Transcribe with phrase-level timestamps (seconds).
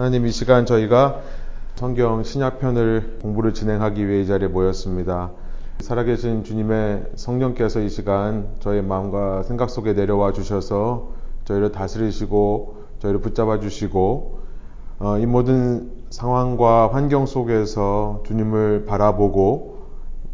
[0.00, 1.20] 하나님 이 시간 저희가
[1.74, 5.32] 성경 신약편을 공부를 진행하기 위해 이 자리에 모였습니다.
[5.80, 11.10] 살아계신 주님의 성령께서 이 시간 저희 마음과 생각 속에 내려와 주셔서
[11.44, 14.38] 저희를 다스리시고 저희를 붙잡아 주시고
[15.00, 19.80] 어, 이 모든 상황과 환경 속에서 주님을 바라보고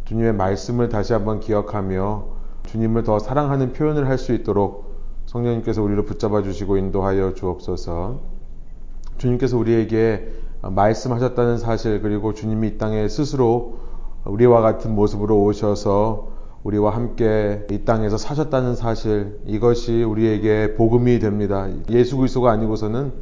[0.04, 2.24] 주님의 말씀을 다시 한번 기억하며
[2.66, 4.94] 주님을 더 사랑하는 표현을 할 수 있도록
[5.26, 8.35] 성령님께서 우리를 붙잡아 주시고 인도하여 주옵소서.
[9.18, 10.28] 주님께서 우리에게
[10.62, 13.78] 말씀하셨다는 사실 그리고 주님이 이 땅에 스스로
[14.24, 16.28] 우리와 같은 모습으로 오셔서
[16.64, 21.68] 우리와 함께 이 땅에서 사셨다는 사실 이것이 우리에게 복음이 됩니다.
[21.90, 23.12] 예수 그리스도가 아니고서는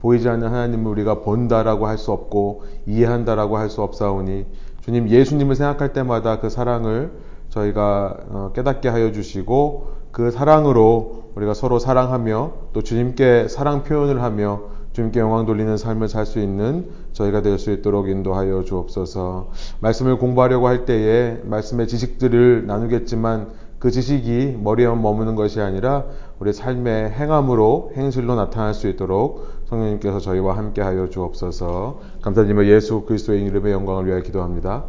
[0.00, 4.44] 보이지 않는 하나님을 우리가 본다라고 할 수 없고 이해한다라고 할 수 없사오니
[4.82, 7.12] 주님 예수님을 생각할 때마다 그 사랑을
[7.48, 15.18] 저희가 깨닫게 하여 주시고 그 사랑으로 우리가 서로 사랑하며 또 주님께 사랑 표현을 하며 주님께
[15.18, 19.50] 영광 돌리는 삶을 살 수 있는 저희가 될 수 있도록 인도하여 주옵소서.
[19.80, 23.48] 말씀을 공부하려고 할 때에 말씀의 지식들을 나누겠지만
[23.80, 26.04] 그 지식이 머리에만 머무는 것이 아니라
[26.38, 31.98] 우리 삶의 행함으로 행실로 나타날 수 있도록 성령님께서 저희와 함께 하여 주옵소서.
[32.22, 34.84] 감사드리며 예수 그리스도의 이름의 영광을 위하여 기도합니다.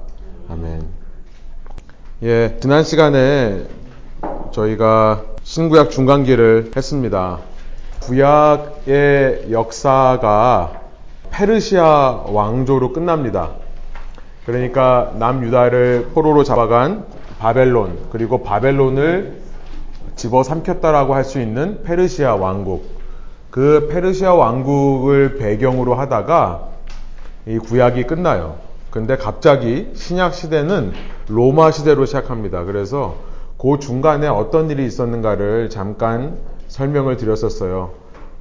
[0.50, 0.84] 아멘.
[2.24, 3.66] 예, 지난 시간에
[4.52, 7.55] 저희가 신구약 중간기를 했습니다.
[8.06, 10.82] 구약의 역사가
[11.32, 13.50] 페르시아 왕조로 끝납니다.
[14.46, 17.06] 그러니까 남유다를 포로로 잡아간
[17.40, 19.42] 바벨론, 그리고 바벨론을
[20.16, 22.86] 집어삼켰다라고 할 수 있는 페르시아 왕국.
[23.50, 26.70] 그 페르시아 왕국을 배경으로 하다가
[27.48, 28.58] 이 구약이 끝나요.
[28.92, 30.94] 근데 갑자기 신약 시대는
[31.28, 32.66] 로마 시대로 시작합니다.
[32.66, 33.16] 그래서
[33.58, 36.38] 그 중간에 어떤 일이 있었는가를 잠깐
[36.76, 37.92] 설명을 드렸었어요.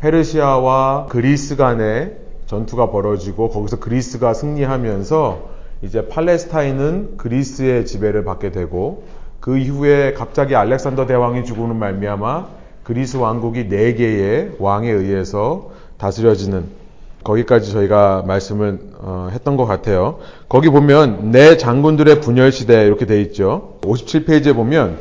[0.00, 9.04] 페르시아와 그리스 간의 전투가 벌어지고 거기서 그리스가 승리하면서 이제 팔레스타인은 그리스의 지배를 받게 되고
[9.38, 12.48] 그 이후에 갑자기 알렉산더 대왕이 죽으는 말미암아
[12.82, 16.64] 그리스 왕국이 네 개의 왕에 의해서 다스려지는
[17.22, 20.18] 거기까지 저희가 말씀을 어, 했던 것 같아요.
[20.48, 23.78] 거기 보면 네 장군들의 분열 시대 이렇게 돼 있죠.
[23.82, 24.98] 57페이지에 보면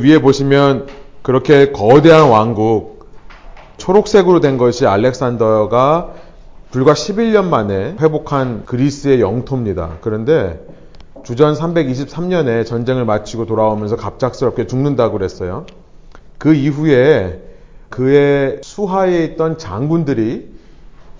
[0.00, 3.08] 위에 보시면 그렇게 거대한 왕국
[3.78, 6.10] 초록색으로 된 것이 알렉산더가
[6.70, 9.96] 불과 11년 만에 회복한 그리스의 영토입니다.
[10.02, 10.60] 그런데
[11.22, 15.64] 주전 323년에 전쟁을 마치고 돌아오면서 갑작스럽게 죽는다고 그랬어요.
[16.36, 17.40] 그 이후에
[17.88, 20.52] 그의 수하에 있던 장군들이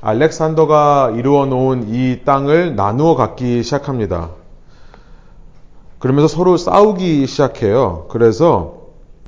[0.02, 4.32] 알렉산더가 이루어 놓은 이 땅을 나누어 갖기 시작합니다.
[5.98, 8.04] 그러면서 서로 싸우기 시작해요.
[8.10, 8.83] 그래서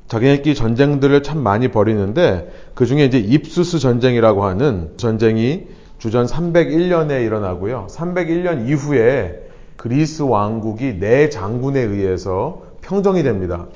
[0.09, 5.67] 자기네끼리 전쟁들을 참 많이 벌이는데 그 중에 이제 입수스 전쟁이라고 하는 전쟁이
[5.99, 7.89] 주전 301년에 일어나고요.
[7.91, 13.67] 301년 이후에 그리스 왕국이 네 장군에 의해서 평정이 됩니다.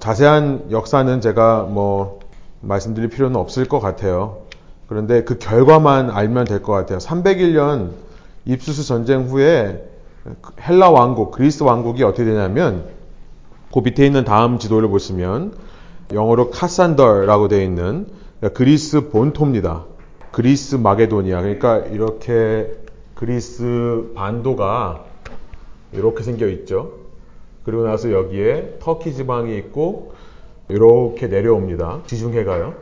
[0.00, 2.20] 자세한 역사는 제가 뭐
[2.60, 4.38] 말씀드릴 필요는 없을 것 같아요.
[4.88, 6.98] 그런데 그 결과만 알면 될 것 같아요.
[6.98, 7.90] 301년
[8.44, 9.84] 입수스 전쟁 후에
[10.60, 12.84] 헬라 왕국, 그리스 왕국이 어떻게 되냐면
[13.76, 15.52] 그 밑에 있는 다음 지도를 보시면
[16.10, 18.06] 영어로 카산더라고 되어 있는
[18.54, 19.84] 그리스 본토입니다.
[20.32, 21.42] 그리스 마게도니아.
[21.42, 22.72] 그러니까 이렇게
[23.14, 25.04] 그리스 반도가
[25.92, 26.92] 이렇게 생겨 있죠.
[27.64, 30.14] 그리고 나서 여기에 터키 지방이 있고
[30.70, 32.00] 이렇게 내려옵니다.
[32.06, 32.72] 지중해가요.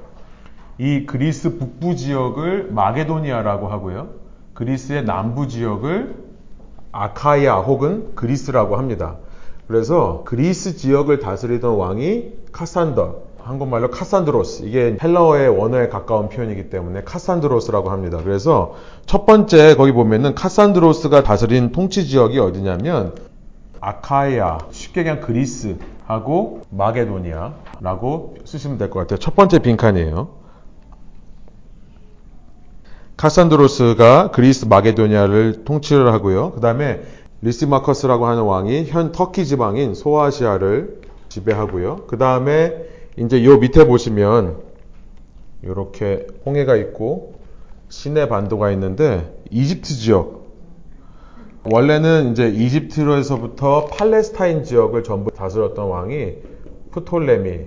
[0.78, 4.10] 이 그리스 북부 지역을 마게도니아라고 하고요.
[4.54, 6.15] 그리스의 남부 지역을
[6.93, 9.16] 아카이아 혹은 그리스라고 합니다.
[9.69, 14.65] 그래서 그리스 지역을 다스리던 왕이 카산더, 한국말로 카산드로스.
[14.65, 18.19] 이게 헬라어의 원어에 가까운 표현이기 때문에 카산드로스라고 합니다.
[18.23, 18.75] 그래서
[19.07, 23.15] 첫 번째 거기 보면은 카산드로스가 다스린 통치 지역이 어디냐면
[23.81, 29.19] 아카이아, 쉽게 그냥 그리스하고 마게도니아라고 쓰시면 될 것 같아요.
[29.19, 30.29] 첫 번째 빈칸이에요.
[33.17, 36.53] 카산드로스가 그리스 마게도니아를 통치를 하고요.
[36.53, 37.03] 그 다음에
[37.45, 42.05] 리시마커스라고 하는 왕이 현 터키 지방인 소아시아를 지배하고요.
[42.07, 42.75] 그 다음에
[43.19, 44.57] 이제 요 밑에 보시면
[45.63, 47.35] 이렇게 홍해가 있고
[47.91, 50.45] 시내 반도가 있는데 이집트 지역
[51.71, 56.35] 원래는 이제 이집트로에서부터 팔레스타인 지역을 전부 다스렸던 왕이
[56.93, 57.67] 프톨레미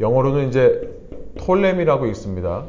[0.00, 0.92] 영어로는 이제
[1.38, 2.64] 톨레미라고 있습니다.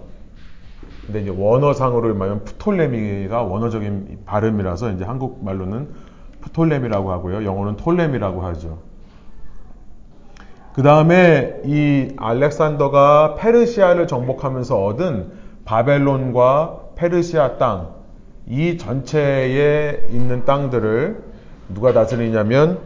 [1.06, 6.05] 근데 이제 원어상으로 말하면 프톨레미가 원어적인 발음이라서 이제 한국말로는
[6.46, 7.44] 프톨레미라고 하고요.
[7.44, 8.80] 영어는 톨레미라고 하죠.
[10.74, 15.32] 그 다음에 이 알렉산더가 페르시아를 정복하면서 얻은
[15.64, 17.94] 바벨론과 페르시아 땅,
[18.48, 21.24] 이 전체에 있는 땅들을
[21.74, 22.80] 누가 다스리냐면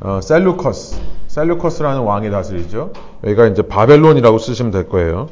[0.00, 2.92] 어, 셀루커스, 셀루커스라는 왕이 다스리죠.
[3.24, 5.28] 여기가 이제 바벨론이라고 쓰시면 될 거예요.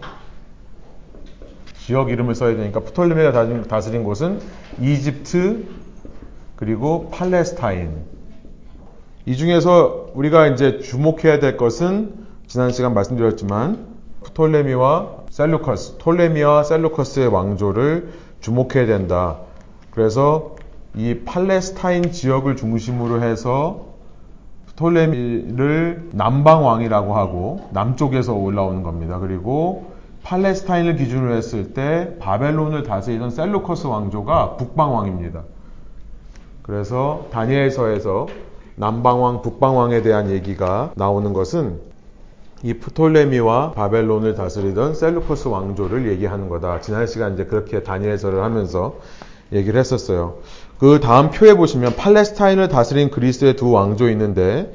[1.78, 4.40] 지역 이름을 써야 되니까 프톨레미가 다스린, 다스린 곳은
[4.80, 5.85] 이집트
[6.56, 8.04] 그리고 팔레스타인.
[9.26, 13.86] 이 중에서 우리가 이제 주목해야 될 것은 지난 시간 말씀드렸지만
[14.24, 19.38] 프톨레미와 셀루커스, 톨레미와 셀루커스의 왕조를 주목해야 된다.
[19.90, 20.56] 그래서
[20.94, 23.86] 이 팔레스타인 지역을 중심으로 해서
[24.66, 29.18] 프톨레미를 남방 왕이라고 하고 남쪽에서 올라오는 겁니다.
[29.18, 29.92] 그리고
[30.22, 35.42] 팔레스타인을 기준으로 했을 때 바벨론을 다스리던 셀루커스 왕조가 북방 왕입니다.
[36.66, 38.26] 그래서 다니엘서에서
[38.74, 41.80] 남방왕, 북방왕에 대한 얘기가 나오는 것은
[42.62, 46.80] 이 프톨레미와 바벨론을 다스리던 셀루커스 왕조를 얘기하는 거다.
[46.80, 48.96] 지난 시간 이제 그렇게 다니엘서를 하면서
[49.52, 50.38] 얘기를 했었어요.
[50.78, 54.74] 그 다음 표에 보시면 팔레스타인을 다스린 그리스의 두 왕조 있는데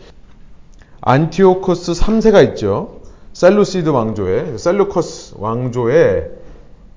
[1.02, 3.02] 안티오코스 3세가 있죠.
[3.34, 6.41] 셀루시드 왕조에 셀루커스 왕조에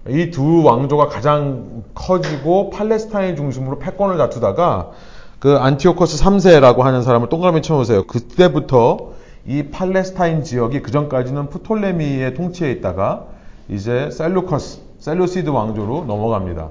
[0.08, 4.90] 이 두 왕조가 가장 커지고 팔레스타인 중심으로 패권을 다투다가
[5.38, 8.06] 그 안티오코스 3세라고 하는 사람을 동그라미 쳐보세요.
[8.06, 9.12] 그때부터
[9.46, 13.26] 이 팔레스타인 지역이 그 전까지는 프톨레미의 통치에 있다가
[13.68, 16.68] 이제 셀루커스, 셀루시드 왕조로 넘어갑니다.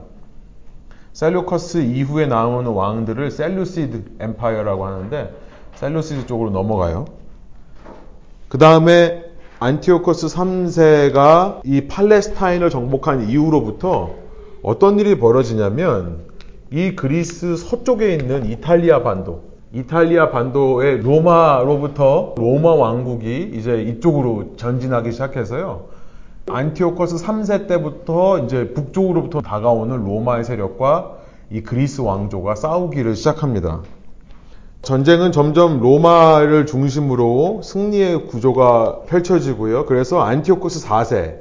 [1.14, 5.34] 셀루커스 이후에 나오는 왕들을 Seleucid Empire라고 하는데
[5.76, 7.06] 셀루시드 쪽으로 넘어가요.
[8.50, 9.23] 그 다음에
[9.64, 14.10] 안티오코스 3세가 이 팔레스타인을 정복한 이후로부터
[14.62, 16.26] 어떤 일이 벌어지냐면
[16.70, 25.86] 이 그리스 서쪽에 있는 이탈리아 반도, 이탈리아 반도의 로마로부터 로마 왕국이 이제 이쪽으로 전진하기 시작해서요.
[26.50, 31.20] 안티오코스 3세 때부터 이제 북쪽으로부터 다가오는 로마의 세력과
[31.52, 33.80] 이 그리스 왕조가 싸우기를 시작합니다.
[34.84, 39.86] 전쟁은 점점 로마를 중심으로 승리의 구조가 펼쳐지고요.
[39.86, 41.38] 그래서 안티오코스 4세,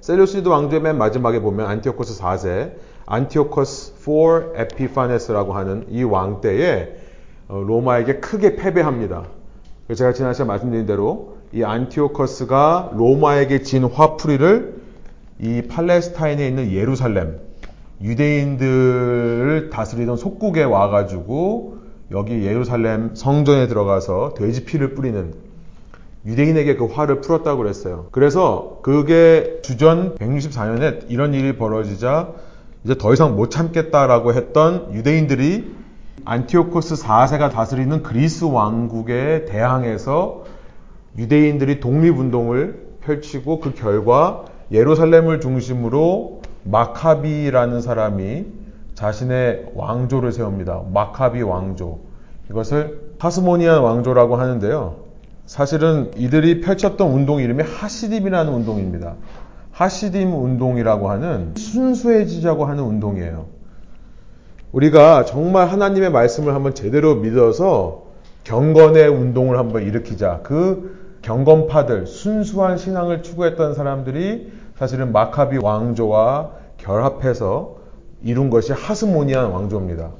[0.00, 6.90] 셀루시드 왕조의 맨 마지막에 보면 안티오코스 4세, 안티오코스 4 에피파네스라고 하는 이 왕 때에
[7.48, 9.24] 어, 로마에게 크게 패배합니다.
[9.92, 14.82] 제가 지난 시간에 말씀드린 대로 이 안티오커스가 로마에게 진 화풀이를
[15.40, 17.40] 이 팔레스타인에 있는 예루살렘
[18.00, 21.77] 유대인들을 다스리던 속국에 와가지고
[22.10, 25.34] 여기 예루살렘 성전에 들어가서 돼지 피를 뿌리는
[26.24, 28.06] 유대인에게 그 화를 풀었다고 그랬어요.
[28.10, 32.32] 그래서 그게 주전 164년에 이런 일이 벌어지자
[32.84, 35.76] 이제 더 이상 못 참겠다라고 했던 유대인들이
[36.24, 40.44] 안티오코스 4세가 다스리는 그리스 왕국에 대항해서
[41.16, 48.44] 유대인들이 독립운동을 펼치고 그 결과 예루살렘을 중심으로 마카비라는 사람이
[48.98, 50.82] 자신의 왕조를 세웁니다.
[50.92, 52.00] 마카비 왕조.
[52.50, 54.96] 이것을 하스모니안 왕조라고 하는데요.
[55.46, 59.14] 사실은 이들이 펼쳤던 운동 이름이 하시딤이라는 운동입니다.
[59.70, 63.46] 하시딤 운동이라고 하는 순수해지자고 하는 운동이에요.
[64.72, 68.02] 우리가 정말 하나님의 말씀을 한번 제대로 믿어서
[68.42, 70.40] 경건의 운동을 한번 일으키자.
[70.42, 77.77] 그 경건파들, 순수한 신앙을 추구했던 사람들이 사실은 마카비 왕조와 결합해서
[78.22, 80.10] 이룬 것이 하스모니안 왕조입니다.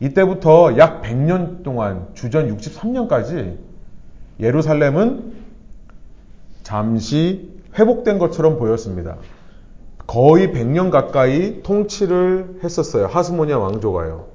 [0.00, 3.56] 이때부터 약 100년 동안 주전 63년까지
[4.40, 5.32] 예루살렘은
[6.62, 9.16] 잠시 회복된 것처럼 보였습니다.
[10.06, 13.06] 거의 100년 가까이 통치를 했었어요.
[13.06, 14.26] 하스모니아 왕조가요.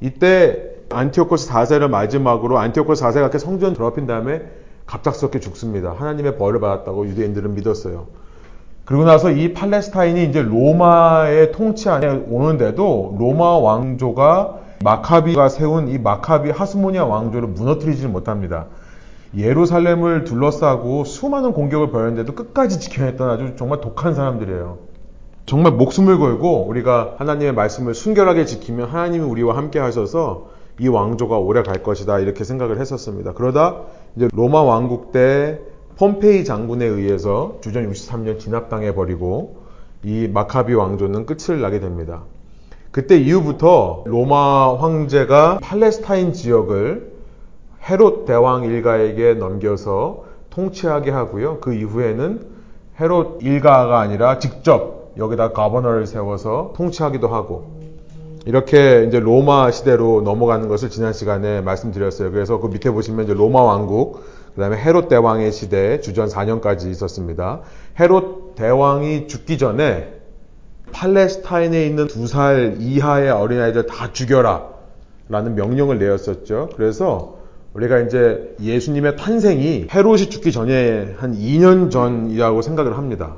[0.00, 4.42] 이때 안티오코스 4세를 마지막으로 안티오코스 4세가 이렇게 성전 더럽힌 다음에
[4.86, 5.92] 갑작스럽게 죽습니다.
[5.92, 8.06] 하나님의 벌을 받았다고 유대인들은 믿었어요.
[8.88, 16.48] 그리고 나서 이 팔레스타인이 이제 로마의 통치 안에 오는데도 로마 왕조가 마카비가 세운 이 마카비
[16.48, 18.64] 하스모니아 왕조를 무너뜨리지 못합니다.
[19.36, 24.78] 예루살렘을 둘러싸고 수많은 공격을 벌였는데도 끝까지 지켜냈던 아주 정말 독한 사람들이에요.
[25.44, 30.46] 정말 목숨을 걸고 우리가 하나님의 말씀을 순결하게 지키면 하나님이 우리와 함께 하셔서
[30.80, 33.34] 이 왕조가 오래 갈 것이다 이렇게 생각을 했었습니다.
[33.34, 33.82] 그러다
[34.16, 35.60] 이제 로마 왕국 때
[35.98, 39.56] 폼페이 장군에 의해서 주전 63년 진압당해 버리고
[40.04, 42.22] 이 마카비 왕조는 끝을 나게 됩니다.
[42.92, 47.12] 그때 이후부터 로마 황제가 팔레스타인 지역을
[47.82, 51.58] 헤롯 대왕 일가에게 넘겨서 통치하게 하고요.
[51.58, 52.46] 그 이후에는
[53.00, 57.78] 헤롯 일가가 아니라 직접 여기다 가버너를 세워서 통치하기도 하고
[58.46, 62.30] 이렇게 이제 로마 시대로 넘어가는 것을 지난 시간에 말씀드렸어요.
[62.30, 64.22] 그래서 그 밑에 보시면 이제 로마 왕국,
[64.58, 67.60] 그 다음에 헤롯 대왕의 시대 주전 4년까지 있었습니다.
[68.00, 70.14] 헤롯 대왕이 죽기 전에
[70.90, 74.66] 팔레스타인에 있는 두 살 이하의 어린아이들 다 죽여라
[75.28, 76.70] 라는 명령을 내었었죠.
[76.74, 77.38] 그래서
[77.74, 83.36] 우리가 이제 예수님의 탄생이 헤롯이 죽기 전에 한 2년 전이라고 생각을 합니다.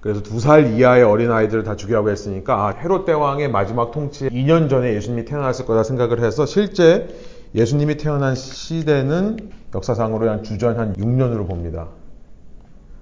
[0.00, 4.94] 그래서 두 살 이하의 어린아이들을 다 죽이라고 했으니까 아, 헤롯 대왕의 마지막 통치 2년 전에
[4.94, 7.08] 예수님이 태어났을 거다 생각을 해서 실제
[7.54, 9.38] 예수님이 태어난 시대는
[9.74, 11.88] 역사상으로 한 주전 한 6년으로 봅니다.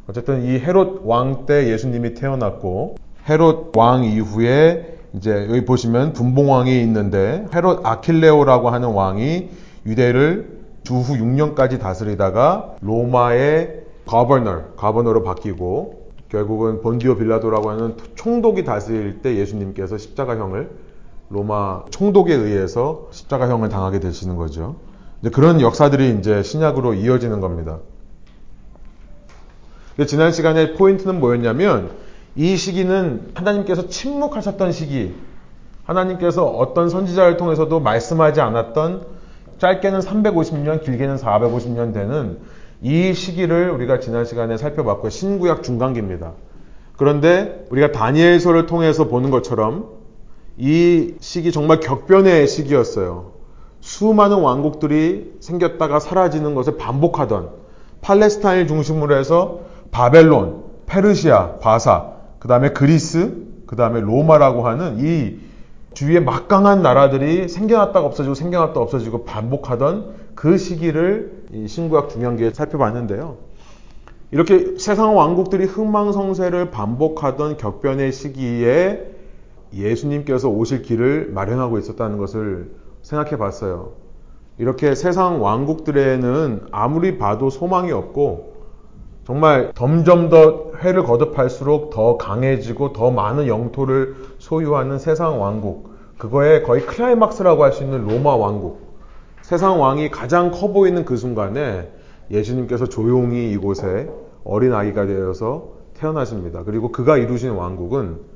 [0.09, 2.97] 어쨌든 이 헤롯 왕 때 예수님이 태어났고
[3.29, 9.49] 헤롯 왕 이후에 이제 여기 보시면 분봉왕이 있는데 헤롯 아킬레오라고 하는 왕이
[9.87, 19.37] 유대를 주후 6년까지 다스리다가 로마의 거버너, 거버너로 바뀌고 결국은 본디오 빌라도라고 하는 총독이 다스릴 때
[19.37, 20.71] 예수님께서 십자가형을
[21.29, 24.77] 로마 총독에 의해서 십자가형을 당하게 되시는 거죠.
[25.21, 27.79] 이제 그런 역사들이 이제 신약으로 이어지는 겁니다.
[30.07, 31.91] 지난 시간에 포인트는 뭐였냐면
[32.37, 35.15] 이 시기는 하나님께서 침묵하셨던 시기,
[35.85, 39.07] 하나님께서 어떤 선지자를 통해서도 말씀하지 않았던
[39.59, 42.39] 짧게는 350년, 길게는 450년 되는
[42.83, 46.33] 이 시기를 우리가 지난 시간에 살펴봤고 신구약 중간기입니다.
[46.99, 49.96] 그런데 우리가 다니엘서를 통해서 보는 것처럼
[50.59, 53.33] 이 시기 정말 격변의 시기였어요.
[53.81, 57.51] 수많은 왕국들이 생겼다가 사라지는 것을 반복하던
[58.01, 59.61] 팔레스타인 중심으로 해서
[59.91, 65.39] 바벨론, 페르시아, 바사, 그 다음에 그리스, 그 다음에 로마라고 하는 이
[65.95, 73.39] 주위에 막강한 나라들이 생겨났다가 없어지고 생겨났다가 없어지고 반복하던 그 시기를 이 신구약 중앙기에 살펴봤는데요.
[74.31, 79.16] 이렇게 세상 왕국들이 흥망성쇠를 반복하던 격변의 시기에
[79.77, 82.71] 예수님께서 오실 길을 마련하고 있었다는 것을
[83.03, 83.93] 생각해 봤어요.
[84.59, 88.57] 이렇게 세상 왕국들에는 아무리 봐도 소망이 없고
[89.27, 95.91] 정말 점점 더 회를 거듭할수록 더 강해지고 더 많은 영토를 소유하는 세상 왕국.
[96.17, 98.87] 그거의 거의 클라이막스라고 할 수 있는 로마 왕국.
[99.43, 101.91] 세상 왕이 가장 커 보이는 그 순간에
[102.31, 104.09] 예수님께서 조용히 이곳에
[104.45, 106.63] 어린 아기가 되어서 태어나십니다.
[106.65, 108.36] 그리고 그가 이루신 왕국은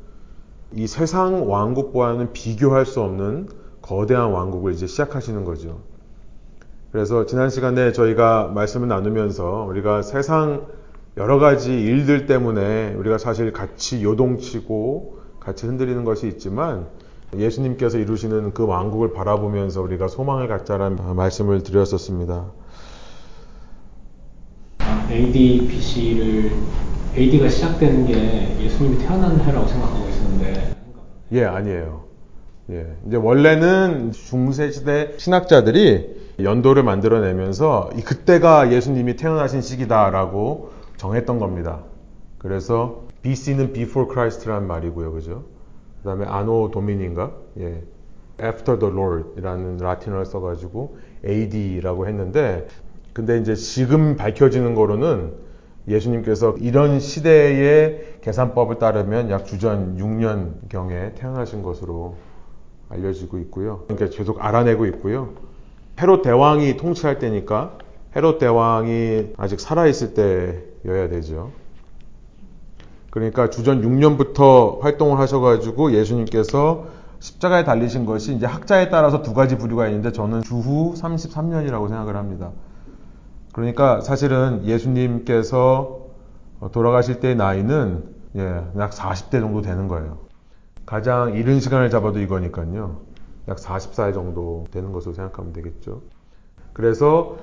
[0.75, 3.49] 이 세상 왕국과는 비교할 수 없는
[3.83, 5.81] 거대한 왕국을 이제 시작하시는 거죠.
[6.93, 10.67] 그래서 지난 시간에 저희가 말씀을 나누면서 우리가 세상
[11.17, 16.87] 여러 가지 일들 때문에 우리가 사실 같이 요동치고 같이 흔들리는 것이 있지만
[17.37, 22.47] 예수님께서 이루시는 그 왕국을 바라보면서 우리가 소망을 갖자라는 말씀을 드렸었습니다.
[25.11, 26.53] AD, BC를
[27.17, 30.10] AD가 시작되는 게 예수님이 태어난 해라고 생각하고
[31.33, 32.05] 예, 아니에요.
[32.71, 32.87] 예.
[33.07, 41.81] 이제 원래는 중세 시대 신학자들이 연도를 만들어내면서 그때가 예수님이 태어나신 시기다라고 정했던 겁니다.
[42.39, 45.13] 그래서 BC는 Before Christ라는 말이고요.
[45.13, 45.45] 그죠?
[46.03, 47.33] 그 다음에 아노 도미니인가?
[47.59, 47.83] 예.
[48.43, 50.97] After the Lord이라는 라틴어를 써가지고
[51.27, 52.67] AD라고 했는데,
[53.13, 55.33] 근데 이제 지금 밝혀지는 거로는
[55.89, 62.17] 예수님께서 이런 시대의 계산법을 따르면 약 주전 6년경에 태어나신 것으로
[62.89, 63.85] 알려지고 있고요.
[63.89, 65.35] 그러니까 계속 알아내고 있고요.
[66.01, 67.79] 헤롯 대왕이 통치할 때니까
[68.17, 71.53] 헤롯 대왕이 아직 살아있을 때여야 되죠.
[73.11, 76.87] 그러니까 주전 6년부터 활동을 하셔가지고 예수님께서
[77.19, 82.51] 십자가에 달리신 것이 이제 학자에 따라서 두 가지 부류가 있는데 저는 주후 33년이라고 생각을 합니다.
[83.53, 86.00] 그러니까 사실은 예수님께서
[86.69, 88.05] 돌아가실 때의 나이는
[88.37, 90.19] 예, 약 40대 정도 되는 거예요.
[90.87, 93.01] 가장 이른 시간을 잡아도 이거니까요.
[93.49, 96.03] 약 40살 정도 되는 것으로 생각하면 되겠죠.
[96.73, 97.37] 그래서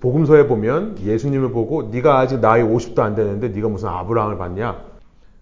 [0.00, 4.82] 복음서에 보면 예수님을 보고 네가 아직 나이 50도 안 되는데 네가 무슨 아브라함을 봤냐?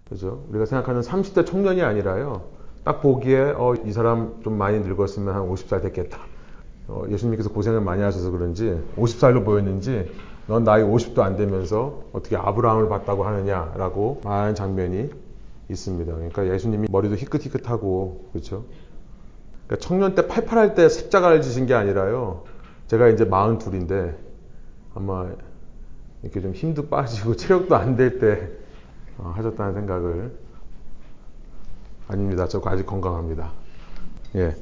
[0.07, 0.45] 그죠?
[0.49, 2.43] 우리가 생각하는 30대 청년이 아니라요.
[2.83, 6.19] 딱 보기에 어, 이 사람 좀 많이 늙었으면 한 50살 됐겠다.
[6.87, 10.11] 어, 예수님께서 고생을 많이 하셔서 그런지 50살로 보였는지
[10.47, 15.09] 넌 나이 50도 안 되면서 어떻게 아브라함을 봤다고 하느냐라고 말하는 장면이
[15.69, 16.13] 있습니다.
[16.13, 18.65] 그러니까 예수님이 머리도 희끗희끗하고 그렇죠.
[19.65, 22.43] 그러니까 청년 때 팔팔할 때 십자가를 지신 게 아니라요.
[22.87, 24.15] 제가 이제 42인데
[24.93, 25.29] 아마
[26.21, 28.49] 이렇게 좀 힘도 빠지고 체력도 안 될때
[29.17, 30.37] 어, 하셨다는 생각을
[32.07, 32.47] 아닙니다.
[32.47, 33.53] 저 아직 건강합니다.
[34.35, 34.55] 예.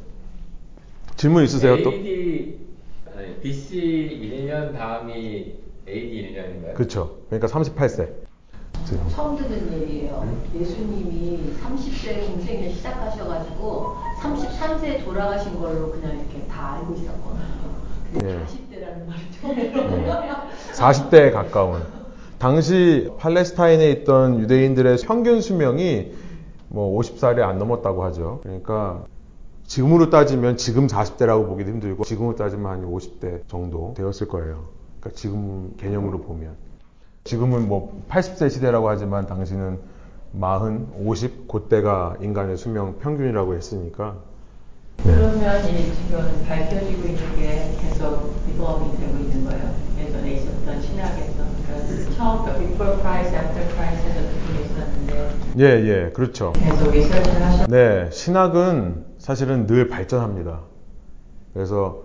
[1.16, 1.90] 질문 있으세요 AD, 또?
[1.90, 5.56] 아니, BC 1년 다음이
[5.88, 6.74] AD 1년인가요?
[6.76, 7.18] 그렇죠.
[7.30, 8.32] 그러니까 38세.
[9.12, 10.26] 처음 듣는 얘기예요.
[10.56, 17.42] 예수님이 30대 공생을 시작하셔가지고 33세에 돌아가신 걸로 그냥 이렇게 다 알고 있었거든요.
[18.24, 18.46] 예.
[18.46, 20.36] 40대라는 말을 처음 들어요.
[20.74, 21.82] 40대에 가까운.
[22.38, 26.12] 당시 팔레스타인에 있던 유대인들의 평균 수명이
[26.70, 28.40] 뭐 50살이 안 넘었다고 하죠.
[28.44, 29.06] 그러니까
[29.68, 34.81] 지금으로 따지면 지금 40대라고 보기도 힘들고 지금으로 따지면 한 50대 정도 되었을 거예요.
[35.02, 36.56] 그러니까 지금 개념으로 보면
[37.24, 39.80] 지금은 뭐 80세 시대라고 하지만 당시는
[40.40, 44.18] 40, 50 그때가 인간의 수명 평균이라고 했으니까
[45.04, 49.74] 그러면 이 지금 밝혀지고 있는 게 계속 리버빙 되고 있는 거예요.
[49.98, 51.44] 예전에 있었던 신학에서.
[51.66, 56.54] 그러니까 처음부터 before Christ, after Christ에서 그게 있었는데 예, 예, 그렇죠.
[56.54, 60.62] 계속 리서치를 하셨 네, 신학은 사실은 늘 발전합니다.
[61.54, 62.04] 그래서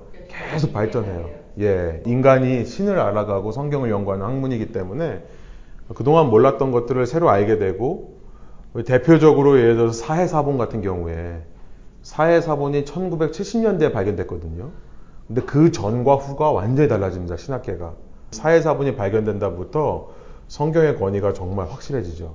[0.51, 1.46] 계속 발전해요.
[1.61, 5.25] 예, 인간이 신을 알아가고 성경을 연구하는 학문이기 때문에
[5.95, 8.17] 그동안 몰랐던 것들을 새로 알게 되고
[8.85, 11.43] 대표적으로 예를 들어서 사해사본 같은 경우에
[12.03, 14.71] 사해사본이 1970년대에 발견됐거든요.
[15.27, 17.37] 근데 그 전과 후가 완전히 달라집니다.
[17.37, 17.95] 신학계가.
[18.31, 20.11] 사해사본이 발견된다부터
[20.49, 22.35] 성경의 권위가 정말 확실해지죠.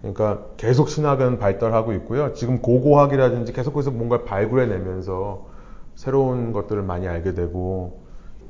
[0.00, 2.34] 그러니까 계속 신학은 발달하고 있고요.
[2.34, 5.46] 지금 고고학이라든지 계속해서 뭔가를 발굴해내면서
[5.94, 8.03] 새로운 것들을 많이 알게 되고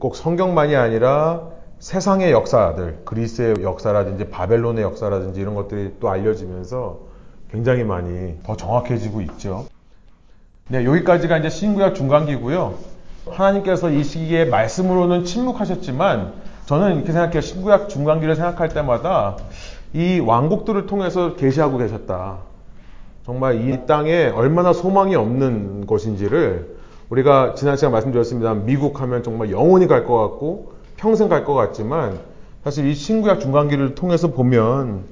[0.05, 6.99] 꼭 성경만이 아니라 세상의 역사들, 그리스의 역사라든지 바벨론의 역사라든지 이런 것들이 또 알려지면서
[7.51, 9.65] 굉장히 많이 더 정확해지고 있죠.
[10.69, 12.75] 네, 여기까지가 이제 신구약 중간기고요.
[13.31, 16.35] 하나님께서 이 시기에 말씀으로는 침묵하셨지만
[16.67, 17.41] 저는 이렇게 생각해요.
[17.41, 19.39] 신구약 중간기를 생각할 때마다
[19.95, 22.41] 이 왕국들을 통해서 계시하고 계셨다.
[23.25, 26.74] 정말 이 땅에 얼마나 소망이 없는 것인지를
[27.15, 28.55] 우리가 지난 시간 말씀드렸습니다.
[28.55, 32.19] 미국 하면 정말 영원히 갈 것 같고 평생 갈 것 같지만
[32.65, 35.05] 사실 이 신구약 중간기를 통해서 보면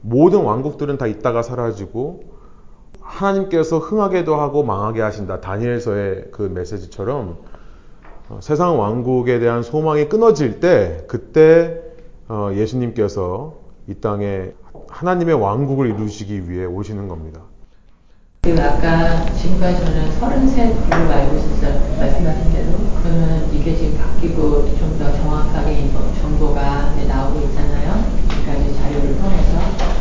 [0.00, 2.24] 모든 왕국들은 다 있다가 사라지고
[3.00, 5.40] 하나님께서 흥하게도 하고 망하게 하신다.
[5.40, 7.36] 다니엘서의 그 메시지처럼
[8.30, 11.82] 어, 세상 왕국에 대한 소망이 끊어질 때 그때
[12.28, 13.54] 어, 예수님께서
[13.88, 14.52] 이 땅에
[14.88, 17.42] 하나님의 왕국을 이루시기 위해 오시는 겁니다.
[18.44, 21.78] 그리고 아까 지금까지 저는 33으로 알고 있었어요.
[21.96, 22.70] 말씀하신 대로.
[23.00, 28.04] 그러면 이게 지금 바뀌고 좀 더 정확하게 정보가 나오고 있잖아요.
[28.30, 29.58] 지금까지 자료를 통해서.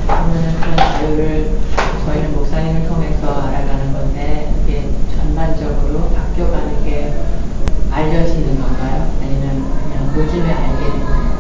[0.08, 1.60] 그러면 그런 자료를
[2.04, 7.14] 저희는 목사님을 통해서 알아가는 건데 이게 전반적으로 바뀌어가는 게
[7.92, 9.08] 알려지는 건가요?
[9.22, 11.32] 아니면 그냥 요즘에 알게 된 건가요?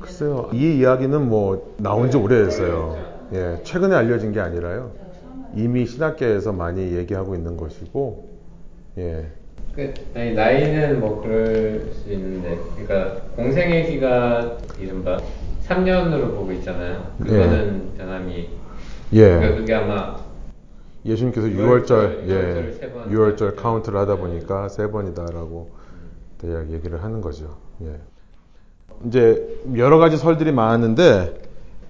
[0.00, 3.11] 글쎄요, 이 이야기는 뭐 나온 지 오래됐어요.
[3.32, 4.92] 예, 최근에 알려진 게 아니라요.
[5.54, 8.28] 이미 신학계에서 많이 얘기하고 있는 것이고,
[8.98, 9.26] 예,
[9.74, 15.18] 그, 아니, 나이는 뭐 그럴 수 있는데, 그러니까 공생의 기가 이른바
[15.66, 17.14] 3년으로 보고 있잖아요.
[17.18, 18.50] 그거는 변함이.
[19.10, 19.56] 그러니까 예.
[19.56, 20.16] 그게 아마
[21.04, 25.70] 예수님께서 유월절, 6월절, 유월절을 세 예, 번 6월절 카운트를 하다 보니까 세 번이다라고
[26.38, 27.56] 대략 얘기를 하는 거죠.
[27.82, 27.98] 예.
[29.06, 31.41] 이제 여러 가지 설들이 많았는데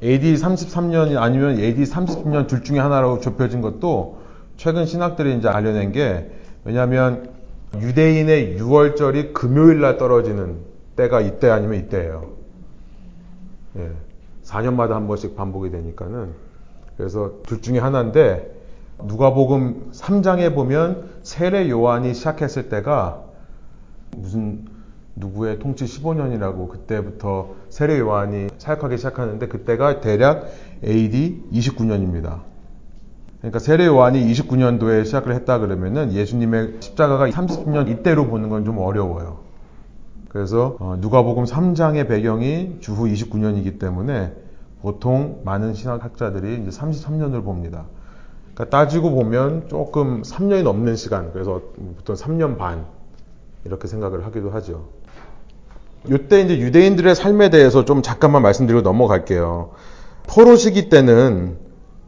[0.02, 4.20] AD 33년 아니면 AD 30년 둘 중에 하나라고 좁혀진 것도
[4.56, 6.30] 최근 신학들이 이제 알려낸 게
[6.64, 7.30] 왜냐하면
[7.80, 10.56] 유대인의 6월절이 금요일 날 떨어지는
[10.96, 12.32] 때가 이때 아니면 이때예요.
[13.76, 13.90] 예.
[14.44, 16.32] 4년마다 한 번씩 반복이 되니까는
[16.96, 18.60] 그래서 둘 중에 하나인데
[19.04, 23.22] 누가복음 3장에 보면 세례 요한이 시작했을 때가
[24.16, 24.66] 무슨
[25.16, 30.46] 누구의 통치 15년이라고 그때부터 세례 요한이 사역하기 시작하는데 그때가 대략
[30.84, 32.40] AD 29년입니다.
[33.38, 39.38] 그러니까 세례 요한이 29년도에 시작을 했다 그러면은 예수님의 십자가가 30년 이때로 보는 건 좀 어려워요.
[40.28, 44.34] 그래서 어, 누가복음 3장의 배경이 주후 29년이기 때문에
[44.82, 47.86] 보통 많은 신학학자들이 이제 33년을 봅니다.
[48.52, 51.62] 그러니까 따지고 보면 조금 3년이 넘는 시간, 그래서
[51.96, 52.84] 보통 3년 반
[53.64, 54.88] 이렇게 생각을 하기도 하죠.
[56.08, 59.70] 이때 이제 유대인들의 삶에 대해서 좀 잠깐만 말씀드리고 넘어갈게요.
[60.26, 61.56] 포로 시기 때는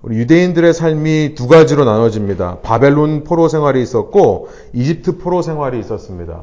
[0.03, 2.59] 우리 유대인들의 삶이 두 가지로 나눠집니다.
[2.63, 6.43] 바벨론 포로 생활이 있었고 이집트 포로 생활이 있었습니다.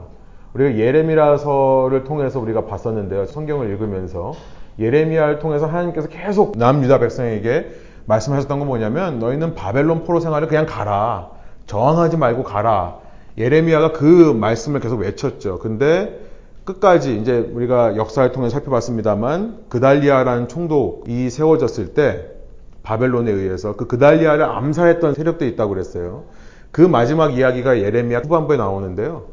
[0.53, 3.25] 우리가 예레미야서를 통해서 우리가 봤었는데요.
[3.25, 4.33] 성경을 읽으면서
[4.79, 7.71] 예레미야를 통해서 하나님께서 계속 남유다 백성에게
[8.05, 11.29] 말씀하셨던 건 뭐냐면 너희는 바벨론 포로 생활을 그냥 가라.
[11.67, 12.97] 저항하지 말고 가라.
[13.37, 14.03] 예레미야가 그
[14.39, 15.59] 말씀을 계속 외쳤죠.
[15.59, 16.30] 근데
[16.63, 22.27] 끝까지 이제 우리가 역사를 통해 살펴봤습니다만 그달리아라는 총독이 세워졌을 때
[22.83, 26.25] 바벨론에 의해서 그 그달리아를 암살했던 세력도 있다고 그랬어요.
[26.71, 29.25] 그 마지막 이야기가 예레미야 후반부에 나오는데요.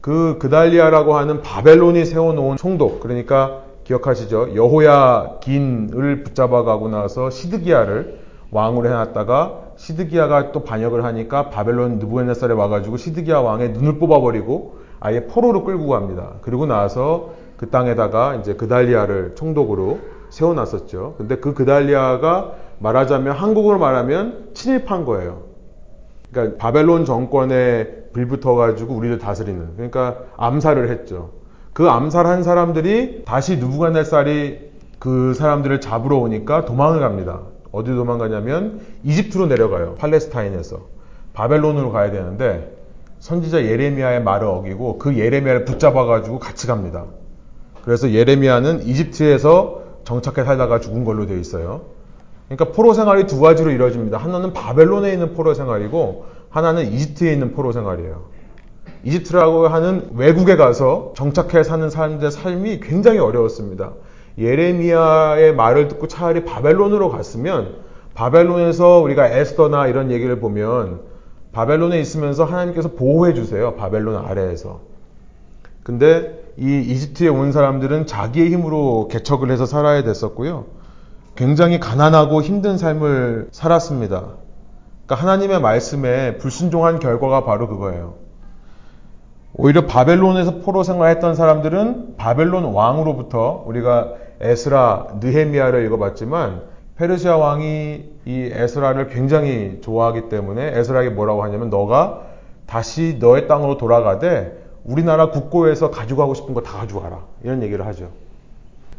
[0.00, 4.54] 그 그달리아라고 하는 바벨론이 세워놓은 총독 그러니까 기억하시죠?
[4.54, 8.20] 여호야 긴을 붙잡아가고 나서 시드기야를
[8.50, 15.64] 왕으로 해놨다가 시드기야가 또 반역을 하니까 바벨론 느부갓네살에 와가지고 시드기야 왕의 눈을 뽑아버리고 아예 포로로
[15.64, 16.30] 끌고 갑니다.
[16.40, 19.98] 그리고 나서 그 땅에다가 이제 그달리아를 총독으로
[20.30, 21.16] 세워놨었죠.
[21.18, 25.42] 근데 그 그달리아가 말하자면 한국으로 말하면 친일판 거예요.
[26.32, 31.32] 그러니까 바벨론 정권에 불붙어 가지고 우리를 다스리는 그러니까 암살을 했죠.
[31.74, 37.42] 그 암살한 사람들이 다시 누부갓네살이 그 사람들을 잡으러 오니까 도망을 갑니다.
[37.72, 39.96] 어디 도망가냐면 이집트로 내려가요.
[39.96, 40.80] 팔레스타인에서
[41.34, 42.74] 바벨론으로 가야 되는데
[43.24, 47.06] 선지자 예레미야의 말을 어기고 그 예레미야를 붙잡아가지고 같이 갑니다.
[47.82, 51.86] 그래서 예레미야는 이집트에서 정착해 살다가 죽은 걸로 되어 있어요.
[52.48, 54.18] 그러니까 포로 생활이 두 가지로 이루어집니다.
[54.18, 58.24] 하나는 바벨론에 있는 포로 생활이고 하나는 이집트에 있는 포로 생활이에요.
[59.04, 63.92] 이집트라고 하는 외국에 가서 정착해 사는 사람들의 삶이 굉장히 어려웠습니다.
[64.36, 67.76] 예레미야의 말을 듣고 차라리 바벨론으로 갔으면
[68.12, 71.13] 바벨론에서 우리가 에스더나 이런 얘기를 보면
[71.54, 73.74] 바벨론에 있으면서 하나님께서 보호해 주세요.
[73.76, 74.80] 바벨론 아래에서.
[75.82, 80.66] 근데 이 이집트에 온 사람들은 자기의 힘으로 개척을 해서 살아야 됐었고요.
[81.36, 84.24] 굉장히 가난하고 힘든 삶을 살았습니다.
[85.06, 88.14] 그러니까 하나님의 말씀에 불순종한 결과가 바로 그거예요.
[89.54, 96.62] 오히려 바벨론에서 포로 생활했던 사람들은 바벨론 왕으로부터 우리가 에스라, 느헤미야를 읽어봤지만
[96.96, 102.22] 페르시아 왕이 이 에스라를 굉장히 좋아하기 때문에 에스라에게 뭐라고 하냐면 너가
[102.66, 108.08] 다시 너의 땅으로 돌아가되 우리나라 국고에서 가져가고 싶은 거 다 가져가라 이런 얘기를 하죠.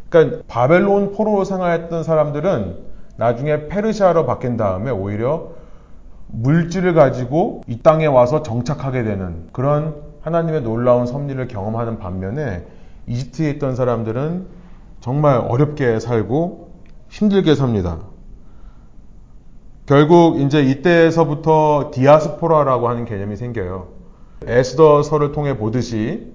[0.10, 2.78] 그러니까 바벨론 포로로 생활했던 사람들은
[3.18, 5.50] 나중에 페르시아로 바뀐 다음에 오히려
[6.28, 12.66] 물질을 가지고 이 땅에 와서 정착하게 되는 그런 하나님의 놀라운 섭리를 경험하는 반면에
[13.08, 14.48] 이집트에 있던 사람들은
[15.00, 16.70] 정말 어렵게 살고
[17.10, 18.00] 힘들게 삽니다.
[19.86, 23.90] 결국 이제 이때에서부터 디아스포라라고 하는 개념이 생겨요.
[24.48, 26.32] 에스더서를 통해 보듯이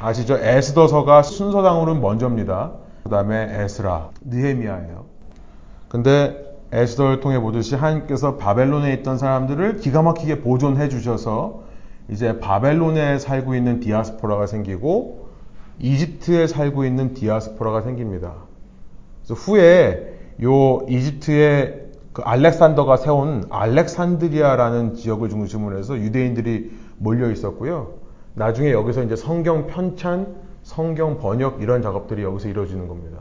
[0.00, 0.36] 아시죠?
[0.36, 2.72] 에스더서가 순서당으로는 먼저입니다.
[3.04, 5.04] 그 다음에 에스라, 느헤미야예요.
[5.88, 11.62] 근데 에스더를 통해 보듯이 하나님께서 바벨론에 있던 사람들을 기가 막히게 보존해 주셔서
[12.08, 15.28] 이제 바벨론에 살고 있는 디아스포라가 생기고
[15.78, 18.34] 이집트에 살고 있는 디아스포라가 생깁니다.
[19.24, 21.85] 그래서 후에 요 이집트의
[22.16, 27.88] 그 알렉산더가 세운 알렉산드리아라는 지역을 중심으로 해서 유대인들이 몰려 있었고요.
[28.32, 33.18] 나중에 여기서 이제 성경 편찬, 성경 번역 이런 작업들이 여기서 이루어지는 겁니다.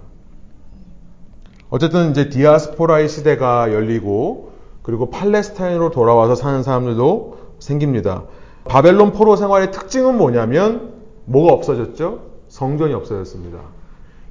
[1.70, 8.24] 어쨌든 이제 디아스포라의 시대가 열리고 그리고 팔레스타인으로 돌아와서 사는 사람들도 생깁니다.
[8.64, 10.94] 바벨론 포로 생활의 특징은 뭐냐면
[11.26, 12.22] 뭐가 없어졌죠?
[12.48, 13.60] 성전이 없어졌습니다.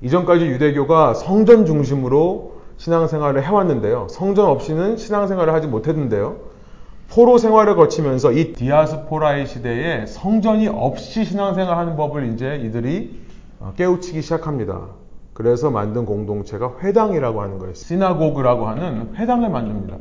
[0.01, 4.09] 이전까지 유대교가 성전 중심으로 신앙생활을 해왔는데요.
[4.11, 6.37] 성전 없이는 신앙생활을 하지 못했는데요.
[7.11, 13.21] 포로 생활을 거치면서 이 디아스포라의 시대에 성전이 없이 신앙생활 하는 법을 이제 이들이
[13.61, 14.89] 어, 깨우치기 시작합니다.
[15.33, 17.75] 그래서 만든 공동체가 회당이라고 하는 거예요.
[17.75, 19.97] 시나고그라고 하는 회당을 만듭니다.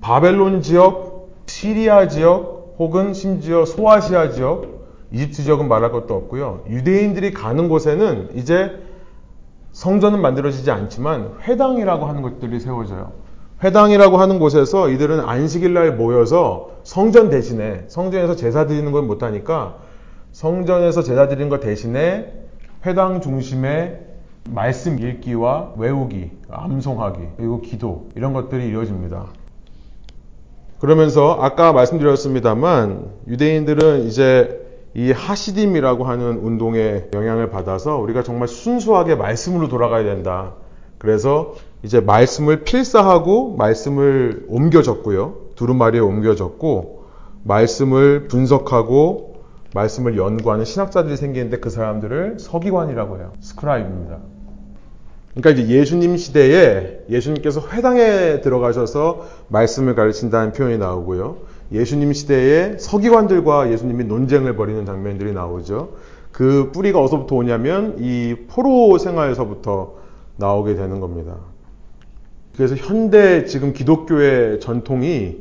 [0.00, 4.80] 바벨론 지역, 시리아 지역, 혹은 심지어 소아시아 지역,
[5.12, 6.64] 이집트 지역은 말할 것도 없고요.
[6.68, 8.78] 유대인들이 가는 곳에는 이제
[9.72, 13.12] 성전은 만들어지지 않지만 회당이라고 하는 것들이 세워져요.
[13.62, 19.76] 회당이라고 하는 곳에서 이들은 안식일 날 모여서 성전 대신에 성전에서 제사 드리는 건 못하니까
[20.32, 22.32] 성전에서 제사 드리는 것 대신에
[22.86, 24.00] 회당 중심에
[24.48, 29.26] 말씀 읽기와 외우기, 암송하기, 그리고 기도 이런 것들이 이루어집니다.
[30.80, 34.59] 그러면서 아까 말씀드렸습니다만 유대인들은 이제
[34.94, 40.54] 이 하시딤이라고 하는 운동에 영향을 받아서 우리가 정말 순수하게 말씀으로 돌아가야 된다.
[40.98, 45.36] 그래서 이제 말씀을 필사하고 말씀을 옮겨 적고요.
[45.54, 47.04] 두루마리에 옮겨 적고
[47.44, 49.30] 말씀을 분석하고
[49.74, 53.32] 말씀을 연구하는 신학자들이 생기는데 그 사람들을 서기관이라고 해요.
[53.40, 54.18] 스크라이브입니다.
[55.34, 61.36] 그러니까 이제 예수님 시대에 예수님께서 회당에 들어가셔서 말씀을 가르친다는 표현이 나오고요.
[61.72, 65.94] 예수님 시대에 서기관들과 예수님이 논쟁을 벌이는 장면들이 나오죠.
[66.32, 69.94] 그 뿌리가 어디서부터 오냐면 이 포로 생활에서부터
[70.36, 71.36] 나오게 되는 겁니다.
[72.56, 75.38] 그래서 현대 지금 기독교의 전통이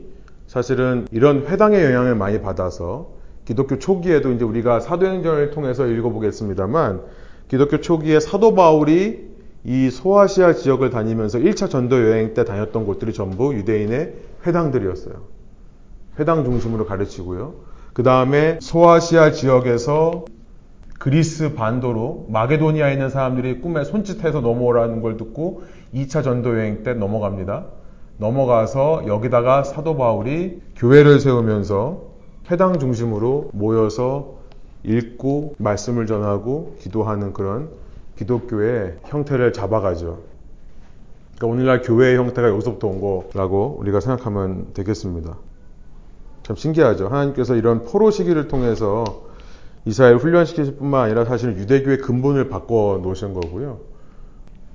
[0.47, 3.11] 사실은 이런 회당의 영향을 많이 받아서
[3.45, 7.01] 기독교 초기에도 이제 우리가 사도행전을 통해서 읽어보겠습니다만
[7.47, 9.29] 기독교 초기에 사도 바울이
[9.63, 14.13] 이 소아시아 지역을 다니면서 1차 전도 여행 때 다녔던 곳들이 전부 유대인의
[14.45, 15.38] 회당들이었어요.
[16.19, 17.53] 회당 중심으로 가르치고요.
[17.93, 20.25] 그 다음에 소아시아 지역에서
[20.99, 27.65] 그리스 반도로 마게도니아에 있는 사람들이 꿈에 손짓해서 넘어오라는 걸 듣고 2차 전도 여행 때 넘어갑니다.
[28.17, 32.09] 넘어가서 여기다가 사도 바울이 교회를 세우면서
[32.51, 34.39] 회당 중심으로 모여서
[34.83, 37.69] 읽고 말씀을 전하고 기도하는 그런
[38.17, 40.19] 기독교의 형태를 잡아가죠.
[41.37, 45.37] 그러니까 오늘날 교회의 형태가 여기서부터 온 거라고 우리가 생각하면 되겠습니다.
[46.49, 47.09] 참 신기하죠.
[47.09, 49.03] 하나님께서 이런 포로 시기를 통해서
[49.85, 53.81] 이스라엘 훈련시키실 뿐만 아니라 사실 유대교의 근본을 바꿔 놓으신 거고요.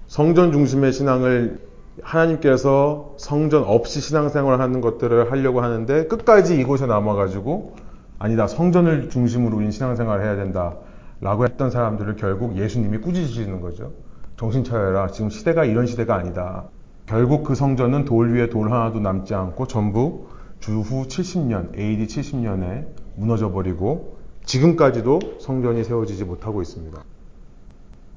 [0.07, 1.59] 성전 중심의 신앙을
[2.01, 7.75] 하나님께서 성전 없이 신앙생활을 하는 것들을 하려고 하는데 끝까지 이곳에 남아가지고
[8.21, 10.77] 아니다 성전을 중심으로 우린 신앙생활을 해야 된다
[11.21, 13.91] 라고 했던 사람들을 결국 예수님이 꾸짖으시는 거죠.
[14.37, 15.09] 정신 차려라.
[15.09, 16.67] 지금 시대가 이런 시대가 아니다.
[17.07, 20.27] 결국 그 성전은 돌 위에 돌 하나도 남지 않고 전부
[20.65, 27.05] 주후 70년, AD 70년에 무너져 버리고 지금까지도 성전이 세워지지 못하고 있습니다.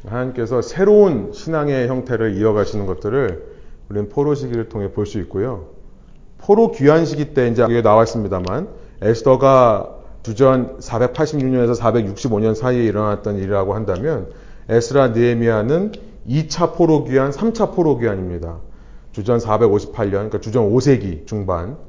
[0.06, 3.58] 하나님께서 새로운 신앙의 형태를 이어가시는 것들을
[3.90, 5.72] 우리는 포로 시기를 통해 볼 수 있고요.
[6.38, 8.70] 포로 귀환 시기 때 이제 여기 나와 있습니다만
[9.02, 14.32] 에스더가 주전 486년에서 465년 사이에 일어났던 일이라고 한다면
[14.70, 15.92] 에스라 느에미아는
[16.30, 18.60] 2차 포로 귀환, 3차 포로 귀환입니다.
[19.12, 21.87] 주전 458년, 그러니까 주전 5세기 중반.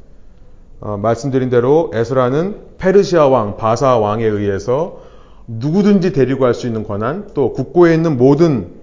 [0.81, 5.01] 어, 말씀드린 대로 에스라는 페르시아 왕, 바사 왕에 의해서
[5.47, 8.75] 누구든지 데리고 갈 수 있는 권한, 또 국고에 있는 모든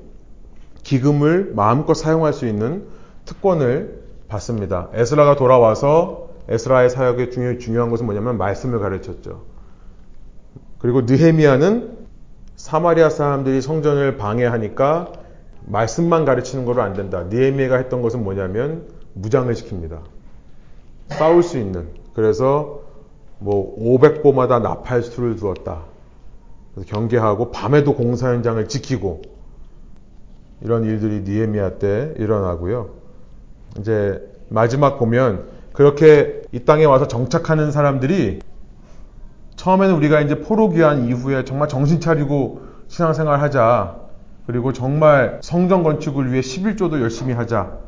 [0.84, 2.86] 기금을 마음껏 사용할 수 있는
[3.26, 4.90] 특권을 받습니다.
[4.94, 9.44] 에스라가 돌아와서 에스라의 사역의 중요, 중요한 것은 뭐냐면 말씀을 가르쳤죠.
[10.80, 11.98] 그리고 느헤미야는
[12.56, 15.12] 사마리아 사람들이 성전을 방해하니까
[15.66, 17.24] 말씀만 가르치는 거로 안 된다.
[17.30, 20.00] 느헤미야가 했던 것은 뭐냐면 무장을 시킵니다.
[21.10, 21.89] 싸울 수 있는.
[22.13, 22.82] 그래서
[23.39, 25.84] 뭐 500보마다 나팔수를 두었다.
[26.74, 29.22] 그래서 경계하고 밤에도 공사 현장을 지키고
[30.62, 32.89] 이런 일들이 니에미아 때 일어나고요.
[33.80, 38.39] 이제 마지막 보면 그렇게 이 땅에 와서 정착하는 사람들이
[39.56, 43.98] 처음에는 우리가 이제 포로 귀한 이후에 정말 정신 차리고 신앙생활 하자.
[44.46, 47.85] 그리고 정말 성전 건축을 위해 11조도 열심히 하자.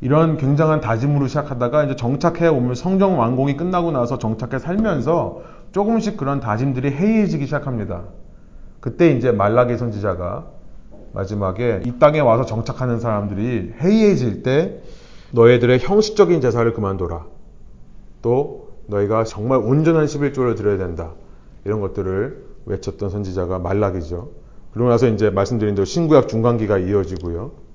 [0.00, 6.40] 이런 굉장한 다짐으로 시작하다가 이제 정착해 오면 성정 완공이 끝나고 나서 정착해 살면서 조금씩 그런
[6.40, 8.04] 다짐들이 해이해지기 시작합니다.
[8.80, 10.46] 그때 이제 말라기 선지자가
[11.12, 14.82] 마지막에 이 땅에 와서 정착하는 사람들이 해이해질 때
[15.32, 17.24] 너희들의 형식적인 제사를 그만둬라.
[18.22, 21.12] 또 너희가 정말 온전한 11조를 드려야 된다.
[21.64, 24.30] 이런 것들을 외쳤던 선지자가 말락이죠.
[24.72, 27.65] 그러고 나서 이제 말씀드린 대로 신구약 중간기가 이어지고요.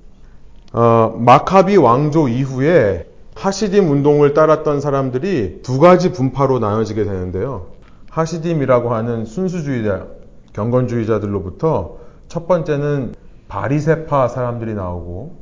[0.73, 7.67] 어, 마카비 왕조 이후에 하시딤 운동을 따랐던 사람들이 두 가지 분파로 나눠지게 되는데요.
[8.09, 10.07] 하시딤이라고 하는 순수주의자,
[10.53, 13.15] 경건주의자들로부터 첫 번째는
[13.47, 15.35] 바리세파 사람들이 나오고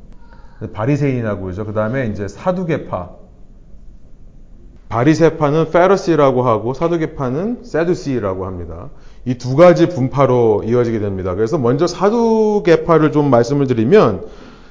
[0.72, 1.64] 바리세인이라고 그러죠.
[1.64, 3.10] 그 다음에 이제 사두개파.
[4.88, 8.90] 바리세파는 페르시라고 하고 사두개파는 세두시라고 합니다.
[9.24, 11.34] 이 두 가지 분파로 이어지게 됩니다.
[11.34, 14.24] 그래서 먼저 사두개파를 좀 말씀을 드리면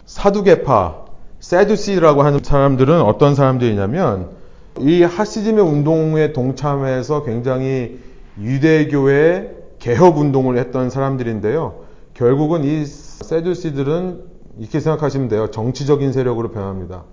[0.09, 1.05] 사두개파,
[1.39, 4.31] 세두시라고 하는 사람들은 어떤 사람들이냐면
[4.79, 7.99] 이 하시즘의 운동에 동참해서 굉장히
[8.39, 11.83] 유대교의 개혁 운동을 했던 사람들인데요.
[12.15, 14.23] 결국은 이 세두시들은
[14.57, 15.51] 이렇게 생각하시면 돼요.
[15.51, 17.03] 정치적인 세력으로 변합니다.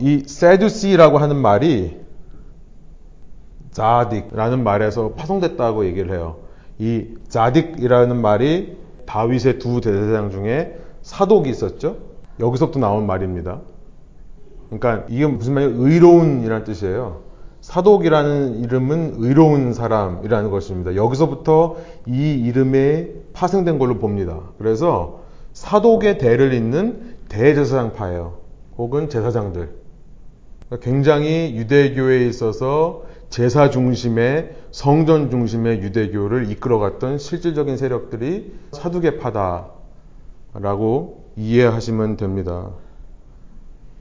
[0.00, 1.96] 이 세두시라고 하는 말이
[3.72, 6.38] 자딕라는 말에서 파송됐다고 얘기를 해요.
[6.80, 11.96] 이 자딕이라는 말이 다윗의 두 대제사장 중에 사독이 있었죠.
[12.38, 13.62] 여기서부터 나온 말입니다.
[14.68, 15.74] 그러니까 이게 무슨 말이에요?
[15.74, 17.22] 의로운이라는 뜻이에요.
[17.62, 20.94] 사독이라는 이름은 의로운 사람이라는 것입니다.
[20.96, 24.38] 여기서부터 이 이름에 파생된 걸로 봅니다.
[24.58, 25.20] 그래서
[25.54, 28.34] 사독의 대를 잇는 대제사장파예요.
[28.76, 29.70] 혹은 제사장들.
[30.82, 39.77] 굉장히 유대교에 있어서 제사 중심의 성전 중심의 유대교를 이끌어갔던 실질적인 세력들이 사두개파다
[40.54, 42.70] 라고 이해하시면 됩니다.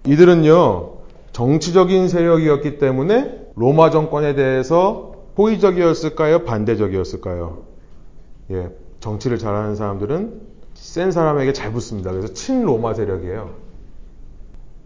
[0.06, 0.94] 이들은요
[1.34, 6.46] 정치적인 세력이었기 때문에 로마 정권에 대해서 호의적이었을까요?
[6.46, 7.60] 반대적이었을까요?
[8.52, 10.42] 예, 정치를 잘하는 사람들은
[10.74, 12.12] 센 사람에게 잘 붙습니다.
[12.12, 13.50] 그래서 친로마 세력이에요.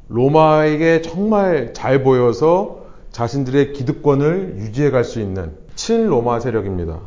[0.10, 7.00] 로마에게 정말 잘 보여서 자신들의 기득권을 유지해 갈 수 있는 친로마 세력입니다.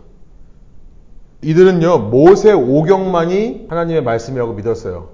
[1.45, 5.09] 이들은요, 모세 오경만이 하나님의 말씀이라고 믿었어요.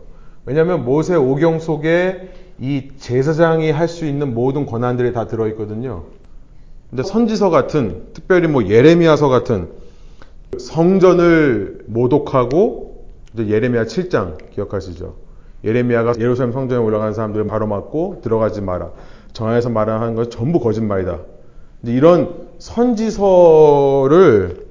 [0.47, 6.05] 왜냐하면 모세 오경 속에 이 제사장이 할 수 있는 모든 권한들이 다 들어있거든요.
[6.89, 9.69] 근데 선지서 같은, 특별히 뭐 예레미야서 같은
[10.59, 13.05] 성전을 모독하고
[13.39, 15.15] 예레미야 7장 기억하시죠?
[15.65, 18.91] 예레미야가 예루살렘 성전에 올라간 사람들을 바로 맞고 들어가지 마라.
[19.33, 21.21] 정안에서 말하는 것 전부 거짓말이다.
[21.85, 24.70] 이런 선지서를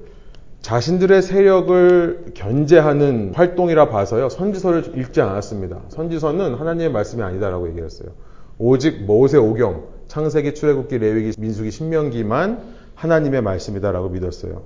[0.62, 4.28] 자신들의 세력을 견제하는 활동이라 봐서요.
[4.28, 5.80] 선지서를 읽지 않았습니다.
[5.88, 8.10] 선지서는 하나님의 말씀이 아니다라고 얘기했어요.
[8.58, 12.60] 오직 모세 오경, 창세기, 출애굽기, 레위기, 민수기, 신명기만
[12.94, 14.62] 하나님의 말씀이다라고 믿었어요.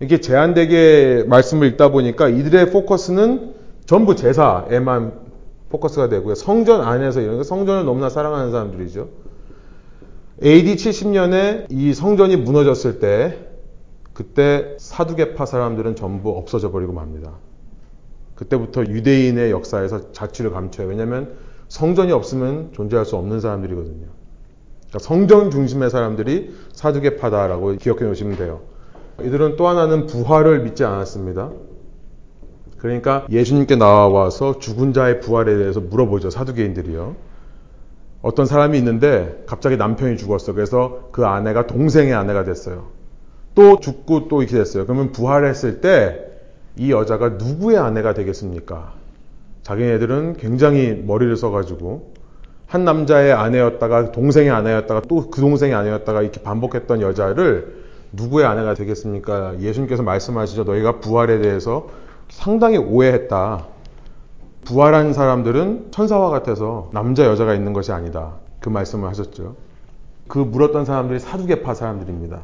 [0.00, 3.54] 이렇게 제한되게 말씀을 읽다 보니까 이들의 포커스는
[3.86, 5.12] 전부 제사에만
[5.70, 6.34] 포커스가 되고요.
[6.34, 9.08] 성전 안에서 이런 성전을 너무나 사랑하는 사람들이죠.
[10.42, 13.47] AD 70년에 이 성전이 무너졌을 때
[14.18, 17.34] 그때 사두개파 사람들은 전부 없어져 버리고 맙니다.
[18.34, 20.88] 그때부터 유대인의 역사에서 자취를 감춰요.
[20.88, 21.36] 왜냐하면
[21.68, 24.06] 성전이 없으면 존재할 수 없는 사람들이거든요.
[24.88, 28.62] 그러니까 성전 중심의 사람들이 사두개파다라고 기억해 놓으시면 돼요.
[29.22, 31.52] 이들은 또 하나는 부활을 믿지 않았습니다.
[32.76, 36.30] 그러니까 예수님께 나와서 죽은 자의 부활에 대해서 물어보죠.
[36.30, 37.14] 사두개인들이요.
[38.22, 40.54] 어떤 사람이 있는데 갑자기 남편이 죽었어.
[40.54, 42.97] 그래서 그 아내가 동생의 아내가 됐어요.
[43.58, 44.84] 또 죽고 또 이렇게 됐어요.
[44.86, 46.28] 그러면 부활했을 때
[46.78, 48.92] 이 여자가 누구의 아내가 되겠습니까?
[49.62, 52.12] 자기네들은 굉장히 머리를 써가지고
[52.66, 59.58] 한 남자의 아내였다가 동생의 아내였다가 또 그 동생의 아내였다가 이렇게 반복했던 여자를 누구의 아내가 되겠습니까?
[59.58, 60.64] 예수님께서 말씀하시죠.
[60.64, 61.88] 너희가 부활에 대해서
[62.30, 63.66] 상당히 오해했다.
[64.64, 68.34] 부활한 사람들은 천사와 같아서 남자 여자가 있는 것이 아니다.
[68.60, 69.56] 그 말씀을 하셨죠.
[70.28, 72.40] 그 물었던 사람들이 사두개파 사람들입니다.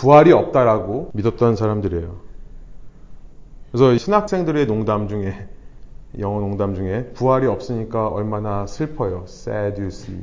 [0.00, 2.16] 부활이 없다라고 믿었던 사람들이에요.
[3.70, 5.46] 그래서 신학생들의 농담 중에
[6.18, 9.24] 영어 농담 중에 부활이 없으니까 얼마나 슬퍼요.
[9.28, 10.22] Sad you see.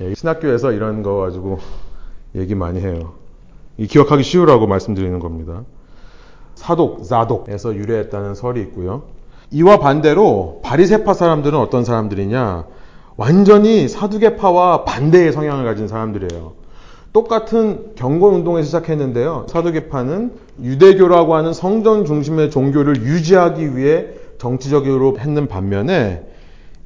[0.00, 1.60] 예, 신학교에서 이런 거 가지고
[2.34, 3.12] 얘기 많이 해요.
[3.78, 5.62] 이 기억하기 쉬우라고 말씀드리는 겁니다.
[6.56, 9.04] 사독, 자독에서 유래했다는 설이 있고요.
[9.52, 12.64] 이와 반대로 바리세파 사람들은 어떤 사람들이냐?
[13.16, 16.59] 완전히 사두개파와 반대의 성향을 가진 사람들이에요.
[17.12, 19.46] 똑같은 경건 운동에 시작했는데요.
[19.48, 26.24] 사두개파는 유대교라고 하는 성전 중심의 종교를 유지하기 위해 정치적으로 했는 반면에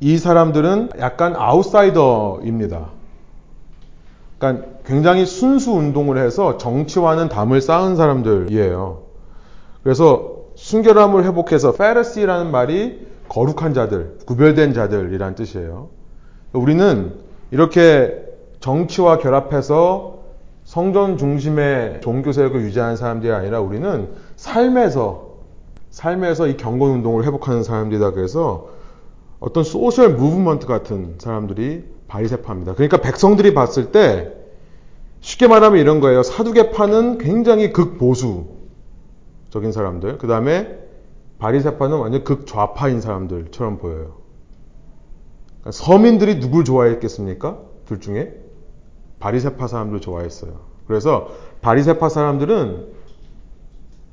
[0.01, 2.89] 이 사람들은 약간 아웃사이더입니다.
[4.39, 9.03] 그러니까 굉장히 순수 운동을 해서 정치와는 담을 쌓은 사람들이에요.
[9.83, 15.89] 그래서 순결함을 회복해서 페르시라는 말이 거룩한 자들, 구별된 자들이란 뜻이에요.
[16.53, 17.15] 우리는
[17.51, 18.23] 이렇게
[18.61, 20.14] 정치와 결합해서
[20.65, 25.35] 성전 중심의 종교 세력을 유지하는 사람들이 아니라 우리는 삶에서
[25.91, 28.69] 삶에서 이 경건 운동을 회복하는 사람들이다 그래서
[29.39, 32.75] 어떤 social movement 같은 사람들이 바리세파입니다.
[32.75, 34.33] 그러니까 백성들이 봤을 때
[35.21, 36.23] 쉽게 말하면 이런 거예요.
[36.23, 38.53] 사두개파는 굉장히 극보수적인
[39.73, 40.19] 사람들.
[40.19, 40.79] 그 다음에
[41.39, 44.17] 바리세파는 완전 극좌파인 사람들처럼 보여요.
[45.61, 47.59] 그러니까 서민들이 누굴 좋아했겠습니까?
[47.87, 48.35] 둘 중에
[49.25, 50.53] 바리세파 사람들 좋아했어요.
[50.87, 51.29] 그래서
[51.63, 52.89] 바리세파 사람들은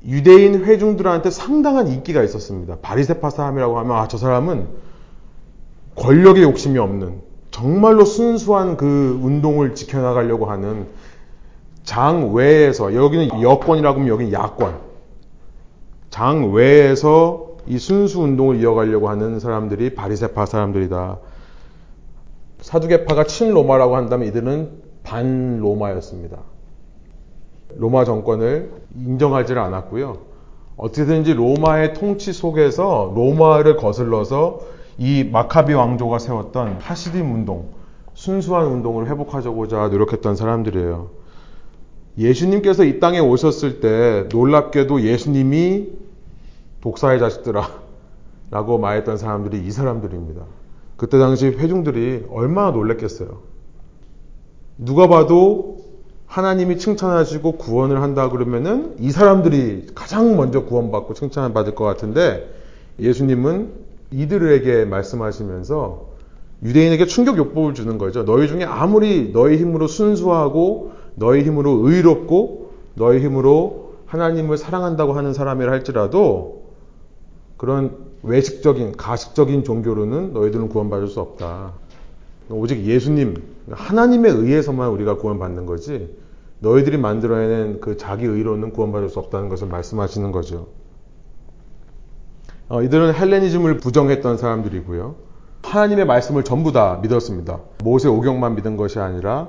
[0.06, 2.78] 유대인 회중들한테 상당한 인기가 있었습니다.
[2.80, 4.68] 바리세파 사람이라고 하면 아 저 사람은
[5.96, 7.20] 권력의 욕심이 없는
[7.50, 10.86] 정말로 순수한 그 운동을 지켜나가려고 하는
[11.84, 14.78] 장 외에서 여기는 여권이라고 하면 여기는 야권
[16.08, 21.18] 장 외에서 이 순수 운동을 이어가려고 하는 사람들이 바리세파 사람들이다.
[22.62, 26.38] 사두개파가 친로마라고 한다면 이들은 반로마였습니다.
[27.76, 30.18] 로마 정권을 인정하지를 않았고요.
[30.76, 34.60] 어떻게든지 로마의 통치 속에서 로마를 거슬러서
[34.98, 37.70] 이 마카비 왕조가 세웠던 하시딤 운동,
[38.14, 41.10] 순수한 운동을 회복하자고자 노력했던 사람들이에요.
[42.18, 45.88] 예수님께서 이 땅에 오셨을 때 놀랍게도 예수님이
[46.82, 47.62] 독사의 자식들아
[48.50, 50.42] 라고 말했던 사람들이 이 사람들입니다.
[50.96, 53.51] 그때 당시 회중들이 얼마나 놀랬겠어요.
[54.78, 55.82] 누가 봐도
[56.26, 62.50] 하나님이 칭찬하시고 구원을 한다 그러면은 이 사람들이 가장 먼저 구원받고 칭찬을 받을 것 같은데
[62.98, 63.70] 예수님은
[64.10, 66.12] 이들에게 말씀하시면서
[66.62, 68.24] 유대인에게 충격 요법을 주는 거죠.
[68.24, 75.72] 너희 중에 아무리 너희 힘으로 순수하고 너희 힘으로 의롭고 너희 힘으로 하나님을 사랑한다고 하는 사람이라
[75.72, 76.62] 할지라도
[77.56, 81.72] 그런 외식적인 가식적인 종교로는 너희들은 구원받을 수 없다.
[82.50, 86.16] 오직 예수님, 하나님에 의해서만 우리가 구원받는 거지,
[86.60, 90.68] 너희들이 만들어내는 그 자기 의로는 구원받을 수 없다는 것을 말씀하시는 거죠.
[92.68, 95.14] 어, 이들은 헬레니즘을 부정했던 사람들이고요.
[95.62, 97.60] 하나님의 말씀을 전부 다 믿었습니다.
[97.82, 99.48] 모세 오경만 믿은 것이 아니라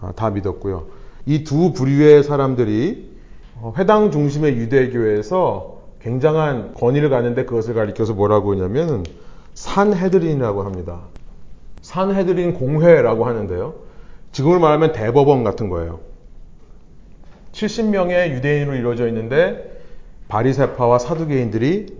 [0.00, 0.86] 어, 다 믿었고요.
[1.26, 3.12] 이 두 부류의 사람들이
[3.60, 9.04] 어, 회당 중심의 유대교에서 굉장한 권위를 가는데 그것을 가리켜서 뭐라고 하냐면
[9.54, 11.02] 산헤드린이라고 합니다.
[11.92, 13.74] 산헤드린 공회라고 하는데요.
[14.32, 16.00] 지금을 말하면 대법원 같은 거예요.
[17.52, 19.78] 70명의 유대인으로 이루어져 있는데
[20.28, 21.94] 바리세파와 사두개인들이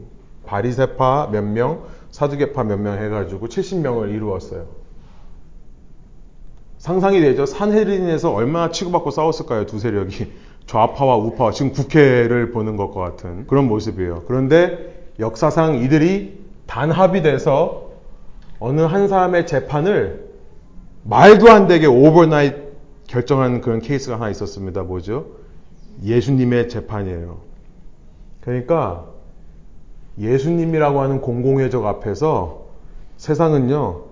[0.47, 4.65] 바리세파 몇 명, 사두개파 몇 명 해가지고 70명을 이루었어요.
[6.79, 7.45] 상상이 되죠?
[7.45, 9.67] 산헤드린에서 얼마나 치고받고 싸웠을까요?
[9.67, 10.33] 두 세력이.
[10.67, 14.23] 좌파와 우파, 지금 국회를 보는 것과 같은 그런 모습이에요.
[14.27, 17.92] 그런데 역사상 이들이 단합이 돼서
[18.65, 20.31] 어느 한 사람의 재판을
[21.03, 22.55] 말도 안 되게 overnight
[23.09, 24.85] 결정한 그런 케이스가 하나 있었습니다.
[24.85, 25.27] 뭐죠?
[26.05, 27.39] 예수님의 재판이에요.
[28.41, 29.07] 그러니까
[30.17, 32.67] 예수님이라고 하는 공공의적 앞에서
[33.17, 34.03] 세상은요,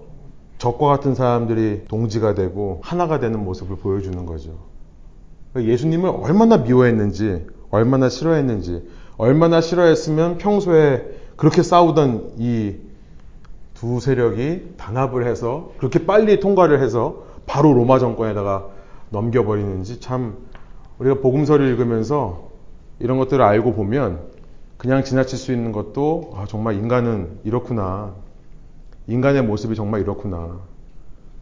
[0.58, 4.50] 적과 같은 사람들이 동지가 되고 하나가 되는 모습을 보여주는 거죠.
[5.52, 8.82] 그러니까 예수님을 얼마나 미워했는지, 얼마나 싫어했는지,
[9.16, 11.04] 얼마나 싫어했으면 평소에
[11.36, 12.89] 그렇게 싸우던 이
[13.80, 18.66] 두 세력이 단합을 해서 그렇게 빨리 통과를 해서 바로 로마 정권에다가
[19.08, 20.36] 넘겨버리는지 참
[20.98, 22.50] 우리가 복음서를 읽으면서
[22.98, 24.20] 이런 것들을 알고 보면
[24.76, 28.12] 그냥 지나칠 수 있는 것도 아, 정말 인간은 이렇구나.
[29.06, 30.58] 인간의 모습이 정말 이렇구나.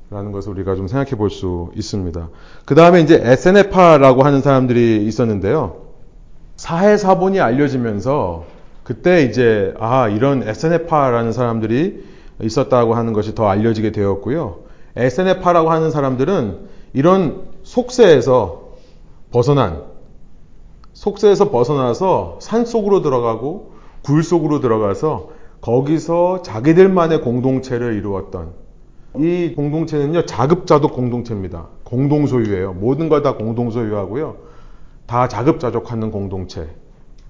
[0.08, 2.28] 라는 것을 우리가 좀 생각해 볼 수 있습니다.
[2.64, 5.88] 그 다음에 이제 SNF파라고 하는 사람들이 있었는데요.
[6.54, 8.44] 사해사본이 알려지면서
[8.84, 14.60] 그때 이제 아 이런 SNF파라는 사람들이 있었다고 하는 것이 더 알려지게 되었고요.
[14.96, 18.68] SNF파라고 하는 사람들은 이런 속세에서
[19.30, 19.82] 벗어난
[20.92, 23.72] 속세에서 벗어나서 산 속으로 들어가고
[24.02, 25.30] 굴 속으로 들어가서
[25.60, 28.52] 거기서 자기들만의 공동체를 이루었던
[29.16, 31.66] 이 공동체는요 자급자족 공동체입니다.
[31.84, 32.74] 공동 소유예요.
[32.74, 34.36] 모든 걸 다 공동 소유하고요.
[35.06, 36.68] 다 자급자족하는 공동체.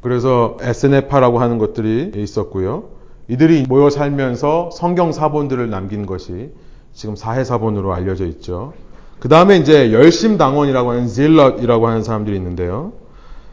[0.00, 2.97] 그래서 SNF파라고 하는 것들이 있었고요.
[3.28, 6.50] 이들이 모여 살면서 성경 사본들을 남긴 것이
[6.94, 8.72] 지금 사해 사본으로 알려져 있죠.
[9.20, 12.92] 그 다음에 이제 열심 당원이라고 하는 질럿이라고 하는 사람들이 있는데요.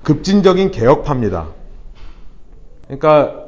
[0.04, 1.48] 급진적인 개혁파입니다.
[2.86, 3.46] 그러니까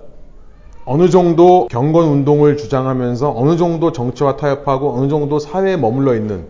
[0.83, 6.45] 어느 정도 경건 운동을 주장하면서 어느 정도 정치와 타협하고 어느 정도 사회에 머물러 있는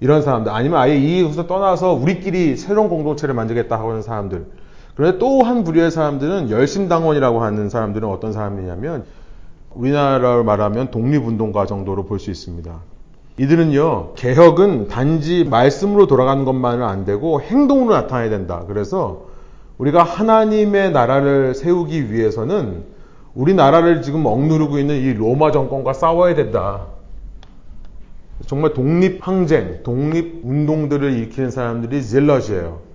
[0.00, 4.46] 이런 사람들 아니면 아예 이곳에서 떠나서 우리끼리 새로운 공동체를 만들겠다 하는 사람들
[4.96, 9.04] 그런데 또 한 부류의 사람들은 열심당원이라고 하는 사람들은 어떤 사람이냐면
[9.74, 12.72] 우리나라로 말하면 독립운동가 정도로 볼 수 있습니다.
[13.38, 18.64] 이들은요, 개혁은 단지 말씀으로 돌아가는 것만은 안 되고 행동으로 나타나야 된다.
[18.66, 19.26] 그래서
[19.76, 22.84] 우리가 하나님의 나라를 세우기 위해서는
[23.34, 26.86] 우리나라를 지금 억누르고 있는 이 로마 정권과 싸워야 된다.
[28.46, 32.85] 정말 독립항쟁, 독립운동들을 일으키는 사람들이 젤럿이에요.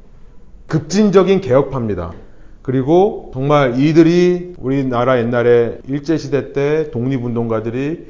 [0.71, 2.13] 급진적인 개혁파입니다.
[2.61, 8.07] 그리고 정말 이들이 우리나라 옛날에 일제시대 때 독립운동가들이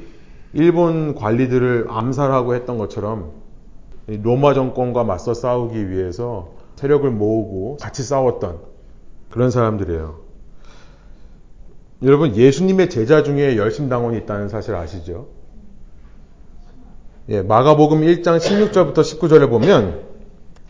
[0.52, 3.32] 일본 관리들을 암살하고 했던 것처럼
[4.06, 8.60] 로마 정권과 맞서 싸우기 위해서 세력을 모으고 같이 싸웠던
[9.30, 10.20] 그런 사람들이에요.
[12.04, 15.26] 여러분, 예수님의 제자 중에 열심당원이 있다는 사실 아시죠?
[17.28, 20.02] 예, 마가복음 1장 16절부터 19절에 보면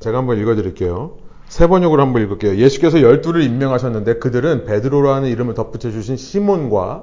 [0.01, 1.22] 제가 한번 읽어드릴게요.
[1.53, 2.57] 세 번역으로 한번 읽을게요.
[2.57, 7.03] 예수께서 열두를 임명하셨는데 그들은 베드로라는 이름을 덧붙여 주신 시몬과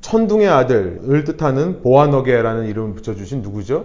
[0.00, 3.84] 천둥의 아들을 뜻하는 보아너게라는 이름을 붙여 주신 누구죠?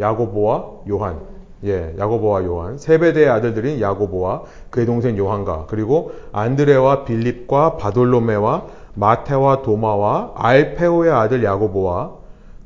[0.00, 1.20] 야고보와 요한.
[1.62, 2.78] 예, 야고보와 요한.
[2.78, 12.23] 세베대의 아들들인 야고보와 그의 동생 요한과 그리고 안드레와 빌립과 바돌로메와 마테와 도마와 알페오의 아들 야고보와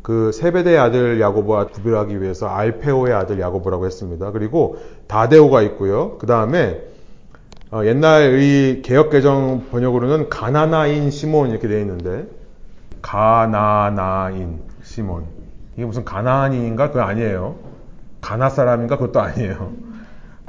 [0.08, 4.30] 그 세베대의 아들 야고보와 구별하기 위해서 알페오의 아들 야고보라고 했습니다.
[4.30, 6.16] 그리고 다데오가 있고요.
[6.16, 6.80] 그 다음에
[7.70, 12.26] 어, 옛날 이 개혁개정 번역으로는 가나나인 시몬 이렇게 되어 있는데
[13.02, 15.24] 가나나인 시몬
[15.76, 17.56] 이게 무슨 가나안인가 그거 아니에요.
[18.22, 19.72] 가나 사람인가 그것도 아니에요.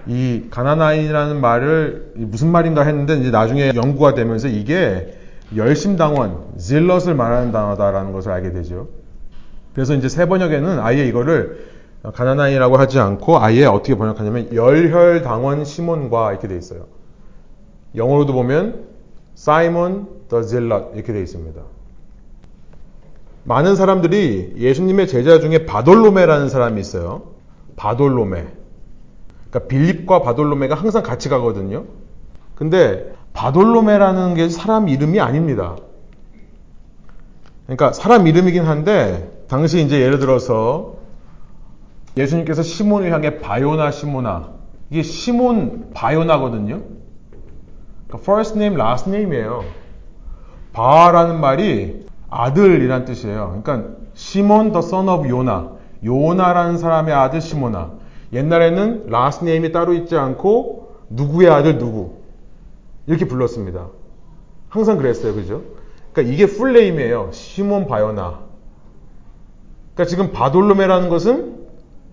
[0.07, 5.19] 이 가나나인이라는 말을 무슨 말인가 했는데 이제 나중에 연구가 되면서 이게
[5.53, 8.87] 열심당원, 질럿을 말하는 단어다라는 것을 알게 되죠.
[9.79, 11.69] 그래서 이제 새 번역에는 아예 이거를
[12.13, 16.87] 가나나인이라고 하지 않고 아예 어떻게 번역하냐면 열혈 당원 시몬과 이렇게 돼 있어요.
[17.95, 18.87] 영어로도 보면
[19.35, 21.61] 사이먼 더 질럿 이렇게 돼 있습니다.
[23.45, 27.29] 많은 사람들이 예수님의 제자 중에 바돌로메라는 사람이 있어요.
[27.77, 28.47] 바돌로메.
[29.49, 31.85] 그러니까 빌립과 바돌로메가 항상 같이 가거든요.
[32.55, 35.77] 근데 바돌로메라는 게 사람 이름이 아닙니다.
[37.65, 40.97] 그러니까 사람 이름이긴 한데 당시 이제 예를 들어서
[42.15, 44.51] 예수님께서 시몬을 향해 바요나 시모나
[44.91, 46.81] 이게 시몬 바요나거든요.
[48.07, 49.63] 그러니까 first name, last name이에요.
[50.71, 53.61] 바라는 말이 아들이란 뜻이에요.
[53.63, 55.71] 그러니까 시몬 더 son of 요나
[56.05, 57.93] 요나라는 사람의 아들 시모나
[58.31, 62.19] 옛날에는 last name이 따로 있지 않고 누구의 아들 누구
[63.07, 63.87] 이렇게 불렀습니다.
[64.69, 65.33] 항상 그랬어요.
[65.33, 65.63] 그죠?
[66.13, 67.29] 그러니까 이게 풀네임이에요.
[67.31, 68.48] 시몬 바요나.
[69.99, 71.55] 그러니까 지금 바돌로메라는 것은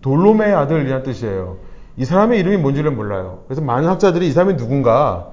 [0.01, 1.59] 돌로메의 아들이라는 뜻이에요.
[1.97, 3.45] 이 사람의 이름이 뭔지를 몰라요.
[3.47, 5.29] 그래서 많은 학자들이 이 사람이 누군가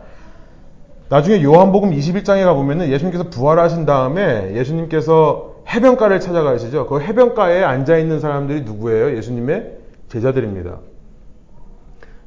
[1.10, 6.86] 나중에 요한복음 21장에 가보면은 예수님께서 부활하신 다음에 예수님께서 해변가를 찾아가시죠.
[6.86, 9.18] 그 해변가에 앉아있는 사람들이 누구예요?
[9.18, 9.78] 예수님의
[10.10, 10.78] 제자들입니다.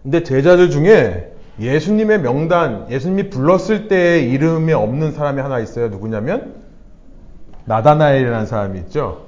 [0.03, 5.89] 근데 제자들 중에 예수님의 명단, 예수님이 불렀을 때의 이름이 없는 사람이 하나 있어요.
[5.89, 6.55] 누구냐면
[7.66, 9.26] 나다나엘이라는 사람이 있죠.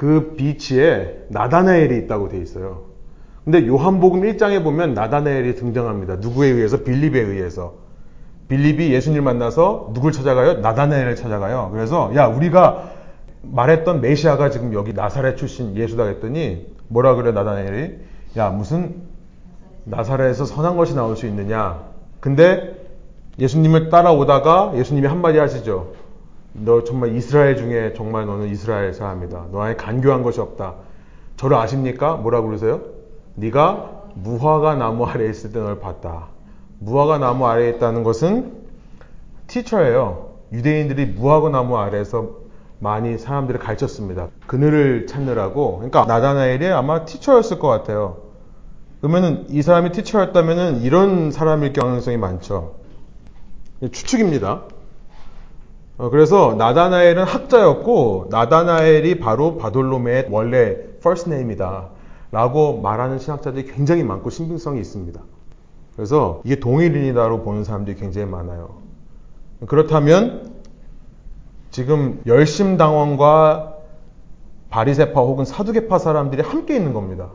[0.00, 2.84] 그 비치에 나다나엘이 있다고 돼 있어요.
[3.44, 6.16] 근데 요한복음 1장에 보면 나다나엘이 등장합니다.
[6.16, 6.84] 누구에 의해서?
[6.84, 7.74] 빌립에 의해서.
[8.48, 10.54] 빌립이 예수님을 만나서 누굴 찾아가요?
[10.60, 11.68] 나다나엘을 찾아가요.
[11.74, 12.92] 그래서 야 우리가
[13.42, 17.98] 말했던 메시아가 지금 여기 나사렛 출신 예수다 했더니 뭐라 그래 나다나엘이?
[18.38, 19.02] 야 무슨
[19.84, 21.78] 나사렛에서 선한 것이 나올 수 있느냐.
[22.20, 22.74] 근데
[23.38, 25.92] 예수님을 따라오다가 예수님이 한마디 하시죠.
[26.52, 29.46] 너 정말 이스라엘 중에 정말 너는 이스라엘 사람이다.
[29.52, 30.74] 너 안에 간교한 것이 없다.
[31.36, 32.16] 저를 아십니까?
[32.16, 32.80] 뭐라고 그러세요?
[33.36, 36.28] 네가 무화과 나무 아래에 있을 때 널 봤다.
[36.80, 38.52] 무화과 나무 아래에 있다는 것은
[39.46, 40.30] 티처예요.
[40.52, 42.40] 유대인들이 무화과 나무 아래에서
[42.80, 44.28] 많이 사람들을 가르쳤습니다.
[44.46, 45.76] 그늘을 찾느라고.
[45.76, 48.22] 그러니까 나다나엘이 아마 티처였을 것 같아요.
[49.00, 52.74] 그러면은 이 사람이 티처였다면은 이런 사람일 가능성이 많죠.
[53.80, 54.62] 추측입니다.
[56.00, 61.90] 어, 그래서 나다나엘은 학자였고 나다나엘이 바로 바돌로메의 원래 first name이다.
[62.32, 65.20] 라고 말하는 신학자들이 굉장히 많고 신빙성이 있습니다.
[65.94, 68.78] 그래서 이게 동일인이다로 보는 사람들이 굉장히 많아요.
[69.66, 70.54] 그렇다면
[71.70, 73.74] 지금 열심당원과
[74.70, 77.28] 바리세파 혹은 사두개파 사람들이 함께 있는 겁니다.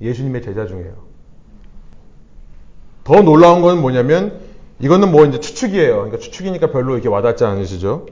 [0.00, 0.94] 예수님의 제자 중에요.
[3.04, 4.40] 더 놀라운 건 뭐냐면
[4.82, 5.94] 이거는 뭐 이제 추측이에요.
[5.94, 8.06] 그러니까 추측이니까 별로 이렇게 와닿지 않으시죠?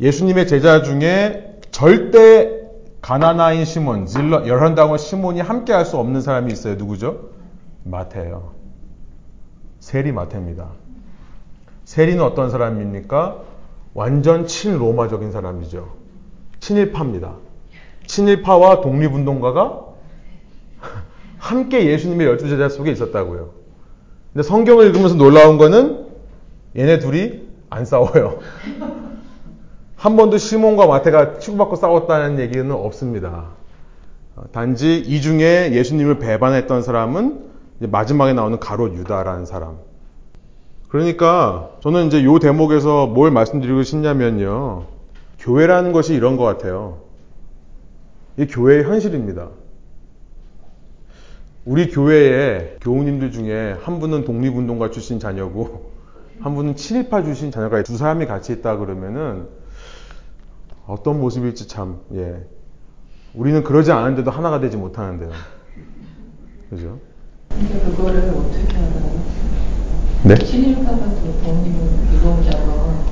[0.00, 2.58] 예수님의 제자 중에 절대
[3.00, 6.74] 가나나인 시몬, 질러, 열한당원 시몬이 함께 할 수 없는 사람이 있어요.
[6.74, 7.30] 누구죠?
[7.84, 8.52] 마태예요.
[9.78, 10.68] 세리 마태입니다.
[11.84, 13.38] 세리는 어떤 사람입니까?
[13.94, 15.96] 완전 친로마적인 사람이죠.
[16.60, 17.36] 친일파입니다.
[18.06, 19.86] 친일파와 독립운동가가
[21.38, 23.57] 함께 예수님의 열두 제자 속에 있었다고요.
[24.38, 26.06] 근데 성경을 읽으면서 놀라운 거는
[26.76, 28.38] 얘네 둘이 안 싸워요.
[29.96, 33.46] 한 번도 시몬과 마태가 치고받고 싸웠다는 얘기는 없습니다.
[34.52, 37.46] 단지 이 중에 예수님을 배반했던 사람은
[37.80, 39.78] 마지막에 나오는 가롯 유다라는 사람.
[40.86, 44.84] 그러니까 저는 이제 요 대목에서 뭘 말씀드리고 싶냐면요.
[45.40, 46.98] 교회라는 것이 이런 것 같아요.
[48.36, 49.48] 이 교회의 현실입니다.
[51.68, 55.90] 우리 교회에 교우님들 중에 한 분은 독립운동가 출신 자녀고
[56.40, 59.48] 한 분은 친일파 출신 자녀가 두 사람이 같이 있다 그러면은
[60.86, 62.46] 어떤 모습일지 참 예.
[63.34, 65.30] 우리는 그러지 않은데도 하나가 되지 못하는데요.
[66.70, 66.98] 그죠?
[67.50, 69.22] 근데 그거를 어떻게 알아요?
[70.24, 70.36] 네?
[70.36, 70.96] 친일파가
[71.44, 71.74] 독립
[72.14, 72.70] 유공자고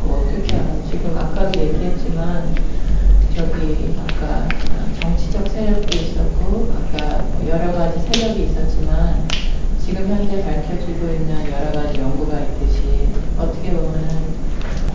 [0.09, 0.83] 어떻게 알아요?
[0.91, 2.55] 지금 아까도 얘기했지만
[3.37, 4.49] 저기 아까
[5.01, 9.28] 정치적 세력도 있었고 아까 여러 가지 세력이 있었지만
[9.84, 13.09] 지금 현재 밝혀지고 있는 여러 가지 연구가 있듯이
[13.39, 14.09] 어떻게 보면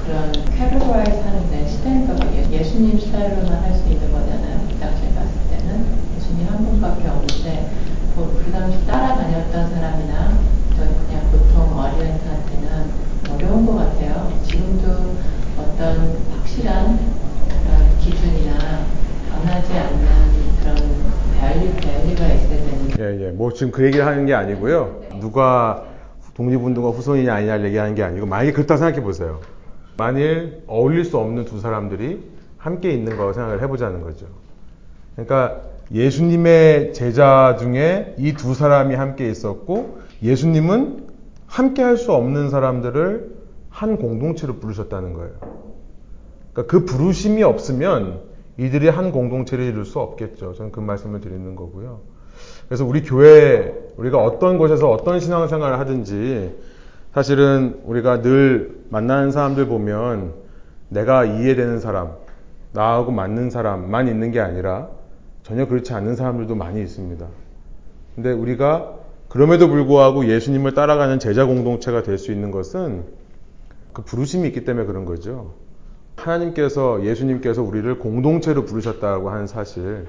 [0.03, 4.67] 그런 categorize 하는데 standard가 예수님 스타일로만 할 수 있는 거잖아요.
[4.69, 5.85] 그 당시에 봤을 때는
[6.17, 7.69] 예수님 한 분밖에 없는데
[8.15, 10.39] 그 당시 따라다녔던 사람이나
[10.75, 12.91] 그냥 보통 audience한테는
[13.35, 14.31] 어려운 것 같아요.
[14.47, 15.15] 지금도
[15.57, 16.99] 어떤 확실한
[17.47, 18.85] 그런 기준이나
[19.29, 20.07] 변하지 않는
[20.59, 20.75] 그런
[21.39, 22.89] value, value가 있어야 되는.
[22.99, 23.31] 예, 예.
[23.31, 25.01] 뭐 지금 그 얘기를 하는 게 아니고요.
[25.19, 25.83] 누가
[26.33, 29.39] 독립운동가 후손이냐 아니냐를 얘기하는 게 아니고 만약에 그렇다 생각해 보세요.
[29.97, 34.25] 만일 어울릴 수 없는 두 사람들이 함께 있는 거 생각을 해보자는 거죠.
[35.15, 41.09] 그러니까 예수님의 제자 중에 이 두 사람이 함께 있었고 예수님은
[41.45, 43.29] 함께 할 수 없는 사람들을
[43.69, 45.33] 한 공동체로 부르셨다는 거예요.
[46.51, 48.21] 그러니까 그 부르심이 없으면
[48.57, 50.53] 이들이 한 공동체를 이룰 수 없겠죠.
[50.53, 51.99] 저는 그 말씀을 드리는 거고요.
[52.71, 56.55] 그래서 우리 교회, 우리가 어떤 곳에서 어떤 신앙생활을 하든지
[57.13, 60.35] 사실은 우리가 늘 만나는 사람들 보면
[60.87, 62.13] 내가 이해되는 사람,
[62.71, 64.87] 나하고 맞는 사람만 있는 게 아니라
[65.43, 67.27] 전혀 그렇지 않는 사람들도 많이 있습니다.
[68.15, 68.93] 근데 우리가
[69.27, 73.03] 그럼에도 불구하고 예수님을 따라가는 제자 공동체가 될 수 있는 것은
[73.91, 75.55] 그 부르심이 있기 때문에 그런 거죠.
[76.15, 80.07] 하나님께서 예수님께서 우리를 공동체로 부르셨다고 하는 사실,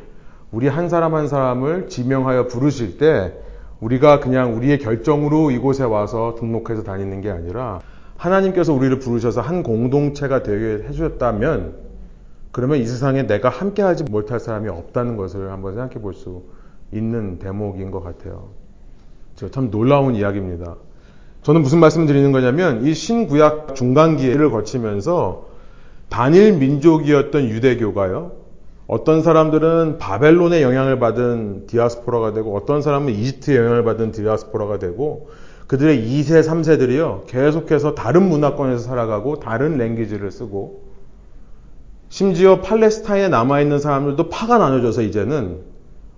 [0.53, 3.33] 우리 한 사람 한 사람을 지명하여 부르실 때
[3.81, 7.81] 우리가 그냥 우리의 결정으로 이곳에 와서 등록해서 다니는 게 아니라
[8.17, 11.75] 하나님께서 우리를 부르셔서 한 공동체가 되게 해주셨다면
[12.53, 16.43] 그러면 이 세상에 내가 함께하지 못할 사람이 없다는 것을 한번 생각해 볼 수
[16.93, 18.51] 있는 대목인 것 같아요.
[19.51, 20.77] 참 놀라운 이야기입니다.
[21.43, 25.47] 저는 무슨 말씀 드리는 거냐면 이 신구약 중간기를 거치면서
[26.11, 28.42] 단일 민족이었던 유대교가요.
[28.93, 35.31] 어떤 사람들은 바벨론의 영향을 받은 디아스포라가 되고 어떤 사람은 이집트의 영향을 받은 디아스포라가 되고
[35.67, 37.25] 그들의 2세, 3세들이요.
[37.27, 40.83] 계속해서 다른 문화권에서 살아가고 다른 랭귀지를 쓰고
[42.11, 45.61] 심지어 팔레스타인에 남아있는 사람들도 파가 나눠져서 이제는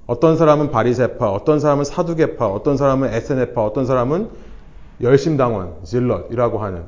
[0.09, 4.31] 어떤 사람은 바리세파, 어떤 사람은 사두개파, 어떤 사람은 에세네파, 어떤 사람은
[5.01, 6.87] 열심당원, 질럿이라고 하는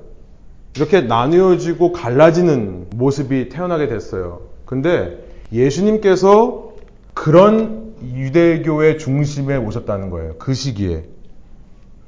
[0.75, 4.41] 이렇게 나뉘어지고 갈라지는 모습이 태어나게 됐어요.
[4.65, 6.73] 근데 예수님께서
[7.15, 10.35] 그런 유대교의 중심에 오셨다는 거예요.
[10.39, 11.05] 그 시기에.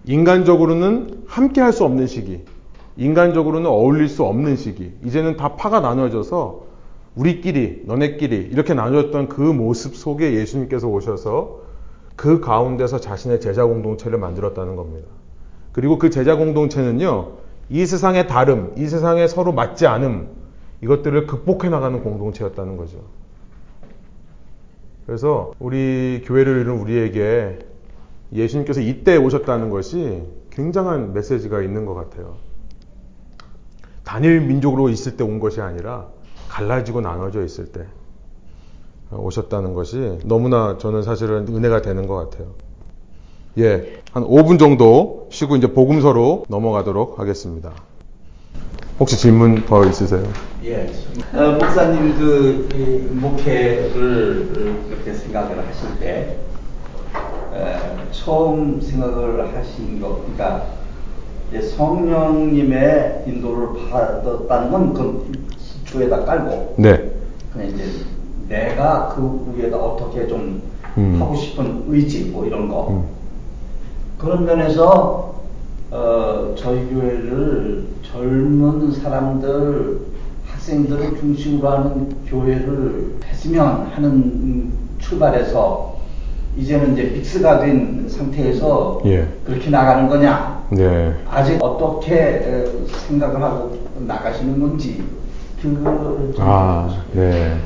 [0.05, 2.45] 인간적으로는 함께 할 수 없는 시기.
[2.97, 4.93] 인간적으로는 어울릴 수 없는 시기.
[5.05, 6.67] 이제는 다 파가 나눠져서
[7.15, 11.61] 우리끼리, 너네끼리 이렇게 나눠졌던 그 모습 속에 예수님께서 오셔서
[12.17, 15.09] 그 가운데서 자신의 제자 공동체를 만들었다는 겁니다.
[15.73, 17.33] 그리고 그 제자 공동체는요,
[17.71, 20.29] 이 세상의 다름, 이 세상에 서로 맞지 않음,
[20.83, 22.99] 이것들을 극복해 나가는 공동체였다는 거죠.
[25.09, 27.61] 그래서 우리 교회를 이룬 우리에게
[28.31, 32.37] 예수님께서 이때 오셨다는 것이 굉장한 메시지가 있는 것 같아요.
[34.05, 36.09] 단일 민족으로 있을 때 온 것이 아니라
[36.51, 37.87] 갈라지고 나눠져 있을 때
[39.11, 42.49] 오셨다는 것이 너무나 저는 사실은 은혜가 되는 것 같아요.
[43.57, 47.73] 예, 한 5분 정도 쉬고 이제 복음서로 넘어가도록 하겠습니다.
[49.01, 50.23] 혹시 질문 더 있으세요?
[50.65, 50.91] 예.
[51.35, 56.39] 어, 목사님 그 목회를 이렇게 생각을 하실 때
[57.55, 57.77] 에,
[58.11, 60.67] 처음 생각을 하신 거, 그러니까
[61.77, 65.33] 성령님의 인도를 받았다는 건그
[65.85, 67.13] 주에다 깔고, 네.
[67.53, 67.85] 그냥 이제
[68.49, 70.61] 내가 그 위에다 어떻게 좀
[70.97, 71.19] 음.
[71.21, 73.05] 하고 싶은 의지 뭐 이런 거 음.
[74.19, 75.35] 그런 면에서
[75.91, 80.01] 어, 저희 교회를 젊은 사람들,
[80.69, 85.99] 학생들을 중심으로 하는 교회를 했으면 하는 출발에서
[86.59, 89.27] 이제는 이제 믹스가 된 상태에서 예.
[89.45, 90.67] 그렇게 나가는 거냐?
[90.71, 91.15] 네.
[91.31, 95.03] 아직 어떻게 생각을 하고 나가시는 건지
[95.63, 97.61] 그거를 좀 아, 네.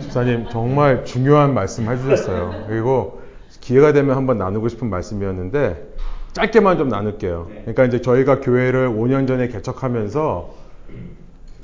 [0.00, 2.64] 집사님 정말 중요한 말씀 해주셨어요.
[2.68, 3.20] 그리고
[3.60, 5.94] 기회가 되면 한번 나누고 싶은 말씀이었는데
[6.34, 7.46] 짧게만 좀 나눌게요.
[7.48, 7.60] 네.
[7.62, 10.66] 그러니까 이제 저희가 교회를 5년 전에 개척하면서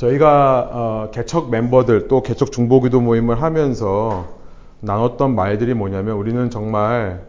[0.02, 4.26] 저희가 어, 개척 멤버들 또 개척 중보기도 모임을 하면서
[4.80, 7.28] 나눴던 말들이 뭐냐면 우리는 정말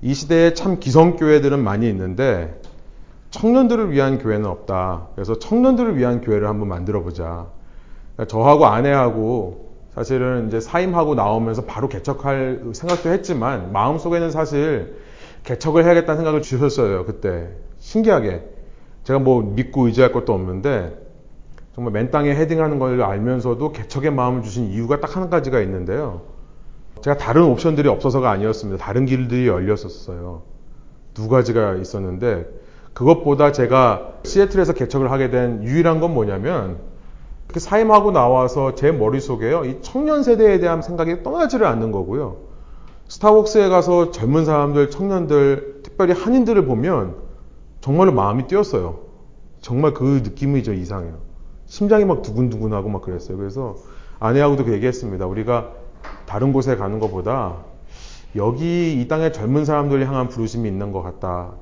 [0.00, 2.58] 이 시대에 참 기성교회들은 많이 있는데
[3.30, 5.08] 청년들을 위한 교회는 없다.
[5.14, 7.48] 그래서 청년들을 위한 교회를 한번 만들어 보자.
[8.16, 14.96] 그러니까 저하고 아내하고 사실은 이제 사임하고 나오면서 바로 개척할 생각도 했지만 마음속에는 사실
[15.44, 17.48] 개척을 해야겠다는 생각을 주셨어요, 그때.
[17.78, 18.42] 신기하게.
[19.04, 21.09] 제가 뭐 믿고 의지할 것도 없는데,
[21.74, 26.22] 정말 맨 땅에 헤딩하는 걸 알면서도 개척의 마음을 주신 이유가 딱 한 가지가 있는데요.
[27.02, 28.84] 제가 다른 옵션들이 없어서가 아니었습니다.
[28.84, 30.42] 다른 길들이 열렸었어요.
[31.14, 32.46] 두 가지가 있었는데,
[32.92, 36.78] 그것보다 제가 시애틀에서 개척을 하게 된 유일한 건 뭐냐면,
[37.46, 39.64] 그 사임하고 나와서 제 머릿속에요.
[39.64, 42.36] 이 청년 세대에 대한 생각이 떠나지를 않는 거고요.
[43.08, 47.16] 스타벅스에 가서 젊은 사람들, 청년들, 특별히 한인들을 보면
[47.80, 49.00] 정말로 마음이 뛰었어요.
[49.60, 51.29] 정말 그 느낌이 저 이상해요.
[51.70, 53.38] 심장이 막 두근두근하고 막 그랬어요.
[53.38, 53.76] 그래서
[54.18, 55.24] 아내하고도 그 얘기했습니다.
[55.26, 55.70] 우리가
[56.26, 57.58] 다른 곳에 가는 것보다
[58.34, 61.52] 여기 이 땅에 젊은 사람들을 향한 부르심이 있는 것 같다.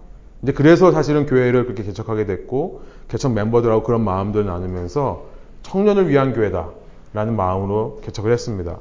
[0.42, 5.26] 이제 그래서 사실은 교회를 그렇게 개척하게 됐고 개척 멤버들하고 그런 마음들을 나누면서
[5.62, 8.78] 청년을 위한 교회다라는 마음으로 개척을 했습니다.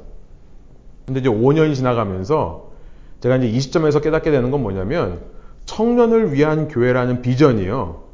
[1.05, 2.69] 근데 이제 5년이 지나가면서
[3.19, 5.23] 제가 이제 이 시점에서 깨닫게 되는 건 뭐냐면
[5.65, 8.07] 청년을 위한 교회라는 비전이요.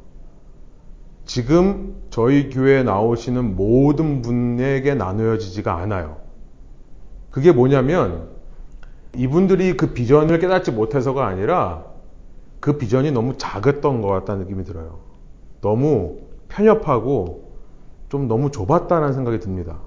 [1.26, 6.18] 지금 저희 교회에 나오시는 모든 분에게 나누어지지가 않아요.
[7.32, 8.28] 그게 뭐냐면
[9.16, 11.86] 이분들이 그 비전을 깨닫지 못해서가 아니라
[12.60, 15.00] 그 비전이 너무 작았던 것 같다는 느낌이 들어요.
[15.62, 17.52] 너무 편협하고
[18.10, 19.80] 좀 너무 좁았다는 생각이 듭니다.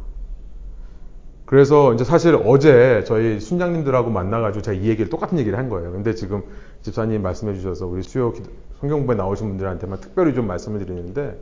[1.45, 5.93] 그래서 이제 사실 어제 저희 순장님들하고 만나가지고 제가 이 얘기를 똑같은 얘기를 한 거예요.
[5.93, 6.43] 근데 지금
[6.83, 8.33] 집사님 말씀해 주셔서 우리 수요
[8.81, 11.41] 성경공부에 나오신 분들한테만 특별히 좀 말씀을 드리는데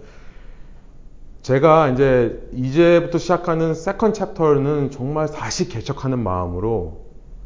[1.44, 7.02] 제가 이제 이제부터 시작하는 second chapter는 정말 다시 개척하는 마음으로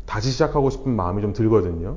[0.06, 1.96] 다시 시작하고 싶은 마음이 좀 들거든요.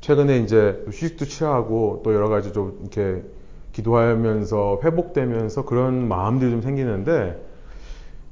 [0.00, 3.24] 최근에 이제 휴식도 취하고 또 여러 가지 좀 이렇게
[3.72, 7.44] 기도하면서 회복되면서 그런 마음들이 좀 생기는데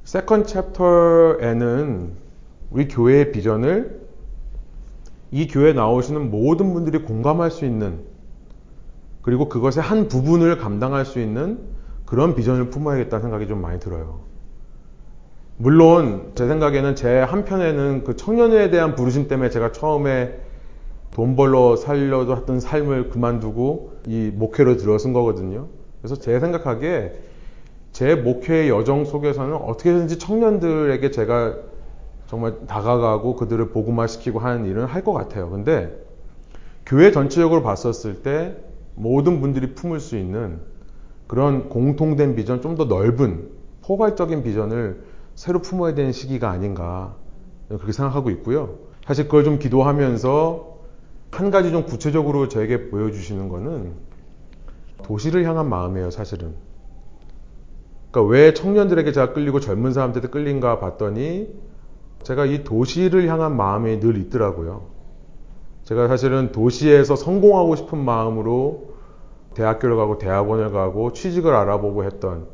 [0.05, 2.13] second chapter에는
[2.71, 4.01] 우리 교회의 비전을
[5.31, 7.99] 이 교회에 나오시는 모든 분들이 공감할 수 있는
[9.21, 11.72] 그리고 그것의 한 부분을 감당할 수 있는
[12.13, 14.19] 그런 비전을 품어야겠다는 생각이 좀 많이 들어요.
[15.57, 20.37] 물론 제 생각에는 제 한편에는 그 청년에 대한 부르심 때문에 제가 처음에
[21.09, 25.69] 돈 벌러 살려도 했던 삶을 그만두고 이 목회로 들어선 거거든요.
[26.03, 27.13] 그래서 제 생각하기에
[27.93, 31.55] 제 목회의 여정 속에서는 어떻게든지 청년들에게 제가
[32.27, 35.49] 정말 다가가고 그들을 복음화시키고 하는 일은 할 것 같아요.
[35.49, 35.89] 근데
[36.85, 38.55] 교회 전체적으로 봤었을 때
[38.93, 40.59] 모든 분들이 품을 수 있는
[41.27, 43.49] 그런 공통된 비전, 좀 더 넓은
[43.81, 45.03] 포괄적인 비전을
[45.35, 47.15] 새로 품어야 되는 시기가 아닌가
[47.67, 48.77] 그렇게 생각하고 있고요.
[49.05, 50.73] 사실 그걸 좀 기도하면서
[51.31, 53.93] 한 가지 좀 구체적으로 저에게 보여주시는 거는
[55.03, 56.53] 도시를 향한 마음이에요, 사실은.
[58.11, 61.49] 그러니까 왜 청년들에게 제가 끌리고 젊은 사람들한테 끌린가 봤더니
[62.21, 64.85] 제가 이 도시를 향한 마음이 늘 있더라고요.
[65.83, 68.92] 제가 사실은 도시에서 성공하고 싶은 마음으로
[69.53, 72.47] 대학교를 가고 대학원을 가고 취직을 알아보고 했던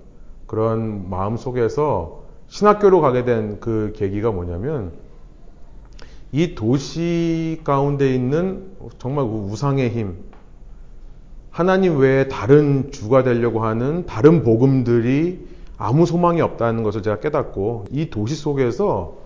[0.48, 4.92] 그런 마음 속에서 신학교로 가게 된 그 계기가 뭐냐면
[6.32, 10.18] 이 도시 가운데 있는 정말 우상의 힘,
[11.50, 15.48] 하나님 외에 다른 주가 되려고 하는 다른 복음들이
[15.78, 19.18] 아무 소망이 없다는 것을 제가 깨닫고 이 도시 속에서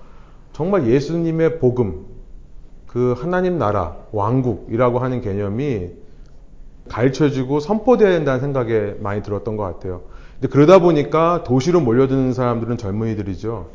[0.54, 2.06] 정말 예수님의 복음,
[2.88, 5.90] 그 하나님 나라, 왕국이라고 하는 개념이
[6.90, 10.02] 가르쳐지고 선포되어야 된다는 생각에 많이 들었던 것 같아요.
[10.40, 13.68] 근데 그러다 보니까 도시로 몰려드는 사람들은 젊은이들이죠.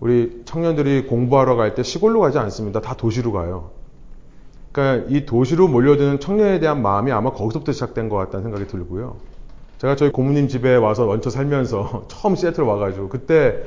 [0.00, 2.80] 우리 청년들이 공부하러 갈 때 시골로 가지 않습니다.
[2.80, 3.70] 다 도시로 가요.
[4.72, 9.16] 그러니까 이 도시로 몰려드는 청년에 대한 마음이 아마 거기서부터 시작된 것 같다는 생각이 들고요.
[9.78, 13.62] 제가 저희 고모님 집에 와서 얹혀 살면서 처음 시애틀 와가지고 그때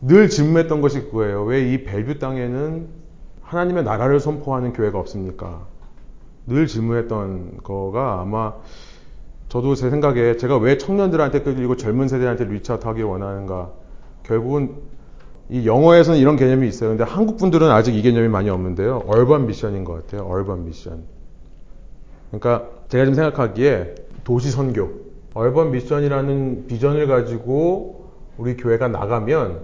[0.00, 1.44] 늘 질문했던 것이 그거예요.
[1.44, 2.88] 왜 이 벨뷰 땅에는
[3.42, 5.66] 하나님의 나라를 선포하는 교회가 없습니까?
[6.46, 8.54] 늘 질문했던 거가 아마
[9.48, 13.70] 저도 제 생각에 제가 왜 청년들한테 끌리고 젊은 세대한테 reach out 하길 원하는가.
[14.24, 14.74] 결국은
[15.48, 16.90] 이 영어에서는 이런 개념이 있어요.
[16.90, 19.04] 근데 한국 분들은 아직 이 개념이 많이 없는데요.
[19.06, 20.26] urban mission인 것 같아요.
[20.26, 21.04] urban mission.
[22.30, 24.90] 그러니까 제가 지금 생각하기에 도시 선교,
[25.34, 28.06] urban mission이라는 비전을 가지고
[28.38, 29.60] 우리 교회가 나가면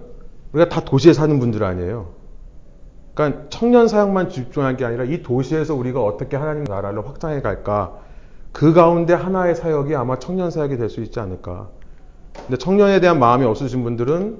[0.53, 2.20] 우리가 다 도시에 사는 분들 아니에요.
[3.13, 7.97] 그러니까 청년 사역만 집중한 게 아니라 이 도시에서 우리가 어떻게 하나님 나라를 확장해 갈까.
[8.51, 11.69] 그 가운데 하나의 사역이 아마 청년 사역이 될 수 있지 않을까.
[12.33, 14.37] 근데 청년에 대한 마음이 없으신 분들은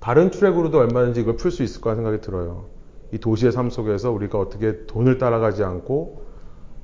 [0.00, 2.66] 다른 트랙으로도 얼마든지 이걸 풀 수 있을 거라 생각이 들어요.
[3.12, 6.22] 이 도시의 삶 속에서 우리가 어떻게 돈을 따라가지 않고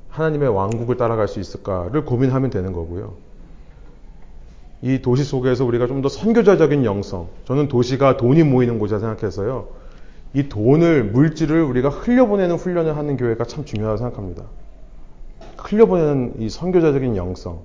[0.09, 3.15] 하나님의 왕국을 따라갈 수 있을까를 고민하면 되는 거고요.
[4.83, 9.69] 이 도시 속에서 우리가 좀 더 선교자적인 영성, 저는 도시가 돈이 모이는 곳이라 생각해서요.
[10.35, 14.45] 이 돈을, 물질을 우리가 흘려보내는 훈련을 하는 교회가 참 중요하다고 생각합니다.
[15.59, 17.61] 흘려보내는 이 선교자적인 영성.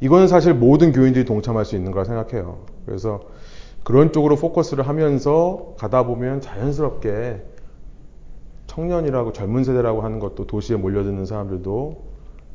[0.00, 2.60] 이거는 사실 모든 교인들이 동참할 수 있는 거라 생각해요.
[2.86, 3.20] 그래서
[3.82, 7.42] 그런 쪽으로 포커스를 하면서 가다 보면 자연스럽게
[8.66, 12.04] 청년이라고 젊은 세대라고 하는 것도 도시에 몰려드는 사람들도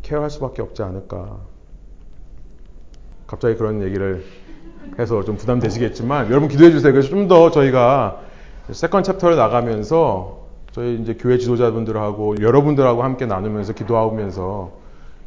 [0.02, 1.40] care할 수밖에 없지 않을까.
[3.28, 4.24] 갑자기 그런 얘기를
[4.98, 6.94] 해서 좀 부담되시겠지만 여러분 기도해 주세요.
[6.94, 8.22] 그래서 좀 더 저희가
[8.72, 14.72] second chapter를 나가면서 저희 이제 교회 지도자분들하고 여러분들하고 함께 나누면서 기도하면서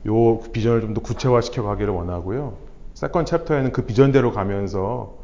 [0.07, 2.55] 요 비전을 좀 더 구체화시켜 가기를 원하고요.
[2.95, 5.15] second chapter에는 그 비전대로 가면서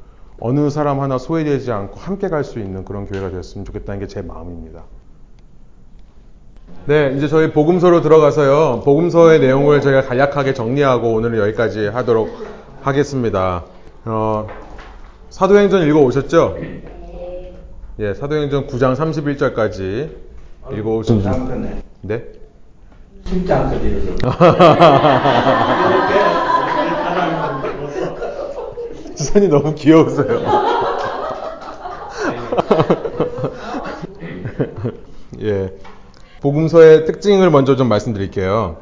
[0.40, 4.22] 어느 사람 하나 소외되지 않고 함께 갈 수 있는 그런 교회가 되었으면 좋겠다는 게 제
[4.22, 4.82] 마음입니다.
[6.86, 8.82] 네, 이제 저희 복음서로 들어가서요.
[8.84, 12.28] 복음서의 내용을 저희가 간략하게 정리하고 오늘은 여기까지 하도록
[12.82, 13.64] 하겠습니다.
[14.04, 14.46] 어,
[15.30, 16.56] 사도행전 읽어 오셨죠?
[18.00, 20.10] 예, 사도행전 9장 31절까지
[20.72, 21.80] 읽어 오신 분.
[22.00, 22.24] 네?
[23.24, 24.16] 진짜 안 써져요.
[29.14, 30.26] 지선이 너무 귀여우세요.
[35.42, 35.72] 예.
[36.40, 38.78] 복음서의 특징을 먼저 좀 말씀드릴게요.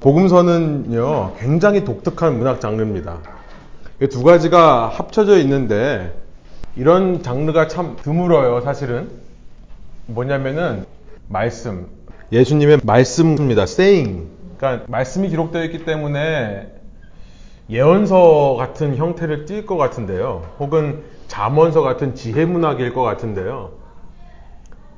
[0.00, 3.18] 복음서는요, 굉장히 독특한 문학 장르입니다.
[4.10, 6.14] 두 가지가 합쳐져 있는데,
[6.76, 9.10] 이런 장르가 참 드물어요, 사실은.
[10.06, 10.86] 뭐냐면은,
[11.28, 11.88] 말씀.
[12.32, 13.62] 예수님의 말씀입니다.
[13.62, 14.28] saying.
[14.56, 16.68] 그러니까, 말씀이 기록되어 있기 때문에,
[17.70, 20.50] 예언서 같은 형태를 띌 것 같은데요.
[20.58, 23.70] 혹은 잠언서 같은 지혜 문학일 것 같은데요.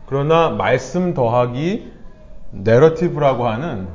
[0.07, 1.93] 그러나 말씀 더하기
[2.53, 3.89] 내러티브라고 하는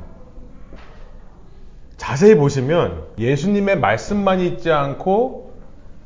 [1.96, 5.47] 자세히 보시면 예수님의 말씀만 있지 않고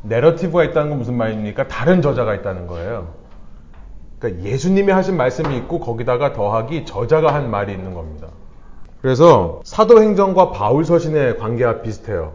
[0.03, 1.69] 내러티브가 있다는 건 무슨 말입니까?
[1.69, 3.09] 다른 저자가 있다는 거예요.
[4.19, 8.29] 그러니까 예수님이 하신 말씀이 있고 거기다가 더하기 저자가 한 말이 있는 겁니다.
[9.01, 12.35] 그래서 사도행전과 바울 서신의 관계가 비슷해요.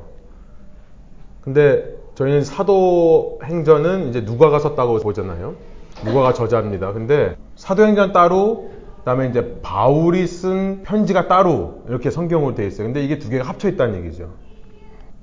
[1.41, 5.55] 근데 저희는 사도행전은 이제 누가가 썼다고 보잖아요.
[6.03, 6.91] 누가가 저자입니다.
[6.91, 12.87] 근데 사도행전 따로 그다음에 이제 바울이 쓴 편지가 따로 이렇게 성경으로 되어 있어요.
[12.87, 14.31] 근데 이게 두 개가 합쳐 있다는 얘기죠.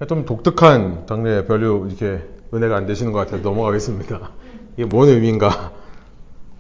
[0.09, 2.23] 좀 독특한 장르에 별로 이렇게
[2.53, 4.31] 은혜가 안 되시는 것 같아서 넘어가겠습니다.
[4.77, 5.73] 이게 뭔 의미인가?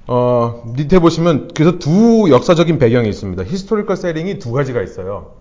[0.06, 3.42] 어, 밑에 보시면 그래서 두 역사적인 배경이 있습니다.
[3.44, 5.32] historical setting이 두 가지가 있어요.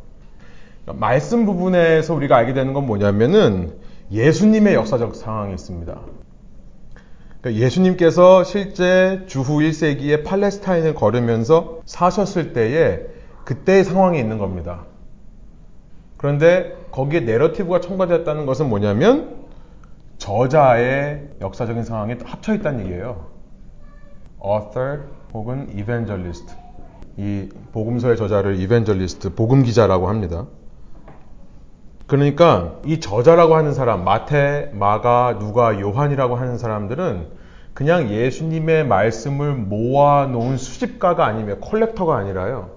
[0.85, 3.73] 말씀 부분에서 우리가 알게 되는 건 뭐냐면은
[4.11, 5.99] 예수님의 역사적 상황이 있습니다.
[7.41, 13.01] 그러니까 예수님께서 실제 주후 1세기에 팔레스타인을 걸으면서 사셨을 때에
[13.43, 14.85] 그때의 상황이 있는 겁니다.
[16.17, 19.42] 그런데 거기에 내러티브가 첨가되었다는 것은 뭐냐면
[20.23, 23.25] 저자의 역사적인 상황이 합쳐 있다는 얘기예요.
[24.41, 25.01] author
[25.33, 26.45] 혹은 evangelist.
[27.17, 30.45] 이 복음서의 저자를 evangelist, 복음 기자라고 합니다.
[32.07, 37.27] 그러니까 이 저자라고 하는 사람, 마태, 마가, 누가, 요한이라고 하는 사람들은
[37.73, 42.69] 그냥 예수님의 말씀을 모아 놓은 수집가가 아니면 콜렉터가 아니라요.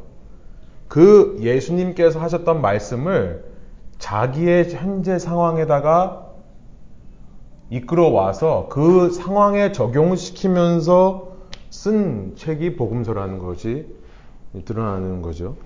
[0.89, 3.45] 그 예수님께서 하셨던 말씀을
[3.99, 6.26] 자기의 현재 상황에다가
[7.71, 11.29] 이끌어 와서 그 상황에 적용시키면서
[11.71, 13.87] 쓴 책이 복음서라는 것이
[14.65, 15.57] 드러나는 거죠.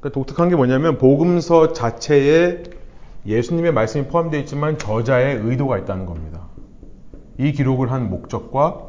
[0.00, 2.62] 그러니까 독특한 게 뭐냐면 복음서 자체에
[3.26, 6.42] 예수님의 말씀이 포함되어 있지만 저자의 의도가 있다는 겁니다.
[7.38, 8.86] 이 기록을 한 목적과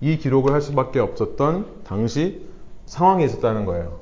[0.00, 2.46] 이 기록을 할 수밖에 없었던 당시
[2.86, 4.00] 상황이 있었다는 거예요.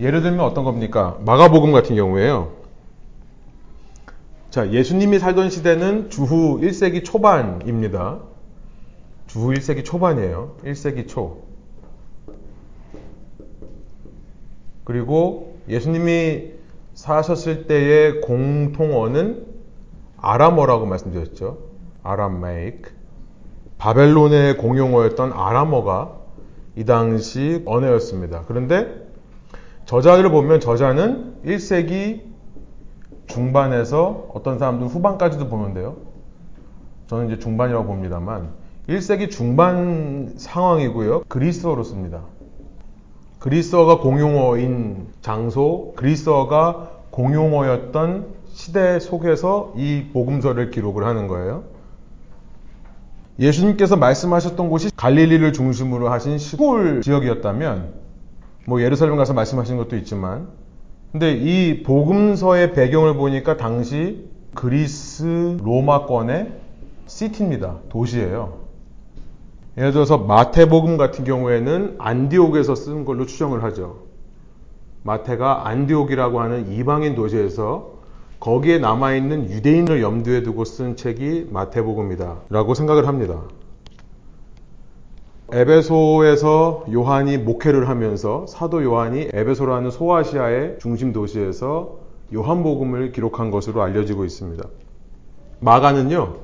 [0.00, 1.16] 예를 들면 어떤 겁니까?
[1.24, 2.63] 마가복음 같은 경우에요.
[4.54, 8.20] 자, 예수님이 살던 시대는 주후 1세기 초반입니다.
[9.26, 10.58] 주후 1세기 초반이에요.
[10.64, 11.42] 1세기 초.
[14.84, 16.52] 그리고 예수님이
[16.94, 19.44] 사셨을 때의 공통어는
[20.18, 21.58] 아람어라고 말씀드렸죠.
[22.04, 22.92] 아람메이크.
[23.78, 26.16] 바벨론의 공용어였던 아람어가
[26.76, 28.44] 이 당시 언어였습니다.
[28.46, 29.04] 그런데
[29.86, 32.33] 저자들을 보면 저자는 1세기
[33.34, 35.96] 중반에서 어떤 사람들은 후반까지도 보는데요.
[37.08, 38.50] 저는 이제 중반이라고 봅니다만
[38.88, 41.24] 1세기 중반 상황이고요.
[41.28, 42.22] 그리스어로 씁니다.
[43.40, 51.64] 그리스어가 공용어인 장소, 그리스어가 공용어였던 시대 속에서 이 복음서를 기록을 하는 거예요.
[53.40, 57.94] 예수님께서 말씀하셨던 곳이 갈릴리를 중심으로 하신 시골 지역이었다면
[58.66, 60.48] 뭐 예루살렘 가서 말씀하신 것도 있지만
[61.14, 66.52] 근데 이 복음서의 배경을 보니까 당시 그리스 로마권의
[67.06, 67.76] 시티입니다.
[67.88, 68.58] 도시예요.
[69.78, 74.06] 예를 들어서 마태복음 같은 경우에는 안디옥에서 쓴 걸로 추정을 하죠.
[75.04, 77.92] 마태가 안디옥이라고 하는 이방인 도시에서
[78.40, 82.38] 거기에 남아있는 유대인을 염두에 두고 쓴 책이 마태복음이다.
[82.50, 83.40] 라고 생각을 합니다.
[85.52, 91.98] 에베소에서 요한이 목회를 하면서 사도 요한이 에베소라는 소아시아의 중심 도시에서
[92.32, 94.64] 요한복음을 기록한 것으로 알려지고 있습니다.
[95.60, 96.36] 마가는요,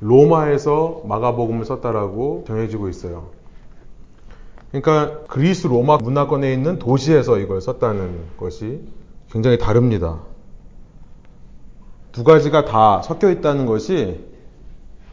[0.00, 3.30] 로마에서 마가복음을 썼다라고 정해지고 있어요.
[4.70, 8.80] 그러니까 그리스 로마 문화권에 있는 도시에서 이걸 썼다는 것이
[9.30, 10.20] 굉장히 다릅니다.
[12.12, 14.20] 두 가지가 다 섞여 있다는 것이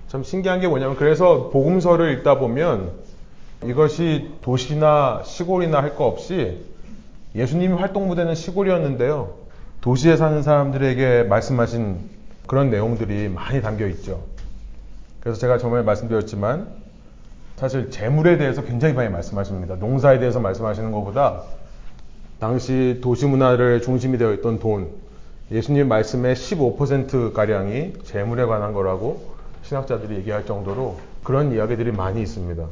[0.08, 2.92] 참 신기한 게 뭐냐면 그래서 복음서를 읽다 보면
[3.64, 6.66] 이것이 도시나 시골이나 할 거 없이
[7.36, 9.36] 예수님이 활동 무대는 시골이었는데요.
[9.82, 11.98] 도시에 사는 사람들에게 말씀하신
[12.48, 14.24] 그런 내용들이 많이 담겨 있죠.
[15.22, 16.68] 그래서 제가 저번에 말씀드렸지만
[17.56, 19.76] 사실 재물에 대해서 굉장히 많이 말씀하십니다.
[19.76, 21.44] 농사에 대해서 말씀하시는 것보다
[22.40, 24.90] 당시 도시 문화를 중심이 되어 있던 돈,
[25.52, 32.66] 예수님 말씀의 15%가량이 재물에 관한 거라고 신학자들이 얘기할 정도로 그런 이야기들이 많이 있습니다.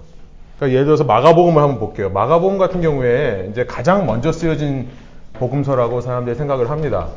[0.59, 2.09] 그러니까 예를 들어서 마가복음을 한번 볼게요.
[2.09, 4.89] 마가복음 같은 경우에 이제 가장 먼저 쓰여진
[5.33, 7.07] 복음서라고 사람들이 생각을 합니다.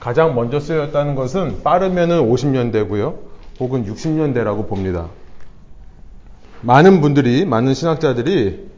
[0.00, 3.14] 가장 먼저 쓰였다는 것은 빠르면은 50년대고요.
[3.60, 5.08] 혹은 60년대라고 봅니다.
[6.62, 8.68] 많은 분들이, 많은 신학자들이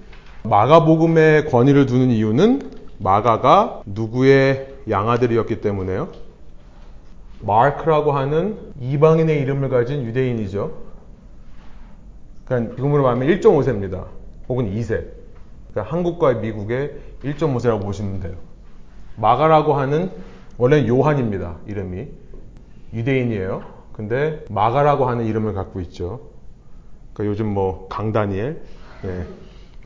[0.42, 6.08] 마가복음의 권위를 두는 이유는 마가가 누구의 양아들이었기 때문에요.
[7.40, 10.91] 마크라고 하는 이방인의 이름을 가진 유대인이죠.
[12.52, 14.04] 그러니까 지금으로 말하면 1.5세입니다.
[14.48, 15.06] 혹은 2세.
[15.70, 16.92] 그러니까 한국과 미국의
[17.24, 18.34] 1.5세라고 보시면 돼요.
[19.16, 20.10] 마가라고 하는
[20.58, 21.56] 원래 요한입니다.
[21.66, 22.08] 이름이
[22.92, 23.62] 유대인이에요.
[23.92, 26.20] 근데 마가라고 하는 이름을 갖고 있죠.
[27.14, 28.62] 그러니까 요즘 뭐 강다니엘,
[29.04, 29.26] 예,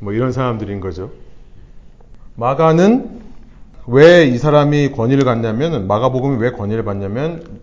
[0.00, 1.10] 뭐 이런 사람들인 거죠.
[2.34, 3.22] 마가는
[3.86, 7.60] 왜 이 사람이 권위를 갖냐면 마가복음이 왜 권위를 받냐면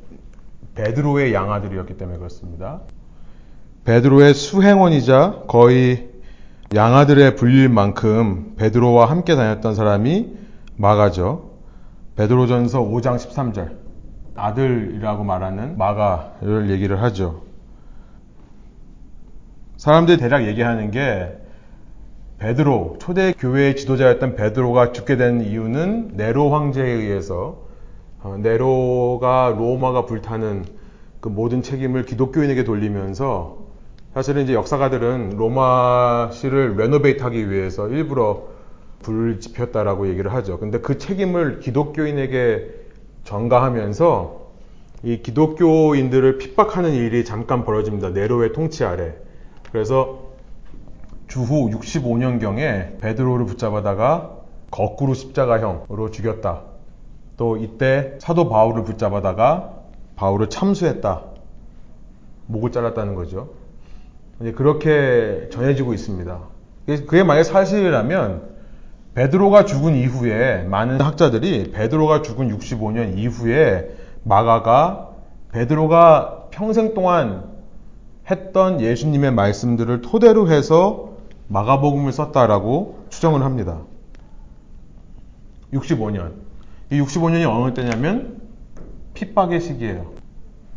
[0.76, 2.82] 베드로의 양아들이었기 때문에 그렇습니다.
[3.86, 6.10] 베드로의 수행원이자 거의
[6.74, 10.38] 양아들의 불릴 만큼 베드로와 함께 다녔던 사람이
[10.78, 11.52] 마가죠.
[12.16, 13.76] 베드로전서 5장 13절
[14.36, 17.42] 아들이라고 말하는 마가를 얘기를 하죠.
[19.76, 21.38] 사람들이 대략 얘기하는 게
[22.40, 27.64] 베드로 초대 교회의 지도자였던 베드로가 죽게 된 이유는 네로 황제에 의해서
[28.22, 30.66] 어, 네로가 로마가 불타는
[31.20, 33.63] 그 모든 책임을 기독교인에게 돌리면서
[34.14, 38.44] 사실은 이제 역사가들은 로마시를 레노베이트하기 위해서 일부러
[39.02, 40.60] 불을 지폈다라고 얘기를 하죠.
[40.60, 42.70] 근데 그 책임을 기독교인에게
[43.24, 44.44] 전가하면서
[45.04, 48.12] 이 기독교인들을 핍박하는 일이 잠깐 벌어집니다.
[48.12, 49.16] 네로의 통치 아래.
[49.72, 50.20] 그래서
[51.28, 54.38] 주후 65년경에 베드로를 붙잡아다가
[54.70, 56.62] 거꾸로 십자가형으로 죽였다.
[57.36, 59.74] 또 이때 사도 바울을 붙잡아다가
[60.16, 61.24] 바울을 참수했다.
[62.46, 63.63] 목을 잘랐다는 거죠.
[64.56, 66.40] 그렇게 전해지고 있습니다.
[66.86, 68.54] 그게 만약 사실이라면
[69.16, 75.10] 베드로가 죽은 이후에 많은 학자들이 베드로가 죽은 65년 이후에 마가가
[75.52, 77.52] 베드로가 평생 동안
[78.30, 81.14] 했던 예수님의 말씀들을 토대로 해서
[81.48, 83.82] 마가복음을 썼다라고 추정을 합니다.
[85.74, 86.34] 65년.
[86.92, 88.42] 이 65년이 어느 때냐면
[89.14, 90.14] 핍박의 시기예요.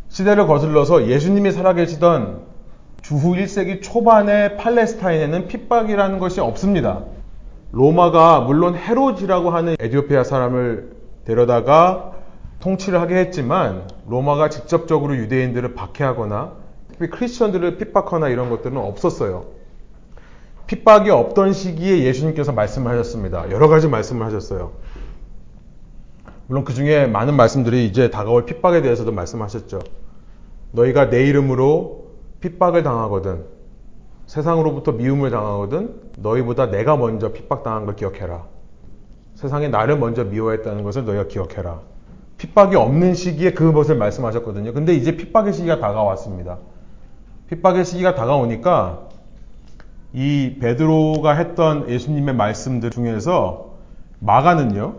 [0.09, 2.43] 시대를 거슬러서 예수님이 살아계시던
[3.07, 7.05] 주후 1세기 초반의 팔레스타인에는 핍박이라는 것이 없습니다.
[7.71, 12.15] 로마가 물론 헤로지라고 하는 에디오피아 사람을 데려다가
[12.59, 16.55] 통치를 하게 했지만 로마가 직접적으로 유대인들을 박해하거나
[17.13, 19.45] 크리스천들을 핍박하거나 이런 것들은 없었어요.
[20.67, 23.53] 핍박이 없던 시기에 예수님께서 말씀을 하셨습니다.
[23.53, 24.73] 여러 가지 말씀을 하셨어요.
[26.49, 29.79] 물론 그 중에 많은 말씀들이 이제 다가올 핍박에 대해서도 말씀하셨죠.
[30.73, 32.06] 너희가 내 이름으로
[32.47, 33.45] 핍박을 당하거든,
[34.27, 38.45] 세상으로부터 미움을 당하거든, 너희보다 내가 먼저 핍박당한 걸 기억해라.
[39.35, 41.81] 세상에 나를 먼저 미워했다는 것을 너희가 기억해라.
[42.39, 44.73] 핍박이 없는 시기에 그것을 말씀하셨거든요.
[44.73, 46.59] 근데 이제 핍박의 시기가 다가왔습니다.
[47.49, 49.09] 핍박의 시기가 다가오니까
[50.13, 53.75] 이 베드로가 했던 예수님의 말씀들 중에서
[54.21, 54.95] 마가는요,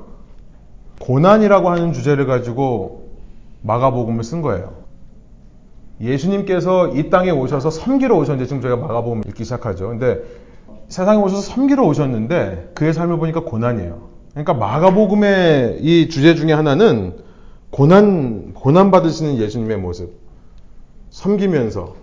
[1.00, 3.10] 고난이라고 하는 주제를 가지고
[3.62, 4.77] 마가복음을 쓴 거예요.
[6.00, 9.90] 예수님께서 이 땅에 오셔서 섬기러 오셨는데 지금 저희가 마가복음 읽기 시작하죠.
[9.90, 10.22] 근데
[10.88, 14.08] 세상에 오셔서 섬기러 오셨는데 그의 삶을 보니까 고난이에요.
[14.32, 17.18] 그러니까 마가복음의 이 주제 중에 하나는
[17.72, 20.20] 고난 고난 받으시는 예수님의 모습.
[21.10, 21.96] 섬기면서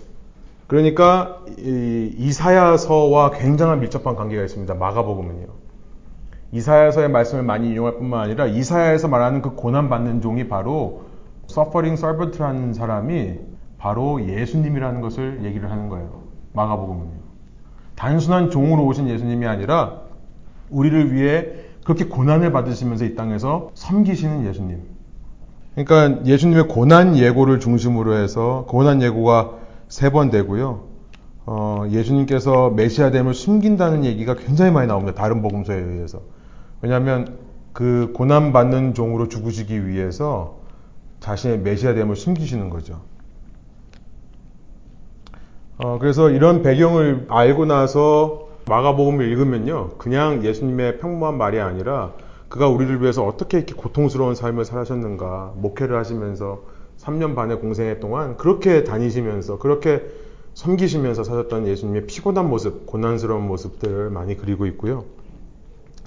[0.66, 4.74] 그러니까 이사야서와 굉장한 밀접한 관계가 있습니다.
[4.74, 5.46] 마가복음은요.
[6.52, 11.02] 이사야서의 말씀을 많이 이용할 뿐만 아니라 이사야에서 말하는 그 고난 받는 종이 바로
[11.48, 13.34] suffering servant라는 사람이
[13.84, 16.22] 바로 예수님이라는 것을 얘기를 하는 거예요.
[16.54, 17.20] 마가복음은요.
[17.96, 20.00] 단순한 종으로 오신 예수님이 아니라
[20.70, 21.48] 우리를 위해
[21.84, 24.80] 그렇게 고난을 받으시면서 이 땅에서 섬기시는 예수님.
[25.74, 29.50] 그러니까 예수님의 고난 예고를 중심으로 해서 고난 예고가
[29.88, 30.84] 세 번 되고요.
[31.44, 35.14] 어, 예수님께서 메시아됨을 숨긴다는 얘기가 굉장히 많이 나옵니다.
[35.14, 36.22] 다른 복음서에 의해서.
[36.80, 37.36] 왜냐하면
[37.74, 40.60] 그 고난 받는 종으로 죽으시기 위해서
[41.20, 43.02] 자신의 메시아됨을 숨기시는 거죠.
[45.76, 49.90] 어, 그래서 이런 배경을 알고 나서 마가복음을 읽으면요.
[49.98, 52.12] 그냥 예수님의 평범한 말이 아니라
[52.48, 56.62] 그가 우리를 위해서 어떻게 이렇게 고통스러운 삶을 살았는가 목회를 하시면서
[56.98, 60.02] 3년 반의 공생애 동안 그렇게 다니시면서 그렇게
[60.54, 65.04] 섬기시면서 사셨던 예수님의 피곤한 모습, 고난스러운 모습들을 많이 그리고 있고요.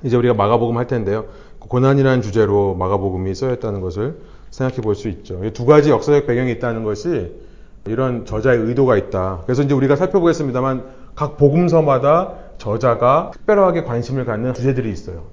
[0.03, 1.25] 이제 우리가 마가복음 할 텐데요.
[1.59, 4.19] 고난이라는 주제로 마가복음이 써였다는 것을
[4.51, 5.41] 생각해 볼 수 있죠.
[5.51, 7.46] 두 가지 역사적 배경이 있다는 것이
[7.85, 9.41] 이런 저자의 의도가 있다.
[9.45, 10.83] 그래서 이제 우리가 살펴보겠습니다만
[11.15, 15.23] 각 복음서마다 저자가 특별하게 관심을 갖는 주제들이 있어요.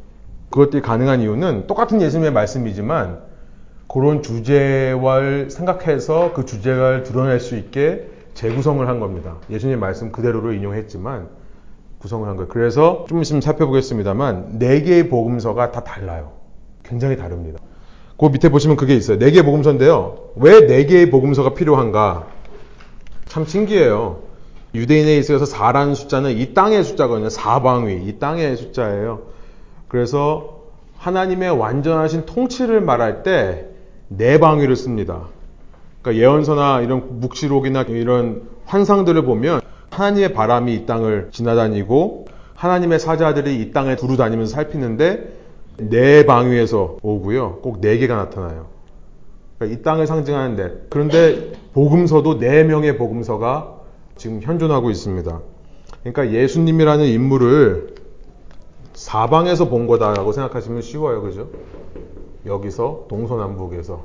[0.51, 3.19] 그것들이 가능한 이유는 똑같은 예수님의 말씀이지만
[3.89, 9.37] 그런 주제를 생각해서 그 주제를 드러낼 수 있게 재구성을 한 겁니다.
[9.51, 11.29] 예수님의 말씀 그대로로 인용했지만
[11.99, 12.49] 구성을 한 거예요.
[12.49, 16.33] 그래서 좀 있으면 살펴보겠습니다,만 네 개의 복음서가 다 달라요.
[16.85, 17.59] 굉장히 다릅니다.
[18.19, 19.19] 그 밑에 보시면 그게 있어요.
[19.19, 20.19] 네 개의 복음서인데요.
[20.37, 22.27] 왜 네 개의 복음서가 필요한가?
[23.35, 24.20] 참 신기해요.
[24.76, 27.30] 유대인에 있어서 4라는 숫자는 이 땅의 숫자거든요.
[27.30, 29.22] 사방위, 이 땅의 숫자예요.
[29.89, 30.61] 그래서
[30.99, 35.22] 하나님의 완전하신 통치를 말할 때네 방위를 씁니다.
[36.01, 43.72] 그러니까 예언서나 이런 묵시록이나 이런 환상들을 보면 하나님의 바람이 이 땅을 지나다니고 하나님의 사자들이 이
[43.72, 45.32] 땅에 두루 다니면서 살피는데
[45.78, 47.57] 네 방위에서 오고요.
[47.62, 48.74] 꼭 네 개가 나타나요.
[49.59, 53.81] 그러니까 이 땅을 상징하는데 그런데 복음서도 네 명의 복음서가
[54.17, 55.41] 지금 현존하고 있습니다.
[56.01, 57.95] 그러니까 예수님이라는 인물을
[58.95, 61.23] 사방에서 본 거다라고 생각하시면 쉬워요.
[61.23, 61.49] 그죠?
[62.47, 64.05] 여기서 동서남북에서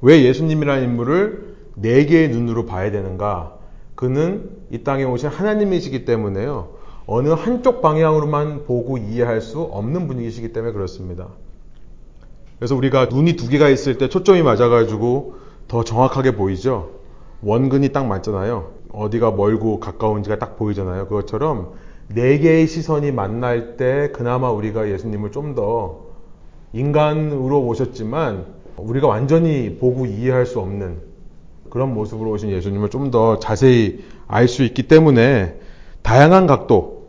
[0.00, 3.58] 왜 예수님이라는 인물을 네 개의 눈으로 봐야 되는가?
[3.94, 6.70] 그는 이 땅에 오신 하나님이시기 때문에요.
[7.06, 11.28] 어느 한쪽 방향으로만 보고 이해할 수 없는 분이시기 때문에 그렇습니다.
[12.62, 15.34] 그래서 우리가 눈이 두 개가 있을 때 초점이 맞아가지고
[15.66, 16.90] 더 정확하게 보이죠?
[17.42, 18.70] 원근이 딱 맞잖아요.
[18.92, 21.08] 어디가 멀고 가까운지가 딱 보이잖아요.
[21.08, 21.72] 그것처럼
[22.06, 26.02] 네 개의 시선이 만날 때 그나마 우리가 예수님을 좀 더
[26.72, 28.46] 인간으로 오셨지만
[28.76, 31.00] 우리가 완전히 보고 이해할 수 없는
[31.68, 35.58] 그런 모습으로 오신 예수님을 좀 더 자세히 알 수 있기 때문에
[36.02, 37.01] 다양한 각도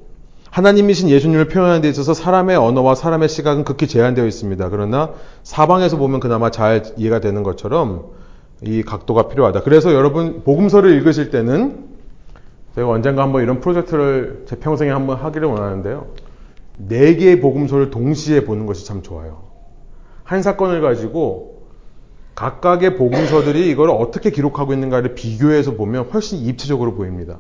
[0.54, 4.70] 하나님이신 예수님을 표현하는 데 있어서 사람의 언어와 사람의 시각은 극히 제한되어 있습니다.
[4.70, 8.12] 그러나 사방에서 보면 그나마 잘 이해가 되는 것처럼
[8.62, 9.64] 이 각도가 필요하다.
[9.64, 11.86] 그래서 여러분 복음서를 읽으실 때는
[12.76, 16.06] 제가 언젠가 한번 이런 프로젝트를 제 평생에 한번 하기를 원하는데요.
[16.78, 19.46] 네 개의 복음서를 동시에 보는 것이 참 좋아요.
[20.24, 21.64] 한 사건을 가지고
[22.36, 27.40] 각각의 복음서들이 이걸 어떻게 기록하고 있는가를 비교해서 보면 훨씬 입체적으로 보입니다.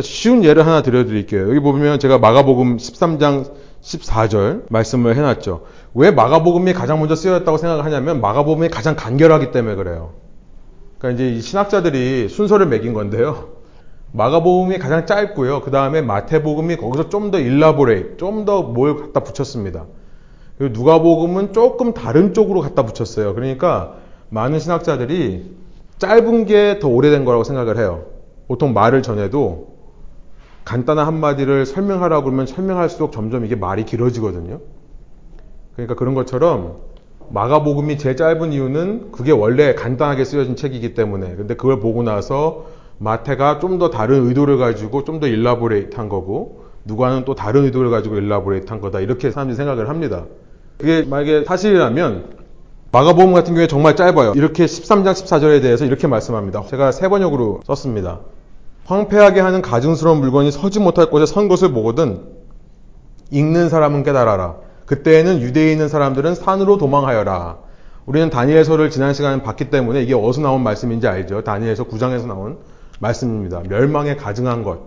[0.00, 1.48] 쉬운 예를 하나 드려드릴게요.
[1.48, 5.62] 여기 보면 제가 마가복음 13장 14절 말씀을 해놨죠.
[5.94, 10.14] 왜 마가복음이 가장 먼저 쓰여졌다고 생각을 하냐면 마가복음이 가장 간결하기 때문에 그래요.
[10.98, 13.50] 그러니까 이제 신학자들이 순서를 매긴 건데요.
[14.12, 15.60] 마가복음이 가장 짧고요.
[15.60, 19.86] 그 다음에 마태복음이 거기서 좀 더 일라보레이, 좀 더 뭘 갖다 붙였습니다.
[20.58, 23.34] 그리고 누가복음은 조금 다른 쪽으로 갖다 붙였어요.
[23.34, 23.96] 그러니까
[24.30, 25.56] 많은 신학자들이
[25.98, 28.06] 짧은 게 더 오래된 거라고 생각을 해요.
[28.48, 29.73] 보통 말을 전해도
[30.64, 34.60] 간단한 한마디를 설명하라고 그러면 설명할수록 점점 이게 말이 길어지거든요.
[35.74, 36.76] 그러니까 그런 것처럼
[37.30, 42.66] 마가복음이 제일 짧은 이유는 그게 원래 간단하게 쓰여진 책이기 때문에 근데 그걸 보고 나서
[42.98, 47.90] 마태가 좀 더 다른 의도를 가지고 좀 더 일라보레이트 한 거고 누가는 또 다른 의도를
[47.90, 50.26] 가지고 일라보레이트 한 거다 이렇게 사람들이 생각을 합니다.
[50.78, 52.44] 그게 만약에 사실이라면
[52.92, 54.32] 마가복음 같은 경우에 정말 짧아요.
[54.36, 56.64] 이렇게 13장 14절에 대해서 이렇게 말씀합니다.
[56.66, 58.20] 제가 세 번역으로 썼습니다.
[58.84, 62.22] 황폐하게 하는 가증스러운 물건이 서지 못할 곳에 선 것을 보거든
[63.30, 64.56] 읽는 사람은 깨달아라.
[64.86, 67.58] 그때에는 유대에 있는 사람들은 산으로 도망하여라.
[68.06, 71.42] 우리는 다니엘서를 지난 시간에 봤기 때문에 이게 어디서 나온 말씀인지 알죠.
[71.42, 72.58] 다니엘서 9장에서 나온
[73.00, 73.62] 말씀입니다.
[73.66, 74.80] 멸망에 가증한 것.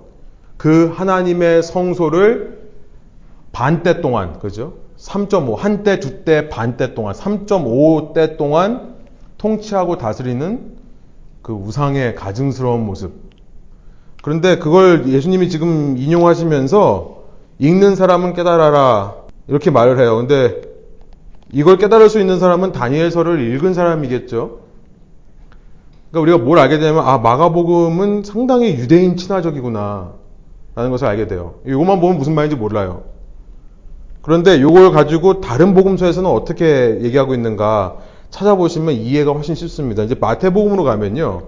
[0.57, 2.69] 그 하나님의 성소를
[3.51, 4.75] 반때 동안, 그죠?
[4.97, 8.95] 3.5, 한때, 두 때, 반때 동안, 3.5때 동안
[9.39, 10.77] 통치하고 다스리는
[11.41, 13.26] 그 우상의 가증스러운 모습.
[14.21, 17.17] 그런데 그걸 예수님이 지금 인용하시면서
[17.59, 19.15] 읽는 사람은 깨달아라
[19.47, 20.17] 이렇게 말을 해요.
[20.17, 20.61] 근데
[21.51, 24.59] 이걸 깨달을 수 있는 사람은 다니엘서를 읽은 사람이겠죠.
[26.11, 30.13] 그러니까 우리가 뭘 알게 되면 아 마가복음은 상당히 유대인 친화적이구나
[30.75, 31.55] 라는 것을 알게 돼요.
[31.65, 33.03] 이것만 보면 무슨 말인지 몰라요.
[34.21, 37.97] 그런데 이걸 가지고 다른 복음서에서는 어떻게 얘기하고 있는가
[38.29, 40.03] 찾아보시면 이해가 훨씬 쉽습니다.
[40.03, 41.43] 이제 마태복음으로 가면요.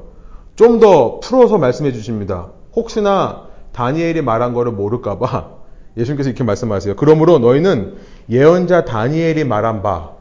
[0.55, 2.49] 좀 더 풀어서 말씀해 주십니다.
[2.79, 5.59] 혹시나 다니엘이 말한 거를 모를까봐
[5.97, 6.95] 예수님께서 이렇게 말씀하세요.
[6.95, 7.95] 그러므로 너희는
[8.29, 10.11] 예언자 다니엘이 말한 바,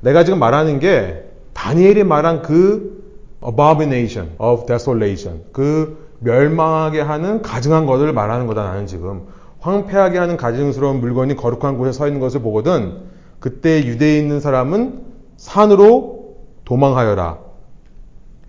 [0.00, 3.04] 내가 지금 말하는 게 다니엘이 말한 그
[3.44, 9.26] abomination of desolation, 그 멸망하게 하는 가증한 것을 말하는 거다 나는 지금
[9.60, 13.02] 황폐하게 하는 가증스러운 물건이 거룩한 곳에 서 있는 것을 보거든
[13.40, 15.04] 그때 유대에 있는 사람은
[15.36, 17.38] 산으로 도망하여라.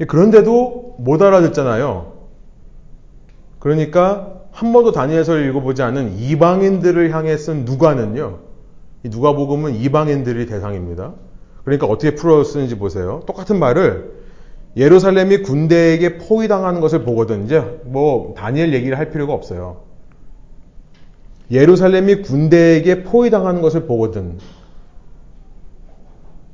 [0.07, 2.10] 그런데도 못 알아듣잖아요.
[3.61, 8.39] 그러니까 한 번도 다니엘서를 읽어보지 않은 이방인들을 향해 쓴 누가는요.
[9.03, 11.13] 이 누가복음은 이방인들이 대상입니다.
[11.63, 13.21] 그러니까 어떻게 풀어 쓰는지 보세요.
[13.27, 14.13] 똑같은 말을
[14.75, 19.81] 예루살렘이 군대에게 포위당하는 것을 보거든 이제 뭐 다니엘 얘기를 할 필요가 없어요.
[21.51, 24.39] 예루살렘이 군대에게 포위당하는 것을 보거든.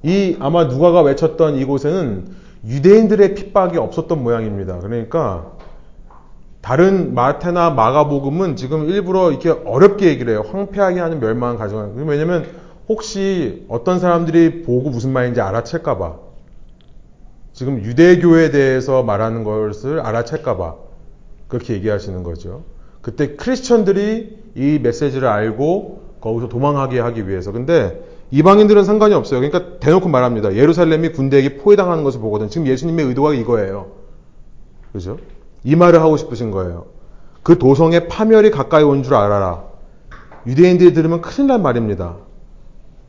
[0.03, 2.25] 이 아마 누가가 외쳤던 이곳에는
[2.65, 4.79] 유대인들의 핍박이 없었던 모양입니다.
[4.79, 5.56] 그러니까
[6.67, 10.43] 다른 마태나 마가복음은 지금 일부러 이렇게 어렵게 얘기를 해요.
[10.51, 11.95] 황폐하게 하는 멸망을 가져가는.
[12.05, 12.45] 왜냐면
[12.89, 16.17] 혹시 어떤 사람들이 보고 무슨 말인지 알아챌까봐.
[17.53, 20.75] 지금 유대교에 대해서 말하는 것을 알아챌까봐.
[21.47, 22.65] 그렇게 얘기하시는 거죠.
[23.01, 27.53] 그때 크리스천들이 이 메시지를 알고 거기서 도망하게 하기 위해서.
[27.53, 29.39] 근데 이방인들은 상관이 없어요.
[29.39, 30.53] 그러니까 대놓고 말합니다.
[30.53, 32.49] 예루살렘이 군대에게 포위당하는 것을 보거든.
[32.49, 33.91] 지금 예수님의 의도가 이거예요.
[34.91, 35.17] 그죠?
[35.67, 36.85] 이 말을 하고 싶으신 거예요.
[37.43, 39.63] 그 도성에 파멸이 가까이 온 줄 알아라.
[40.45, 42.15] 유대인들이 들으면 큰일 날 말입니다.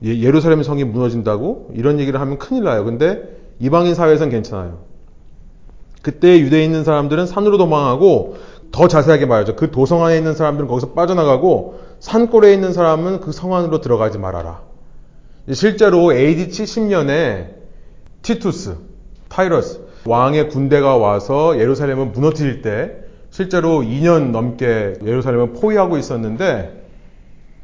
[0.03, 2.85] 예, 루살렘 성이 무너진다고 이런 얘기를 하면 큰일 나요.
[2.85, 3.23] 근데
[3.61, 4.79] 이방인 사회에선 괜찮아요.
[6.03, 8.37] 그때 유대에 있는 사람들은 산으로 도망하고
[8.73, 9.55] 더 자세하게 말하죠.
[9.55, 14.63] 그 도성 안에 있는 사람들은 거기서 빠져나가고 산골에 있는 사람은 그 성 안으로 들어가지 말아라.
[15.53, 17.51] 실제로 AD 70년에
[18.23, 18.77] 티투스,
[19.29, 22.97] 타이러스 왕의 군대가 와서 예루살렘을 무너뜨릴 때
[23.31, 26.87] 실제로 2년 넘게 예루살렘을 포위하고 있었는데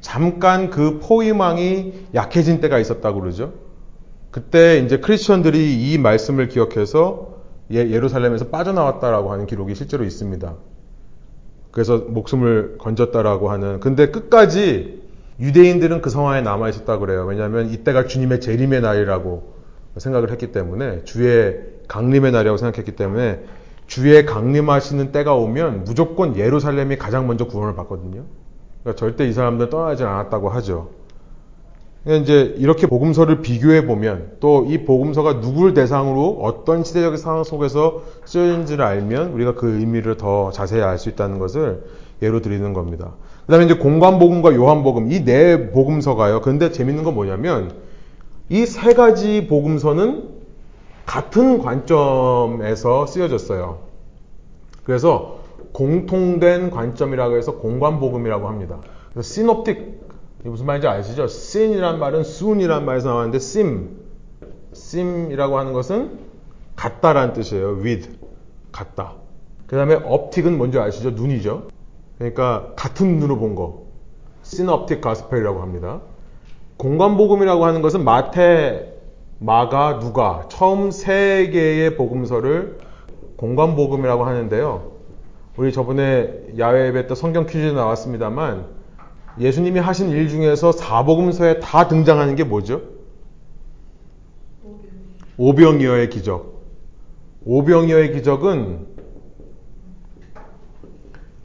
[0.01, 3.55] 잠깐 그 포위망이 약해진 때가 있었다고 그러죠.
[4.31, 7.35] 그때 이제 크리스천들이 이 말씀을 기억해서
[7.73, 10.55] 예, 예루살렘에서 빠져나왔다라고 하는 기록이 실제로 있습니다.
[11.71, 13.81] 그래서 목숨을 건졌다라고 하는.
[13.81, 15.03] 근데 끝까지
[15.41, 17.25] 유대인들은 그 성화에 남아 있었다 그래요.
[17.25, 19.55] 왜냐하면 이때가 주님의 재림의 날이라고
[19.97, 23.41] 생각을 했기 때문에 주의 강림의 날이라고 생각했기 때문에
[23.87, 28.23] 주의 강림하시는 때가 오면 무조건 예루살렘이 가장 먼저 구원을 받거든요.
[28.83, 30.91] 그러니까 절대 이 사람들 떠나지 않았다고 하죠.
[32.05, 38.03] 그러니까 이제 이렇게 복음서를 비교해 보면 또 이 복음서가 누구를 대상으로 어떤 시대적 상황 속에서
[38.27, 41.85] 쓰여진지를 알면 우리가 그 의미를 더 자세히 알 수 있다는 것을
[42.23, 43.13] 예로 드리는 겁니다.
[43.47, 46.41] 그 다음에 이제 공관복음과 요한복음, 이 네 복음서가요.
[46.41, 47.73] 근데 재밌는 건 뭐냐면,
[48.49, 50.29] 이 세 가지 복음서는
[51.07, 53.81] 같은 관점에서 쓰여졌어요.
[54.85, 55.41] 그래서
[55.73, 58.79] 공통된 관점이라고 해서 공관복음이라고 합니다.
[59.13, 60.01] 그래서 시놉틱,
[60.45, 61.25] 무슨 말인지 아시죠?
[61.25, 63.97] sin이란 말은 soon이란 말에서 나왔는데 sim,
[64.73, 66.19] sim이라고 하는 것은
[66.77, 67.79] 같다라는 뜻이에요.
[67.79, 68.19] with,
[68.73, 69.15] 같다.
[69.67, 71.11] 그 다음에 optic은 뭔지 아시죠?
[71.11, 71.69] 눈이죠.
[72.19, 73.85] 그러니까 같은 눈으로 본 거.
[74.43, 76.03] 시놉틱 가스펠이라고 합니다.
[76.77, 78.94] 공간복음이라고 하는 것은 마태,
[79.45, 82.79] 마가, 누가 처음 세 개의 복음서를
[83.37, 84.93] 공간 복음이라고 하는데요.
[85.59, 88.65] 우리 저번에 야외 예배 때 성경 퀴즈 나왔습니다만
[89.39, 92.81] 예수님이 하신 일 중에서 사복음서에 다 등장하는 게 뭐죠?
[95.37, 96.63] 오병이어의 기적.
[97.45, 98.87] 오병이어의 기적은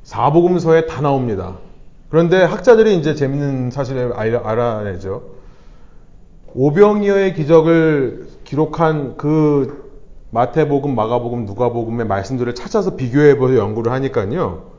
[0.03, 1.57] 사복음서에 다 나옵니다.
[2.07, 5.38] 그런데 학자들이 이제 재밌는 사실을 알아내죠.
[6.55, 9.89] 오병이어의 기적을 기록한 그
[10.31, 14.71] 마태복음, 마가복음, 누가복음의 말씀들을 찾아서 비교해보서 연구를 하니까요.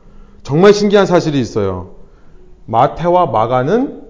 [0.43, 1.95] 정말 신기한 사실이 있어요.
[2.65, 4.01] 마태와 마가는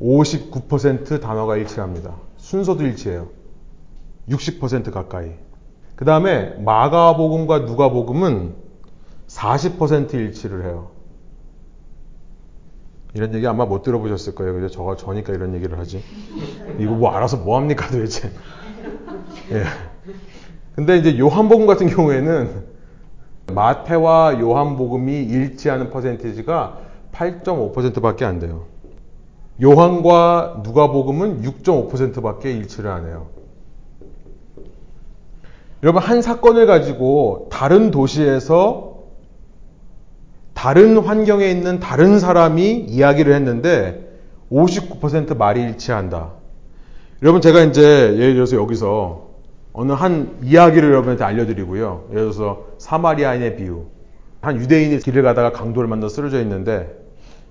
[0.00, 2.16] 59% 단어가 일치합니다.
[2.36, 3.28] 순서도 일치해요.
[4.28, 5.30] 60% 가까이.
[5.94, 8.54] 그 다음에 마가복음과 누가복음은
[9.28, 10.90] 40% 일치를 해요.
[13.14, 14.54] 이런 얘기 아마 못 들어보셨을 거예요.
[14.54, 14.68] 그죠?
[14.68, 16.02] 저가 저니까 이런 얘기를 하지.
[16.78, 18.30] 이거 뭐 알아서 뭐 합니까 도대체.
[19.50, 19.64] 예.
[20.74, 22.64] 근데 이제 요한복음 같은 경우에는
[23.52, 26.78] 마태와 요한복음이 일치하는 퍼센티지가
[27.12, 28.64] 8.5%밖에 안 돼요.
[29.62, 33.28] 요한과 누가복음은 6.5%밖에 일치를 안 해요.
[35.82, 38.91] 여러분 한 사건을 가지고 다른 도시에서
[40.62, 44.08] 다른 환경에 있는 다른 사람이 이야기를 했는데
[44.48, 46.34] 59% 말이 일치한다.
[47.22, 49.30] 여러분 제가 이제 예를 들어서 여기서
[49.72, 52.04] 어느 한 이야기를 여러분한테 알려드리고요.
[52.10, 53.86] 예를 들어서 사마리아인의 비유.
[54.40, 56.96] 한 유대인이 길을 가다가 강도를 만나 쓰러져 있는데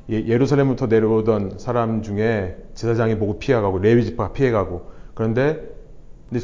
[0.09, 5.59] 예, 예루살렘부터 내려오던 사람 중에 제사장이 보고 피해가고 레위 지파 피해가고 그런데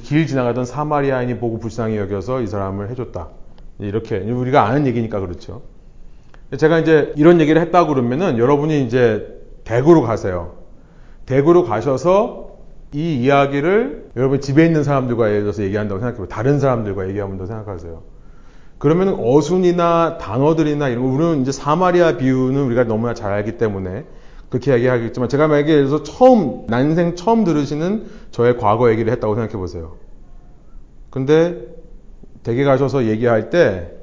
[0.03, 3.29] 길 지나가던 사마리아인이 보고 불쌍히 여겨서 이 사람을 해줬다.
[3.79, 5.61] 이렇게 우리가 아는 얘기니까 그렇죠.
[6.55, 10.53] 제가 이제 이런 얘기를 했다 그러면은 여러분이 이제 대구로 가세요.
[11.25, 12.57] 대구로 가셔서
[12.93, 17.05] 이 이야기를 여러분 집에 있는 사람들과 예를 들어서 얘기한다고 생각해보고 다른 사람들과
[17.37, 18.01] 더 생각하세요.
[18.77, 24.05] 그러면 어순이나 단어들이나 이런 거, 우리는 이제 사마리아 비유는 우리가 너무나 잘 알기 때문에
[24.49, 29.57] 그렇게 이야기하겠지만 제가 만약에 예를 들어서 처음, 난생 처음 들으시는 저의 과거 얘기를 했다고 생각해
[29.57, 29.95] 보세요.
[31.09, 31.59] 근데
[32.43, 33.96] 댁에 가셔서 얘기할 때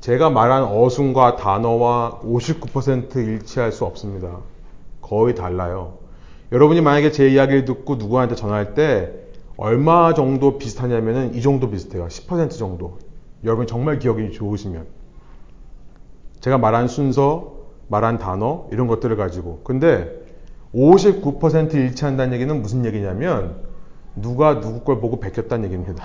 [0.00, 4.38] 제가 말한 어순과 단어와 59% 일치할 수 없습니다.
[5.02, 5.98] 거의 달라요.
[6.52, 9.12] 여러분이 만약에 제 이야기를 듣고 누구한테 전화할 때
[9.58, 12.06] 얼마 정도 비슷하냐면은 이 정도 비슷해요.
[12.06, 12.98] 10% 정도.
[13.44, 14.86] 여러분 정말 기억이 좋으시면.
[16.40, 17.56] 제가 말한 순서,
[17.88, 19.60] 말한 단어, 이런 것들을 가지고.
[19.64, 20.18] 근데
[20.74, 23.56] 59% 일치한다는 얘기는 무슨 얘기냐면
[24.16, 26.04] 누가 누구 걸 보고 베꼈다는 얘기입니다.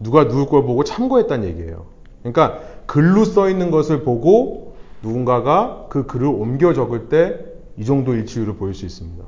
[0.00, 1.97] 누가 누구 걸 보고 참고했다는 얘기예요.
[2.22, 8.56] 그러니까 글로 써 있는 것을 보고 누군가가 그 글을 옮겨 적을 때 이 정도 일치율을
[8.56, 9.24] 보일 수 있습니다.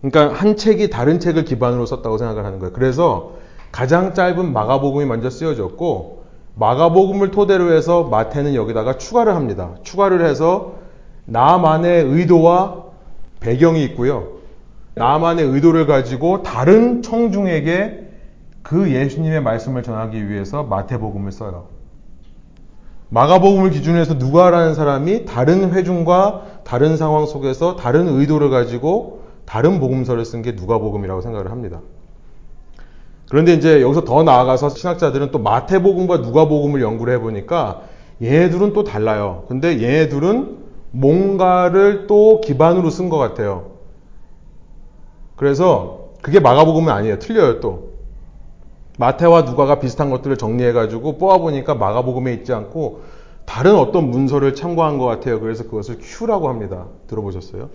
[0.00, 2.72] 그러니까 한 책이 다른 책을 기반으로 썼다고 생각을 하는 거예요.
[2.72, 3.34] 그래서
[3.70, 6.24] 가장 짧은 마가복음이 먼저 쓰여졌고
[6.56, 9.76] 마가복음을 토대로 해서 마태는 여기다가 추가를 합니다.
[9.84, 10.74] 추가를 해서
[11.24, 12.82] 나만의 의도와
[13.38, 14.40] 배경이 있고요.
[14.94, 18.08] 나만의 의도를 가지고 다른 청중에게
[18.62, 21.68] 그 예수님의 말씀을 전하기 위해서 마태복음을 써요.
[23.12, 30.24] 마가복음을 기준으로 해서 누가라는 사람이 다른 회중과 다른 상황 속에서 다른 의도를 가지고 다른 복음서를
[30.24, 31.82] 쓴 게 누가복음이라고 생각을 합니다.
[33.28, 37.82] 그런데 이제 여기서 더 나아가서 신학자들은 또 마태복음과 누가복음을 연구를 해보니까
[38.22, 39.44] 얘네들은 또 달라요.
[39.46, 40.62] 근데 얘네들은
[40.92, 43.72] 뭔가를 또 기반으로 쓴 것 같아요.
[45.36, 47.18] 그래서 그게 마가복음은 아니에요.
[47.18, 47.91] 틀려요 또.
[49.02, 53.00] 마태와 누가가 비슷한 것들을 정리해가지고 뽑아보니까 마가복음에 있지 않고
[53.44, 55.40] 다른 어떤 문서를 참고한 것 같아요.
[55.40, 56.86] 그래서 그것을 큐라고 합니다.
[57.08, 57.68] 들어보셨어요?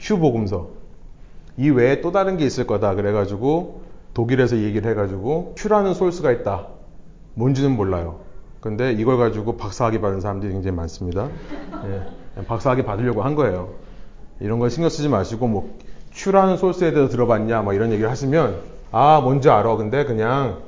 [0.00, 0.70] 큐 복음서.
[1.56, 2.96] 이 외에 또 다른 게 있을 거다.
[2.96, 3.82] 그래가지고
[4.12, 6.66] 독일에서 얘기를 해가지고 큐라는 소스가 있다.
[7.34, 8.18] 뭔지는 몰라요.
[8.60, 11.28] 근데 이걸 가지고 박사학위 받은 사람들이 굉장히 많습니다.
[11.86, 13.74] 예, 박사학위 받으려고 한 거예요.
[14.40, 15.78] 이런 거 신경 쓰지 마시고 뭐
[16.12, 19.74] 큐라는 소스에 대해서 들어봤냐 뭐 이런 얘기를 하시면 아 뭔지 알아.
[19.74, 20.62] 근데 그냥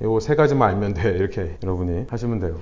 [0.00, 1.10] 이거 세 가지만 알면 돼.
[1.18, 2.58] 이렇게 여러분이 하시면 돼요.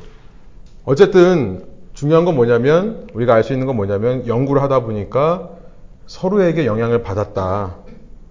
[0.86, 5.50] 어쨌든 중요한 건 뭐냐면 우리가 알 수 있는 건 뭐냐면 연구를 하다 보니까
[6.06, 7.76] 서로에게 영향을 받았다.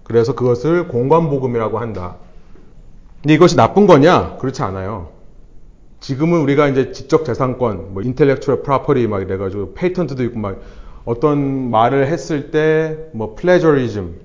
[0.02, 2.16] 그래서 그것을 공관복음이라고 한다.
[3.22, 4.36] 근데 이것이 나쁜 거냐?
[4.38, 5.10] 그렇지 않아요.
[6.00, 10.58] 지금은 우리가 이제 지적 재산권, 뭐 intellectual property 막 이래 가지고 patent도 있고 막
[11.04, 14.23] 어떤 말을 했을 때 뭐 plagiarism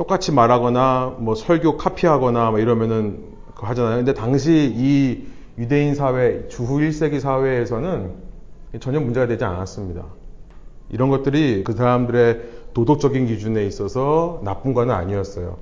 [0.00, 3.22] 똑같이 말하거나 뭐 설교 카피하거나 뭐 이러면은
[3.54, 3.96] 하잖아요.
[3.96, 5.26] 근데 당시 이
[5.58, 8.12] 유대인 사회, 주후 1세기 사회에서는
[8.80, 10.06] 전혀 문제가 되지 않았습니다.
[10.88, 12.40] 이런 것들이 그 사람들의
[12.72, 15.58] 도덕적인 기준에 있어서 나쁜 건 아니었어요.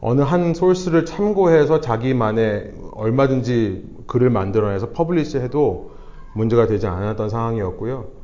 [0.00, 5.92] 어느 한 소스를 참고해서 자기만의 얼마든지 글을 만들어내서 publish 해도
[6.32, 8.17] 문제가 되지 않았던 상황이었고요.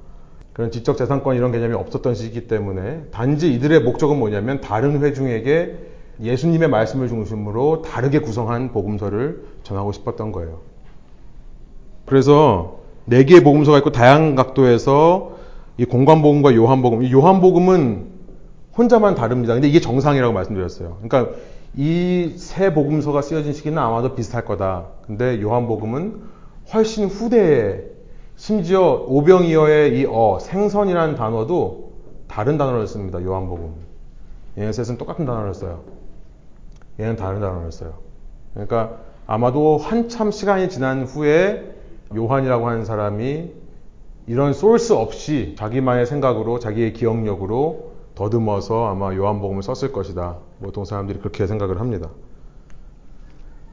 [0.54, 5.74] 그런 지적 재산권 이런 개념이 없었던 시기 때문에 단지 이들의 목적은 뭐냐면 다른 회중에게
[6.22, 10.60] 예수님의 말씀을 중심으로 다르게 구성한 복음서를 전하고 싶었던 거예요.
[12.06, 15.32] 그래서 네 개의 복음서가 있고 다양한 각도에서
[15.76, 18.06] 이 공관복음과 요한복음, 이 요한복음은
[18.78, 19.54] 혼자만 다릅니다.
[19.54, 20.98] 근데 이게 정상이라고 말씀드렸어요.
[21.02, 21.34] 그러니까
[21.76, 24.86] 이 세 복음서가 쓰여진 시기는 아마도 비슷할 거다.
[25.04, 26.22] 근데 요한복음은
[26.72, 27.93] 훨씬 후대에
[28.36, 31.92] 심지어 오병이어의 이 어, 생선이라는 단어도
[32.28, 33.22] 다른 단어를 씁니다.
[33.22, 33.74] 요한복음.
[34.58, 35.82] 얘네 셋은 똑같은 단어를 써요.
[36.98, 37.94] 얘는 다른 단어를 써요.
[38.52, 41.74] 그러니까 아마도 한참 시간이 지난 후에
[42.14, 43.52] 요한이라고 하는 사람이
[44.26, 50.38] 이런 소스 없이 자기만의 생각으로 자기의 기억력으로 더듬어서 아마 요한복음을 썼을 것이다.
[50.62, 52.10] 보통 사람들이 그렇게 생각을 합니다.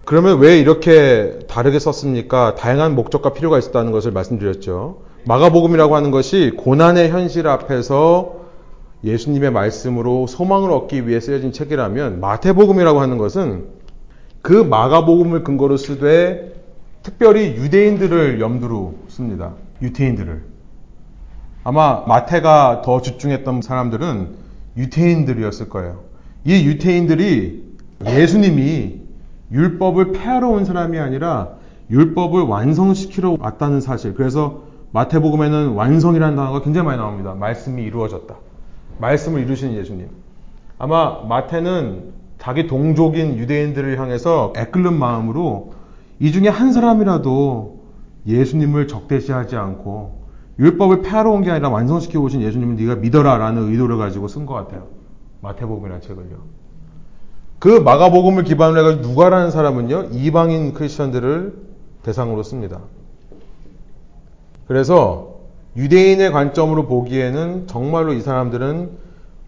[0.05, 2.55] 그러면 왜 이렇게 다르게 썼습니까?
[2.55, 5.01] 다양한 목적과 필요가 있었다는 것을 말씀드렸죠.
[5.25, 8.41] 마가복음이라고 하는 것이 고난의 현실 앞에서
[9.03, 13.65] 예수님의 말씀으로 소망을 얻기 위해 쓰여진 책이라면 마태복음이라고 하는 것은
[14.41, 16.53] 그 마가복음을 근거로 쓰되
[17.03, 19.53] 특별히 유대인들을 염두로 씁니다.
[19.81, 20.43] 유태인들을.
[21.63, 24.35] 아마 마태가 더 집중했던 사람들은
[24.77, 26.03] 유태인들이었을 거예요.
[26.45, 27.63] 이 유태인들이
[28.05, 29.00] 예수님이
[29.51, 31.49] 율법을 폐하러 온 사람이 아니라
[31.89, 34.13] 율법을 완성시키러 왔다는 사실.
[34.13, 37.33] 그래서 마태복음에는 완성이라는 단어가 굉장히 많이 나옵니다.
[37.33, 38.33] 말씀이 이루어졌다.
[38.99, 40.07] 말씀을 이루시는 예수님.
[40.77, 45.73] 아마 마태는 자기 동족인 유대인들을 향해서 애끓는 마음으로
[46.19, 47.81] 이 중에 한 사람이라도
[48.27, 50.21] 예수님을 적대시하지 않고
[50.59, 54.53] 율법을 폐하러 온 게 아니라 완성시켜 오신 예수님을 네가 믿어라 라는 의도를 가지고 쓴 것
[54.53, 54.87] 같아요.
[55.41, 56.60] 마태복음이라는 책을요.
[57.61, 61.53] 그 마가복음을 기반으로 해가지고 누가라는 사람은요 이방인 크리스천들을
[62.01, 62.79] 대상으로 씁니다.
[64.67, 65.35] 그래서
[65.75, 68.89] 유대인의 관점으로 보기에는 정말로 이 사람들은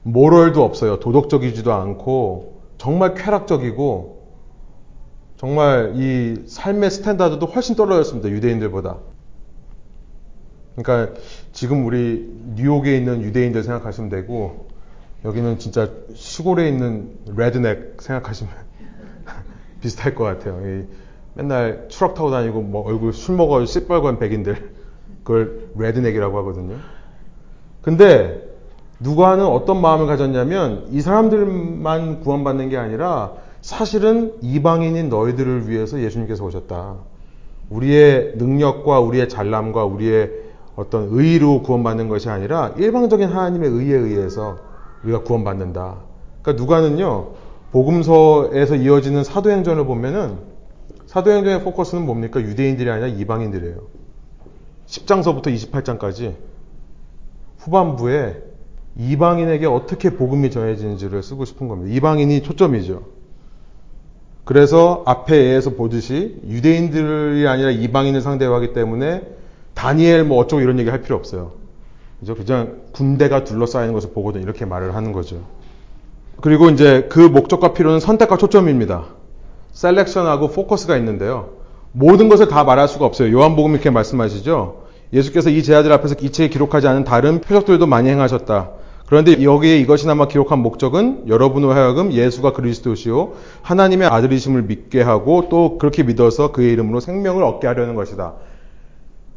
[0.04, 1.00] 모럴도 없어요.
[1.00, 4.28] 도덕적이지도 않고 정말 쾌락적이고
[5.38, 8.30] 정말 이 삶의 standard도 훨씬 떨어졌습니다.
[8.30, 8.98] 유대인들보다.
[10.76, 11.20] 그러니까
[11.52, 14.68] 지금 우리 뉴욕에 있는 유대인들 생각하시면 되고
[15.26, 18.54] 여기는 진짜 시골에 있는 redneck 생각하시면
[19.82, 20.60] 비슷할 것 같아요.
[21.36, 24.72] 맨날 트럭 타고 다니고 뭐 얼굴 술 먹어 시뻘건 백인들
[25.24, 26.76] 그걸 redneck이라고 하거든요.
[27.82, 28.50] 근데
[29.00, 36.96] 누가는 어떤 마음을 가졌냐면 이 사람들만 구원받는 게 아니라 사실은 이방인인 너희들을 위해서 예수님께서 오셨다.
[37.70, 40.32] 우리의 능력과 우리의 잘남과 우리의
[40.76, 44.73] 어떤 의로 구원받는 것이 아니라 일방적인 하나님의 의에 의해서
[45.04, 45.98] 우리가 구원받는다.
[46.42, 47.32] 그러니까 누가는요,
[47.72, 50.38] 복음서에서 이어지는 사도행전을 보면은
[51.08, 52.42] 사도행전의 포커스는 뭡니까?
[52.42, 53.78] 유대인들이 아니라 이방인들이에요.
[54.88, 56.36] 10장서부터 28장까지
[57.60, 58.44] 후반부에
[58.98, 61.96] 이방인에게 어떻게 복음이 전해지는지를 쓰고 싶은 겁니다.
[61.96, 63.04] 이방인이 초점이죠.
[64.46, 69.22] 그래서 앞에에서 보듯이 유대인들이 아니라 이방인을 상대로 하기 때문에
[69.74, 71.63] 다니엘 뭐 어쩌고 이런 얘기 할 필요 없어요.
[72.24, 72.36] 그죠?
[72.36, 75.42] 그냥 군대가 둘러싸이는 것을 보거든 이렇게 말을 하는 거죠.
[76.42, 79.06] 그리고 이제 그 목적과 필요는 선택과 초점입니다.
[79.74, 81.50] 셀렉션하고 포커스가 있는데요.
[81.92, 83.32] 모든 것을 다 말할 수가 없어요.
[83.36, 84.84] 요한복음 이렇게 말씀하시죠.
[85.14, 88.72] 예수께서 이 제자들 앞에서 이 책에 기록하지 않은 다른 표적들도 많이 행하셨다.
[89.06, 96.04] 그런데 여기에 이것이나마 기록한 목적은 여러분으로 하여금 예수가 그리스도시요 하나님의 아들이심을 믿게 하고 또 그렇게
[96.04, 98.34] 믿어서 그의 이름으로 생명을 얻게 하려는 것이다.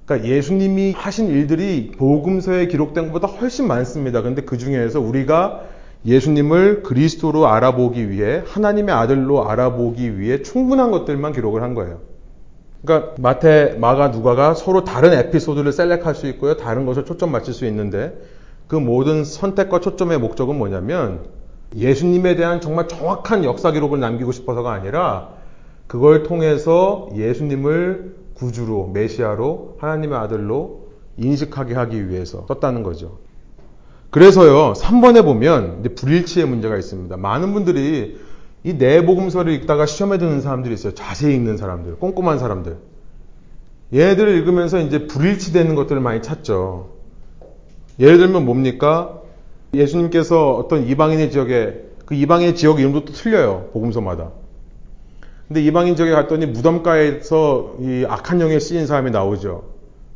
[0.06, 4.22] 그러니까 예수님이 하신 일들이 복음서에 기록된 것보다 훨씬 많습니다.
[4.22, 5.64] 그런데 그 중에서 우리가
[6.06, 12.00] 예수님을 그리스도로 알아보기 위해 하나님의 아들로 알아보기 위해 충분한 것들만 기록을 한 거예요.
[12.84, 16.56] 그러니까 마태, 마가, 누가가 서로 다른 에피소드를 셀렉할 수 있고요.
[16.56, 18.16] 다른 것을 초점 맞출 수 있는데
[18.68, 21.24] 그 모든 선택과 초점의 목적은 뭐냐면
[21.74, 25.30] 예수님에 대한 정말 정확한 역사 기록을 남기고 싶어서가 아니라
[25.88, 30.86] 그걸 통해서 예수님을 구주로, 메시아로, 하나님의 아들로
[31.16, 33.18] 인식하게 하기 위해서 썼다는 거죠.
[34.10, 37.16] 그래서요, 3번에 보면 불일치의 문제가 있습니다.
[37.16, 38.18] 많은 분들이
[38.64, 40.94] 이 내복음서를 읽다가 시험에 드는 사람들이 있어요.
[40.94, 42.76] 자세히 읽는 사람들, 꼼꼼한 사람들.
[43.94, 46.90] 얘네들을 읽으면서 이제 불일치되는 것들을 많이 찾죠.
[47.98, 49.22] 예를 들면 뭡니까?
[49.72, 53.70] 예수님께서 어떤 이방인의 지역에 그 이방인의 지역 이름도 또 틀려요.
[53.72, 54.30] 복음서마다.
[55.48, 59.64] 근데 이방인 지역에 갔더니 무덤가에서 이 악한 영에 쓰인 사람이 나오죠.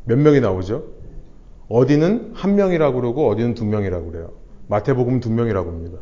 [0.05, 0.83] 몇 명이 나오죠?
[1.69, 4.31] 어디는 한 명이라고 그러고 어디는 두 명이라고 그래요.
[4.67, 5.99] 마태복음 두 명이라고 합니다.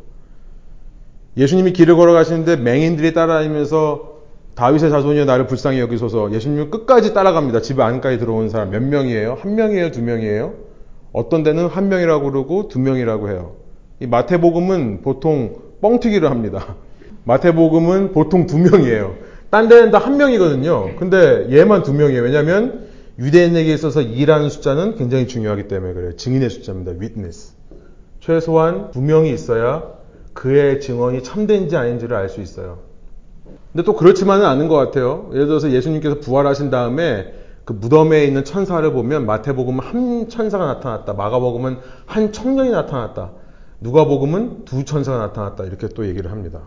[1.36, 4.10] 예수님이 길을 걸어가시는데 맹인들이 따라다니면서
[4.56, 7.60] 다윗의 자손이여 나를 불쌍히 여기소서 예수님은 끝까지 따라갑니다.
[7.60, 9.38] 집 안까지 들어온 사람 몇 명이에요?
[9.40, 9.92] 한 명이에요?
[9.92, 10.54] 두 명이에요?
[11.12, 13.52] 어떤 데는 한 명이라고 그러고 두 명이라고 해요.
[14.00, 16.74] 이 마태복음은 보통 뻥튀기를 합니다.
[17.24, 19.14] 마태복음은 보통 두 명이에요.
[19.50, 20.96] 딴 데는 다 한 명이거든요.
[20.96, 22.22] 근데 얘만 두 명이에요.
[22.22, 22.88] 왜냐하면
[23.18, 26.16] 유대인에게 있어서 2라는 숫자는 굉장히 중요하기 때문에 그래요.
[26.16, 26.92] 증인의 숫자입니다.
[26.92, 27.54] witness.
[28.20, 29.82] 최소한 두 명이 있어야
[30.32, 32.78] 그의 증언이 참된지 아닌지를 알 수 있어요.
[33.72, 35.28] 근데 또 그렇지만은 않은 것 같아요.
[35.32, 37.34] 예를 들어서 예수님께서 부활하신 다음에
[37.64, 41.12] 그 무덤에 있는 천사를 보면 마태복음은 한 천사가 나타났다.
[41.12, 43.32] 마가복음은 한 청년이 나타났다.
[43.80, 45.64] 누가복음은 두 천사가 나타났다.
[45.64, 46.62] 이렇게 또 얘기를 합니다.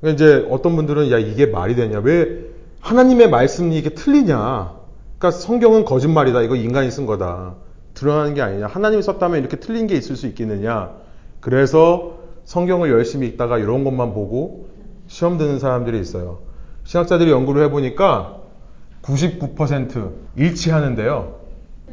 [0.00, 2.00] 그러니까 이제 어떤 분들은 야 이게 말이 되냐?
[2.00, 2.44] 왜
[2.80, 4.74] 하나님의 말씀이 이게 틀리냐?
[5.18, 6.42] 그러니까 성경은 거짓말이다.
[6.42, 7.54] 이거 인간이 쓴 거다.
[7.94, 8.66] 드러나는 게 아니냐?
[8.66, 10.92] 하나님이 썼다면 이렇게 틀린 게 있을 수 있겠느냐?
[11.40, 14.68] 그래서 성경을 열심히 읽다가 이런 것만 보고
[15.08, 16.38] 시험 드는 사람들이 있어요.
[16.84, 18.38] 신학자들이 연구를 해보니까
[19.02, 21.38] 99% 일치하는데요.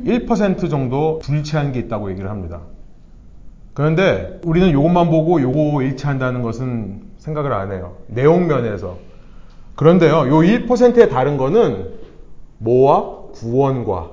[0.05, 2.61] 1% 정도 불일치하는 게 있다고 얘기를 합니다.
[3.73, 7.97] 그런데 우리는 이것만 보고 요거 일치한다는 것은 생각을 안 해요.
[8.07, 8.97] 내용 면에서.
[9.75, 11.89] 그런데요, 요 1%의 다른 거는
[12.59, 14.11] 뭐와 구원과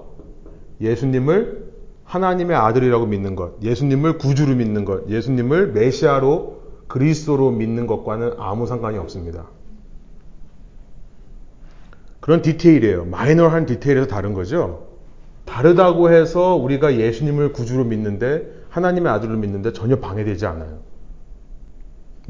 [0.80, 1.62] 예수님을
[2.04, 8.98] 하나님의 아들이라고 믿는 것, 예수님을 구주로 믿는 것, 예수님을 메시아로 그리스도로 믿는 것과는 아무 상관이
[8.98, 9.46] 없습니다.
[12.20, 13.06] 그런 디테일이에요.
[13.06, 14.88] 마이너한 디테일에서 다른 거죠.
[15.44, 20.91] 다르다고 해서 우리가 예수님을 구주로 믿는데 하나님의 아들로 믿는데 전혀 방해되지 않아요.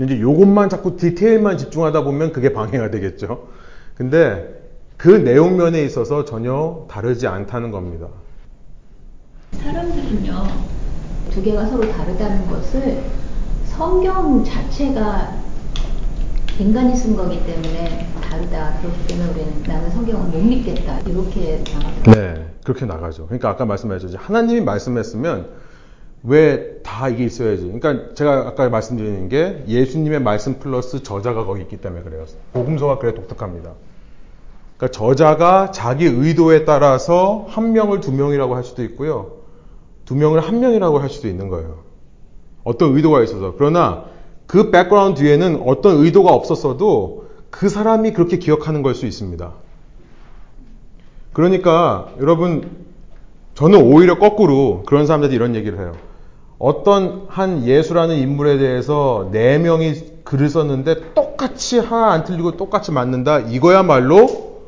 [0.01, 3.49] 이제 요것만 자꾸 디테일만 집중하다 보면 그게 방해가 되겠죠.
[3.95, 4.61] 근데
[4.97, 8.09] 그 내용면에 있어서 전혀 다르지 않다는 겁니다.
[9.53, 10.45] 사람들은요,
[11.31, 13.03] 두 개가 서로 다르다는 것을
[13.67, 15.35] 성경 자체가
[16.59, 18.79] 인간이 쓴 거기 때문에 다르다.
[18.81, 21.01] 그렇기 때문에 우리는 나는 성경을 못 믿겠다.
[21.01, 22.11] 이렇게 나가죠.
[22.13, 23.27] 네, 그렇게 나가죠.
[23.27, 24.17] 그러니까 아까 말씀하셨죠.
[24.19, 25.49] 하나님이 말씀했으면
[26.25, 27.65] 왜 다 이게 있어야지.
[27.73, 32.25] 그러니까 제가 아까 말씀드리는 게 예수님의 말씀 플러스 저자가 거기 있기 때문에 그래요.
[32.53, 33.73] 복음서가 그래 독특합니다.
[34.77, 39.39] 그러니까 저자가 자기 의도에 따라서 한 명을 두 명이라고 할 수도 있고요.
[40.05, 41.79] 두 명을 한 명이라고 할 수도 있는 거예요.
[42.65, 43.55] 어떤 의도가 있어서.
[43.57, 44.05] 그러나
[44.47, 49.53] 그 백그라운드 뒤에는 어떤 의도가 없었어도 그 사람이 그렇게 기억하는 걸 수 있습니다.
[51.33, 52.85] 그러니까 여러분
[53.55, 55.93] 저는 오히려 거꾸로 그런 사람들이 이런 얘기를 해요.
[56.63, 63.41] 어떤 한 예수라는 인물에 대해서 네 명이 글을 썼는데 똑같이 하나 안 틀리고 똑같이 맞는다.
[63.41, 64.63] 이거야말로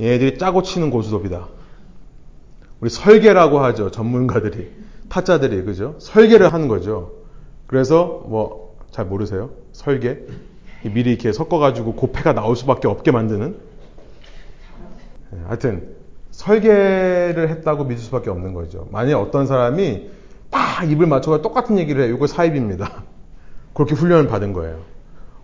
[0.00, 1.46] 얘네들이 짜고 치는 고스톱이다.
[2.80, 3.90] 우리 설계라고 하죠.
[3.90, 4.70] 전문가들이.
[5.08, 5.62] 타짜들이.
[5.64, 5.94] 그죠?
[5.98, 7.12] 설계를 하는 거죠.
[7.66, 9.50] 그래서 뭐 잘 모르세요?
[9.72, 10.26] 설계?
[10.82, 13.56] 미리 이렇게 섞어가지고 고패가 나올 수밖에 없게 만드는?
[15.30, 15.94] 네, 하여튼
[16.30, 18.88] 설계를 했다고 믿을 수밖에 없는 거죠.
[18.90, 20.10] 만약에 어떤 사람이
[20.50, 22.14] 딱 입을 맞춰서 똑같은 얘기를 해요.
[22.14, 23.04] 이거 사입입니다.
[23.74, 24.80] 그렇게 훈련을 받은 거예요.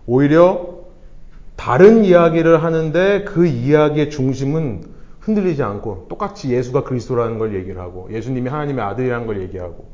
[0.05, 0.77] 오히려
[1.55, 4.83] 다른 이야기를 하는데 그 이야기의 중심은
[5.19, 9.85] 흔들리지 않고 똑같이 예수가 그리스도라는 걸 얘기를 하고 예수님이 하나님의 아들이라는 걸 얘기하고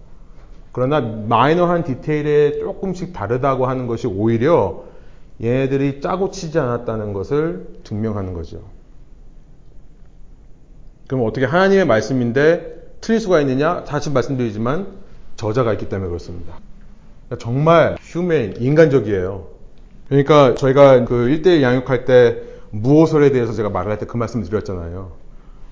[0.71, 4.83] 그러나 마이너한 디테일에 조금씩 다르다고 하는 것이 오히려
[5.41, 8.61] 얘네들이 짜고 치지 않았다는 것을 증명하는 거죠.
[11.07, 13.83] 그럼 어떻게 하나님의 말씀인데 틀릴 수가 있느냐?
[13.83, 15.02] 다시 말씀드리지만
[15.43, 16.53] 저자가 있기 때문에 그렇습니다.
[17.27, 19.47] 그러니까 정말 휴메인, 인간적이에요.
[20.07, 22.41] 그러니까 저희가 그 1대1 양육할 때
[22.71, 25.11] 무호설에 대해서 제가 말할 때 그 말씀 드렸잖아요.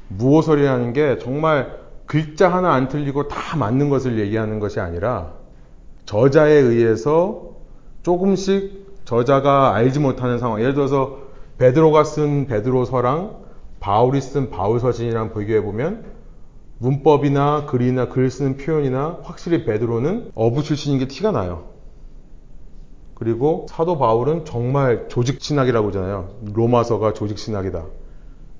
[0.09, 5.33] 무호설이라는 게 정말 글자 하나 안 틀리고 다 맞는 것을 얘기하는 것이 아니라
[6.05, 7.51] 저자에 의해서
[8.03, 10.59] 조금씩 저자가 알지 못하는 상황.
[10.59, 11.19] 예를 들어서
[11.59, 13.37] 베드로가 쓴 베드로서랑
[13.79, 16.03] 바울이 쓴 바울서신이랑 비교해 보면
[16.81, 21.69] 문법이나 글이나 글 쓰는 표현이나 확실히 베드로는 어부 출신인 게 티가 나요.
[23.13, 26.39] 그리고 사도 바울은 정말 조직 신학이라고 하잖아요.
[26.53, 27.85] 로마서가 조직 신학이다.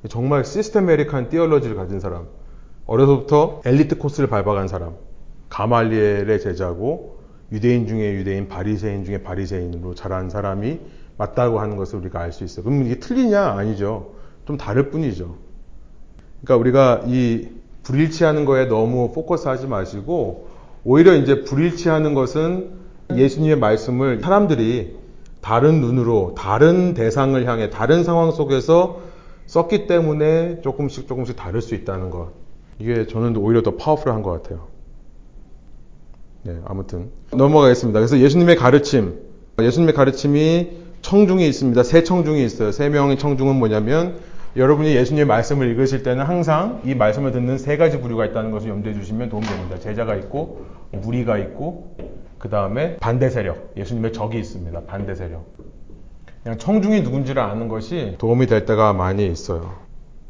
[0.07, 2.27] 정말 시스테메릭한 띠얼러지를 가진 사람.
[2.85, 4.93] 어려서부터 엘리트 코스를 밟아간 사람.
[5.49, 7.21] 가말리엘의 제자고
[7.51, 10.79] 유대인 중에 유대인, 바리새인 중에 바리새인으로 자란 사람이
[11.17, 12.63] 맞다고 하는 것을 우리가 알 수 있어요.
[12.63, 13.41] 그럼 이게 틀리냐?
[13.41, 14.13] 아니죠.
[14.45, 15.37] 좀 다를 뿐이죠.
[16.43, 20.47] 그러니까 우리가 이 불일치하는 거에 너무 포커스 하지 마시고
[20.83, 22.71] 오히려 이제 불일치하는 것은
[23.15, 24.95] 예수님의 말씀을 사람들이
[25.41, 29.01] 다른 눈으로 다른 대상을 향해 다른 상황 속에서
[29.47, 32.29] 썼기 때문에 조금씩 조금씩 다를 수 있다는 것.
[32.79, 34.67] 이게 저는 오히려 더 파워풀한 것 같아요.
[36.43, 37.99] 네, 아무튼 넘어가겠습니다.
[37.99, 39.19] 그래서 예수님의 가르침,
[39.59, 40.69] 예수님의 가르침이
[41.01, 41.83] 청중이 있습니다.
[41.83, 42.71] 세 청중이 있어요.
[42.71, 44.19] 세 명의 청중은 뭐냐면
[44.55, 48.93] 여러분이 예수님의 말씀을 읽으실 때는 항상 이 말씀을 듣는 세 가지 부류가 있다는 것을 염두에
[48.93, 49.79] 주시면 도움이 됩니다.
[49.79, 51.95] 제자가 있고 무리가 있고
[52.37, 54.81] 그 다음에 반대 세력, 예수님의 적이 있습니다.
[54.87, 55.45] 반대 세력.
[56.43, 59.75] 그냥 청중이 누군지를 아는 것이 도움이 될 때가 많이 있어요.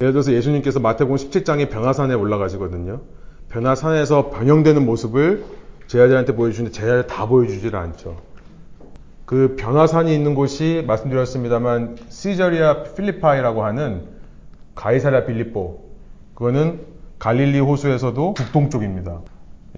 [0.02, 3.02] 예를 들어서 예수님께서 마태복음 17장에 변화산에 올라가시거든요.
[3.50, 5.46] 변화산에서 변형되는 모습을
[5.88, 8.18] 제자들한테 보여주는데 제자들 다 보여주질 않죠.
[9.32, 14.02] 그 변화산이 있는 곳이 말씀드렸습니다만 시저리아 필리파이라고 하는
[14.76, 15.80] 가이사랴 빌립보
[16.36, 16.82] 그거는
[17.18, 19.22] 갈릴리 호수에서도 북동쪽입니다.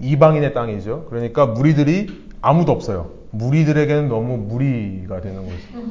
[0.01, 1.05] 이방인의 땅이죠.
[1.07, 3.11] 그러니까 무리들이 아무도 없어요.
[3.30, 5.57] 무리들에게는 너무 무리가 되는 거죠.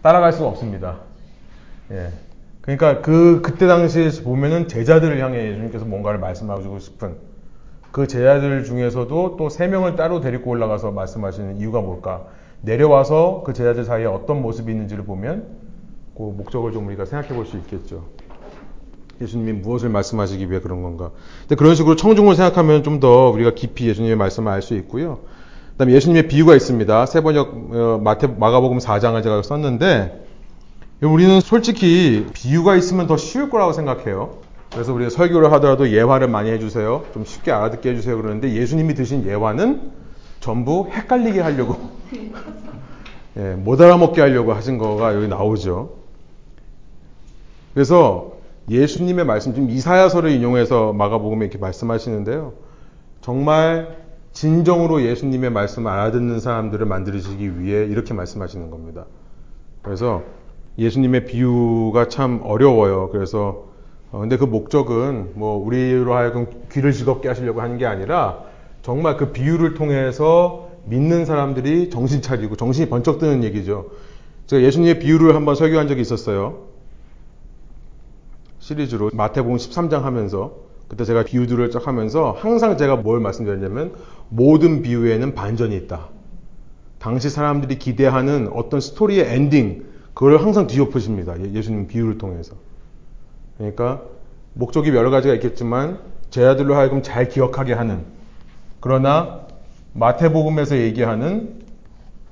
[0.00, 0.98] 따라갈 수가 없습니다.
[1.90, 2.12] 예.
[2.60, 7.33] 그러니까 그 그때 당시에 보면은 제자들을 향해 예수님께서 뭔가를 말씀하고 싶은
[7.94, 12.24] 그 제자들 중에서도 또 세 명을 따로 데리고 올라가서 말씀하시는 이유가 뭘까?
[12.60, 15.44] 내려와서 그 제자들 사이에 어떤 모습이 있는지를 보면
[16.16, 18.02] 그 목적을 좀 우리가 생각해 볼 수 있겠죠.
[19.20, 21.12] 예수님이 무엇을 말씀하시기 위해 그런 건가.
[21.42, 25.20] 근데 그런 식으로 청중을 생각하면 좀 더 우리가 깊이 예수님의 말씀을 알 수 있고요.
[25.70, 27.06] 그 다음에 예수님의 비유가 있습니다.
[27.06, 30.26] 세번역 어, 마태, 마가복음 4장을 제가 썼는데
[31.00, 34.38] 우리는 솔직히 비유가 있으면 더 쉬울 거라고 생각해요.
[34.74, 37.04] 그래서 우리가 설교를 하더라도 예화를 많이 해주세요.
[37.14, 38.16] 좀 쉽게 알아듣게 해주세요.
[38.16, 39.92] 그러는데 예수님이 드신 예화는
[40.40, 41.76] 전부 헷갈리게 하려고,
[43.38, 45.94] 예, 못 알아먹게 하려고 하신 거가 여기 나오죠.
[47.72, 48.34] 그래서
[48.68, 52.52] 예수님의 말씀, 지금 이사야서를 인용해서 마가복음에 이렇게 말씀하시는데요.
[53.20, 59.06] 정말 진정으로 예수님의 말씀을 알아듣는 사람들을 만들어주기 위해 이렇게 말씀하시는 겁니다.
[59.82, 60.22] 그래서
[60.78, 63.10] 예수님의 비유가 참 어려워요.
[63.10, 63.73] 그래서
[64.14, 68.44] 어, 근데 그 목적은 뭐 우리로 하여금 귀를 즐겁게 하시려고 하는 게 아니라
[68.80, 73.90] 정말 그 비유를 통해서 믿는 사람들이 정신 차리고 정신이 번쩍 드는 얘기죠.
[74.46, 76.66] 제가 예수님의 비유를 한번 설교한 적이 있었어요.
[78.60, 83.94] 시리즈로 마태복음 13장 하면서 그때 제가 비유들을 쫙 하면서 항상 제가 뭘 말씀드렸냐면
[84.28, 86.10] 모든 비유에는 반전이 있다.
[87.00, 91.34] 당시 사람들이 기대하는 어떤 스토리의 엔딩 그걸 항상 뒤엎으십니다.
[91.40, 92.54] 예, 예수님 비유를 통해서.
[93.58, 94.02] 그러니까
[94.54, 95.98] 목적이 여러 가지가 있겠지만
[96.30, 98.04] 제자들로 하여금 잘 기억하게 하는
[98.80, 99.40] 그러나
[99.92, 101.62] 마태복음에서 얘기하는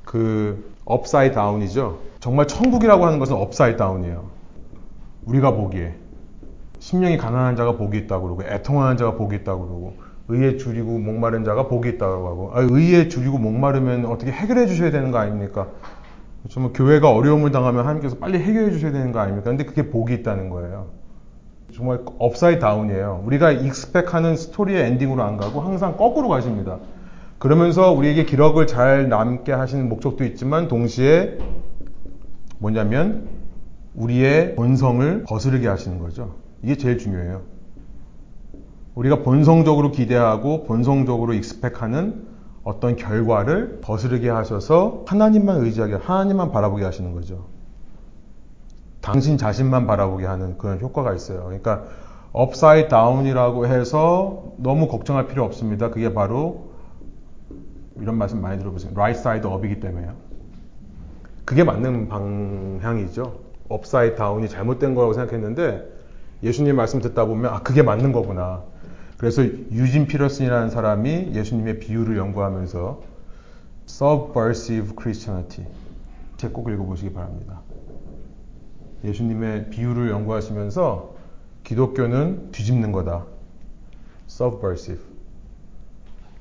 [0.04, 2.00] 그 upside down이죠.
[2.20, 4.30] 정말 천국이라고 하는 것은 upside down이에요.
[5.24, 5.94] 우리가 보기에
[6.80, 9.94] 심령이 가난한 자가 복이 있다고 그러고 애통하는 자가 복이 있다고 그러고
[10.28, 15.10] 의에 주리고 목마른 자가 복이 있다고 하고 아, 의에 주리고 목마르면 어떻게 해결해 주셔야 되는
[15.10, 15.68] 거 아닙니까?
[16.48, 19.50] 정말 교회가 어려움을 당하면 하나님께서 빨리 해결해 주셔야 되는 거 아닙니까?
[19.50, 20.90] 근데 그게 복이 있다는 거예요.
[21.74, 23.22] 정말 upside down이에요.
[23.24, 26.78] 우리가 expect하는 스토리의 엔딩으로 안 가고 항상 거꾸로 가십니다.
[27.38, 31.38] 그러면서 우리에게 기록을 잘 남게 하시는 목적도 있지만 동시에
[32.58, 33.28] 뭐냐면
[33.94, 36.36] 우리의 본성을 거스르게 하시는 거죠.
[36.62, 37.42] 이게 제일 중요해요.
[38.94, 42.26] 우리가 본성적으로 기대하고 본성적으로 expect하는
[42.62, 47.46] 어떤 결과를 거스르게 하셔서 하나님만 의지하게, 하나님만 바라보게 하시는 거죠.
[49.02, 51.44] 당신 자신만 바라보게 하는 그런 효과가 있어요.
[51.44, 51.84] 그러니까
[52.32, 55.90] upside down이라고 해서 너무 걱정할 필요 없습니다.
[55.90, 56.70] 그게 바로
[58.00, 58.92] 이런 말씀 많이 들어보세요.
[58.94, 60.14] right side up이기 때문에요.
[61.44, 63.40] 그게 맞는 방향이죠.
[63.68, 65.90] upside down이 잘못된 거라고 생각했는데
[66.42, 68.62] 예수님 말씀 듣다 보면 아 그게 맞는 거구나.
[69.18, 73.00] 그래서 유진 피터슨이라는 사람이 예수님의 비유를 연구하면서
[73.88, 75.68] Subversive Christianity
[76.36, 77.60] 책 꼭 읽어보시기 바랍니다.
[79.04, 81.14] 예수님의 비유를 연구하시면서
[81.64, 83.24] 기독교는 뒤집는 거다.
[84.28, 85.02] Subversive.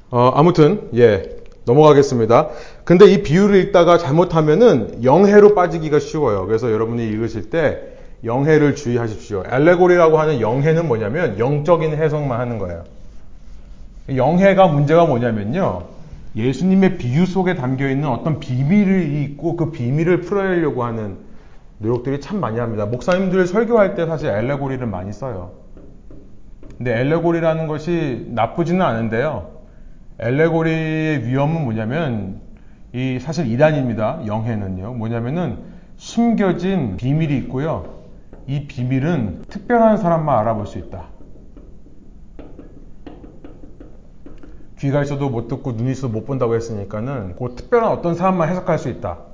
[0.09, 2.49] 어, 아무튼 예 넘어가겠습니다.
[2.83, 6.45] 근데 이 비유를 읽다가 잘못하면은 영해로 빠지기가 쉬워요.
[6.45, 7.81] 그래서 여러분이 읽으실 때
[8.23, 9.43] 영해를 주의하십시오.
[9.49, 12.83] 엘레고리라고 하는 영해는 뭐냐면 영적인 해석만 하는 거예요.
[14.15, 15.83] 영해가 문제가 뭐냐면요.
[16.35, 21.17] 예수님의 비유 속에 담겨 있는 어떤 비밀이 있고 그 비밀을 풀어내려고 하는
[21.81, 22.85] 노력들이 참 많이 합니다.
[22.85, 25.53] 목사님들 설교할 때 사실 엘레고리를 많이 써요.
[26.77, 29.49] 근데 엘레고리라는 것이 나쁘지는 않은데요.
[30.19, 32.41] 엘레고리의 위험은 뭐냐면
[32.93, 34.25] 이 사실 이단입니다.
[34.27, 34.93] 영해는요.
[34.93, 35.57] 뭐냐면은
[35.97, 38.01] 숨겨진 비밀이 있고요.
[38.47, 41.05] 이 비밀은 특별한 사람만 알아볼 수 있다.
[44.79, 48.89] 귀가 있어도 못 듣고 눈이 있어도 못 본다고 했으니까는 그 특별한 어떤 사람만 해석할 수
[48.89, 49.30] 있다.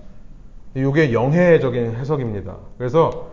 [0.77, 2.55] 이게 영해적인 해석입니다.
[2.77, 3.29] 그래서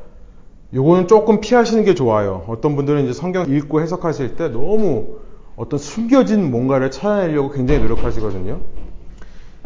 [0.72, 2.44] 요거는 조금 피하시는 게 좋아요.
[2.48, 5.18] 어떤 분들은 이제 성경 읽고 해석하실 때 너무
[5.56, 8.58] 어떤 숨겨진 뭔가를 찾아내려고 굉장히 노력하시거든요.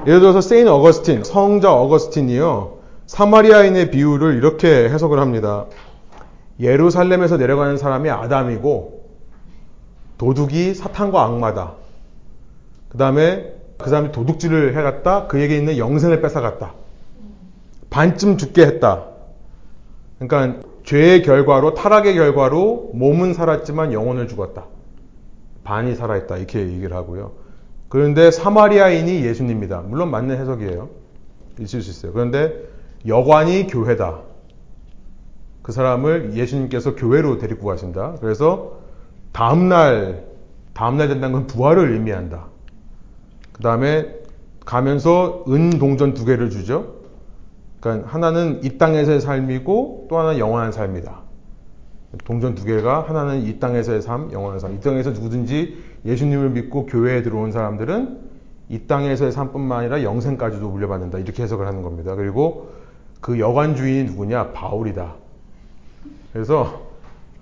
[0.07, 2.79] 예를 들어서 세인 어거스틴, 성자 어거스틴이요.
[3.07, 5.67] 사마리아인의 비유를 이렇게 해석을 합니다.
[6.61, 9.05] 예루살렘에서 내려가는 사람이 아담이고
[10.19, 11.75] 도둑이 사탄과 악마다.
[12.89, 15.29] 그 다음에 그 사람이 도둑질을 해갔다.
[15.29, 16.75] 그에게 있는 영생을 뺏어갔다.
[17.91, 19.05] 반쯤 죽게 했다.
[20.19, 24.67] 그러니까 죄의 결과로 타락의 결과로 몸은 살았지만 영혼을 죽었다.
[25.65, 26.39] 반이 살아있다.
[26.39, 27.33] 이렇게 얘기를 하고요.
[27.89, 29.83] 그런데 사마리아인이 예수님입니다.
[29.83, 30.89] 물론 맞는 해석이에요.
[31.61, 32.13] 있을 수 있어요.
[32.13, 32.55] 그런데
[33.07, 34.21] 여관이 교회다.
[35.63, 38.15] 그 사람을 예수님께서 교회로 데리고 가신다.
[38.21, 38.79] 그래서
[39.33, 40.25] 다음날,
[40.73, 42.47] 다음날 된다는 건 부활을 의미한다.
[43.53, 44.15] 그 다음에
[44.65, 46.98] 가면서 은 동전 두 개를 주죠.
[47.81, 51.29] 그러니까 하나는 이 땅에서의 삶이고 또 하나는 영원한 삶이다.
[52.25, 54.75] 동전 두 개가 하나는 이 땅에서의 삶, 영원한 삶.
[54.75, 55.77] 이 땅에서 누구든지
[56.07, 58.19] 예수님을 믿고 교회에 들어온 사람들은
[58.71, 61.19] 이 땅에서의 삶뿐만 아니라 영생까지도 물려받는다.
[61.19, 62.15] 이렇게 해석을 하는 겁니다.
[62.15, 62.71] 그리고
[63.21, 64.53] 그 여관 주인이 누구냐?
[64.53, 65.15] 바울이다.
[66.33, 66.89] 그래서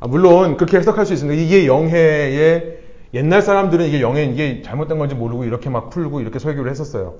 [0.00, 1.40] 아, 물론 그렇게 해석할 수 있습니다.
[1.40, 2.78] 이게 영해의
[3.14, 7.14] 옛날 사람들은 이게 영해 이게 잘못된 건지 모르고 이렇게 막 풀고 이렇게 설교를 했었어요.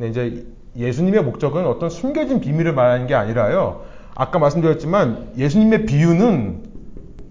[0.00, 0.46] 근데 이제
[0.76, 3.82] 예수님의 목적은 어떤 숨겨진 비밀을 말하는 게 아니라요.
[4.14, 6.70] 아까 말씀드렸지만 예수님의 비유는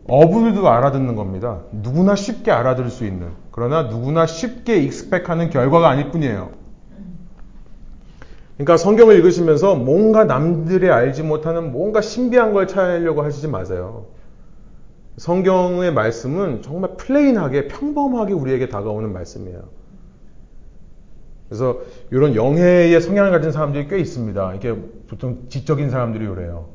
[0.07, 1.61] 어부들도 알아듣는 겁니다.
[1.71, 3.29] 누구나 쉽게 알아들을 수 있는.
[3.49, 6.51] 그러나 누구나 쉽게 익스펙하는 결과가 아닐 뿐이에요.
[8.57, 14.05] 그러니까 성경을 읽으시면서 뭔가 남들이 알지 못하는 뭔가 신비한 걸 찾으려고 하시지 마세요.
[15.17, 19.78] 성경의 말씀은 정말 plain하게 평범하게 우리에게 다가오는 말씀이에요.
[21.49, 21.79] 그래서
[22.11, 24.53] 이런 영해의 성향을 가진 사람들이 꽤 있습니다.
[24.55, 24.75] 이게
[25.07, 26.67] 보통 지적인 사람들이 그래요.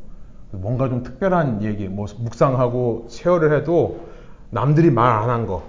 [0.51, 4.01] 뭔가 좀 특별한 얘기, 뭐 묵상하고 share를 해도
[4.51, 5.63] 남들이 말 안 한 거,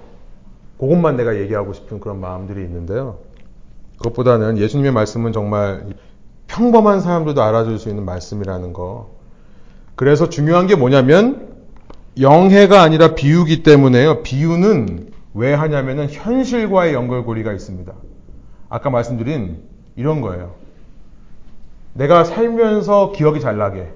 [0.80, 3.20] 그것만 내가 얘기하고 싶은 그런 마음들이 있는데요.
[3.98, 5.86] 그것보다는 예수님의 말씀은 정말
[6.48, 9.16] 평범한 사람들도 알아줄 수 있는 말씀이라는 거.
[9.96, 11.56] 그래서 중요한 게 뭐냐면
[12.20, 14.24] 영해가 아니라 비유기 때문에요.
[14.24, 17.94] 비유는 왜 하냐면은 현실과의 연결고리가 있습니다.
[18.76, 19.60] 아까 말씀드린
[19.96, 20.56] 이런 거예요.
[21.94, 23.90] 내가 살면서 기억이 잘 나게.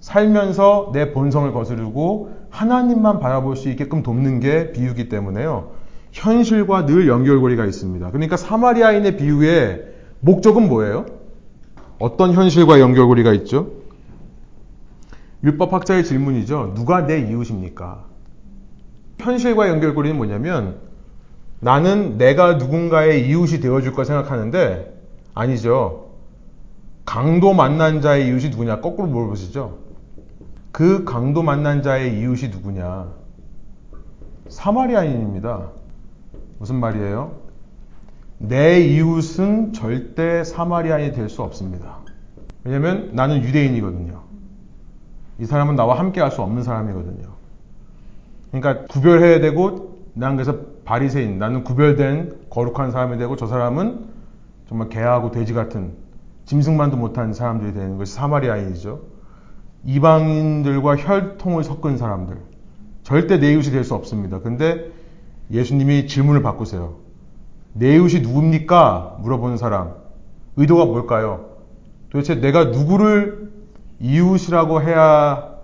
[0.00, 5.70] 살면서 내 본성을 거스르고 하나님만 바라볼 수 있게끔 돕는 게 비유기 때문에요.
[6.10, 8.10] 현실과 늘 연결고리가 있습니다.
[8.10, 9.82] 그러니까 사마리아인의 비유에
[10.18, 11.06] 목적은 뭐예요?
[12.00, 13.70] 어떤 현실과 연결고리가 있죠?
[15.44, 16.74] 율법학자의 질문이죠.
[16.74, 18.04] 누가 내 이웃입니까?
[19.18, 20.91] 현실과 연결고리는 뭐냐면
[21.62, 25.00] 나는 내가 누군가의 이웃이 되어줄 거 생각하는데
[25.32, 26.08] 아니죠.
[27.04, 28.80] 강도 만난 자의 이웃이 누구냐?
[28.80, 29.78] 거꾸로 물어보시죠.
[30.72, 33.12] 그 강도 만난 자의 이웃이 누구냐?
[34.48, 35.68] 사마리아인입니다.
[36.58, 37.36] 무슨 말이에요?
[38.38, 41.98] 내 이웃은 절대 사마리아인이 될 수 없습니다.
[42.64, 44.20] 왜냐면 나는 유대인이거든요.
[45.38, 47.28] 이 사람은 나와 함께 할 수 없는 사람이거든요.
[48.50, 54.08] 그러니까 구별해야 되고 난 그래서 바리새인, 나는 구별된 거룩한 사람이 되고 저 사람은
[54.68, 55.94] 정말 개하고 돼지 같은
[56.44, 59.00] 짐승만도 못한 사람들이 되는 것이 사마리아인이죠.
[59.84, 62.36] 이방인들과 혈통을 섞은 사람들.
[63.04, 64.40] 절대 내 이웃이 될 수 없습니다.
[64.40, 64.92] 근데
[65.50, 66.96] 예수님이 질문을 바꾸세요.
[67.72, 69.16] 내 이웃이 누굽니까?
[69.22, 69.94] 물어보는 사람.
[70.56, 71.52] 의도가 뭘까요?
[72.10, 73.50] 도대체 내가 누구를
[73.98, 75.54] 이웃이라고 해야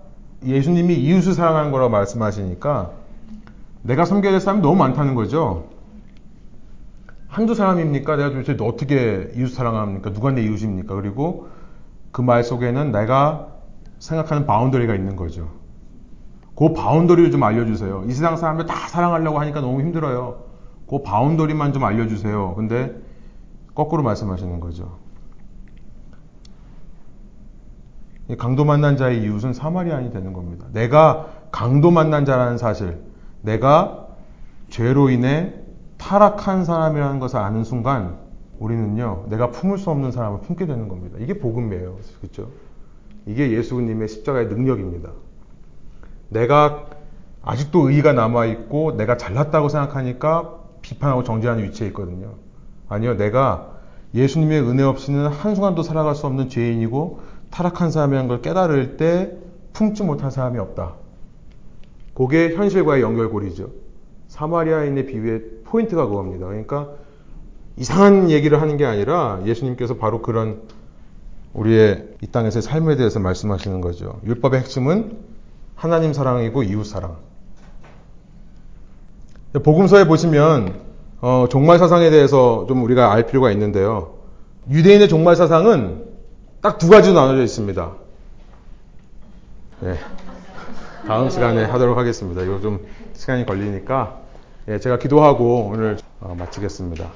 [0.43, 2.97] 예수님이 이웃을 사랑하는 거라고 말씀하시니까
[3.81, 5.67] 내가 섬겨야 될 사람이 너무 많다는 거죠.
[7.27, 8.15] 한두 사람입니까?
[8.15, 10.13] 내가 도대체 어떻게 이웃 사랑합니까?
[10.13, 10.95] 누가 내 이웃입니까?
[10.95, 11.47] 그리고
[12.11, 13.47] 그 말 속에는 내가
[13.99, 15.49] 생각하는 boundary가 있는 거죠.
[16.55, 18.03] 그 boundary를 좀 알려주세요.
[18.07, 20.43] 이 세상 사람들 다 사랑하려고 하니까 너무 힘들어요.
[20.89, 22.55] 그 boundary만 좀 알려주세요.
[22.55, 22.95] 근데
[23.75, 24.97] 거꾸로 말씀하시는 거죠.
[28.37, 30.65] 강도 만난 자의 이웃은 사마리아인이 되는 겁니다.
[30.73, 33.01] 내가 강도 만난 자라는 사실,
[33.41, 34.07] 내가
[34.69, 35.53] 죄로 인해
[35.97, 38.17] 타락한 사람이라는 것을 아는 순간
[38.59, 41.17] 우리는요, 내가 품을 수 없는 사람을 품게 되는 겁니다.
[41.19, 41.97] 이게 복음이에요.
[42.21, 42.49] 그렇죠?
[43.25, 45.11] 이게 예수님의 십자가의 능력입니다.
[46.29, 46.85] 내가
[47.41, 52.33] 아직도 의의가 남아있고 내가 잘났다고 생각하니까 비판하고 정죄하는 위치에 있거든요.
[52.87, 53.71] 아니요, 내가
[54.13, 57.19] 예수님의 은혜 없이는 한순간도 살아갈 수 없는 죄인이고
[57.51, 59.37] 타락한 사람이라는 걸 깨달을 때
[59.73, 60.93] 품지 못한 사람이 없다.
[62.19, 63.69] 그게 현실과의 연결고리죠.
[64.27, 66.47] 사마리아인의 비유의 포인트가 그겁니다.
[66.47, 66.89] 그러니까
[67.77, 70.63] 이상한 얘기를 하는 게 아니라 예수님께서 바로 그런
[71.53, 74.19] 우리의 이 땅에서의 삶에 대해서 말씀하시는 거죠.
[74.25, 75.17] 율법의 핵심은
[75.75, 77.15] 하나님 사랑이고 이웃 사랑.
[79.63, 80.75] 복음서에 보시면
[81.21, 84.15] 어, 종말 사상에 대해서 좀 우리가 알 필요가 있는데요.
[84.69, 86.03] 유대인의 종말 사상은
[86.59, 87.91] 딱 두 가지로 나눠져 있습니다.
[89.79, 89.93] 네.
[91.09, 92.43] 다음 시간에 하도록 하겠습니다.
[92.43, 94.19] 이거 좀 시간이 걸리니까
[94.67, 97.07] 예, 제가 기도하고 오늘 어, 마치겠습니다.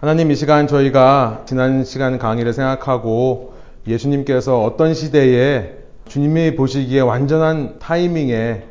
[0.00, 3.54] 하나님 이 시간 저희가 지난 시간 강의를 생각하고
[3.86, 5.76] 예수님께서 어떤 시대에
[6.06, 8.64] 주님이 보시기에 완전한 타이밍에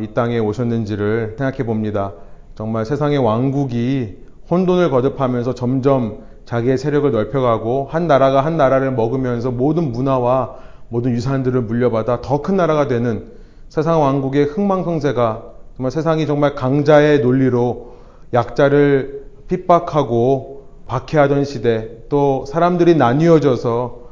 [0.00, 2.12] 이 땅에 오셨는지를 생각해 봅니다.
[2.54, 4.18] 정말 세상의 왕국이
[4.48, 10.62] 혼돈을 거듭하면서 점점 자기의 세력을 넓혀가고 한 나라가 한 나라를 먹으면서 모든 문화와
[10.92, 13.32] 모든 유산들을 물려받아 더 큰 나라가 되는
[13.70, 15.42] 세상 왕국의 흥망성쇠가
[15.74, 17.94] 정말 세상이 정말 강자의 논리로
[18.34, 24.02] 약자를 핍박하고 박해하던 시대 또 사람들이 나뉘어져서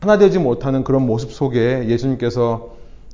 [0.00, 2.70] 하나 되지 못하는 그런 모습 속에 예수님께서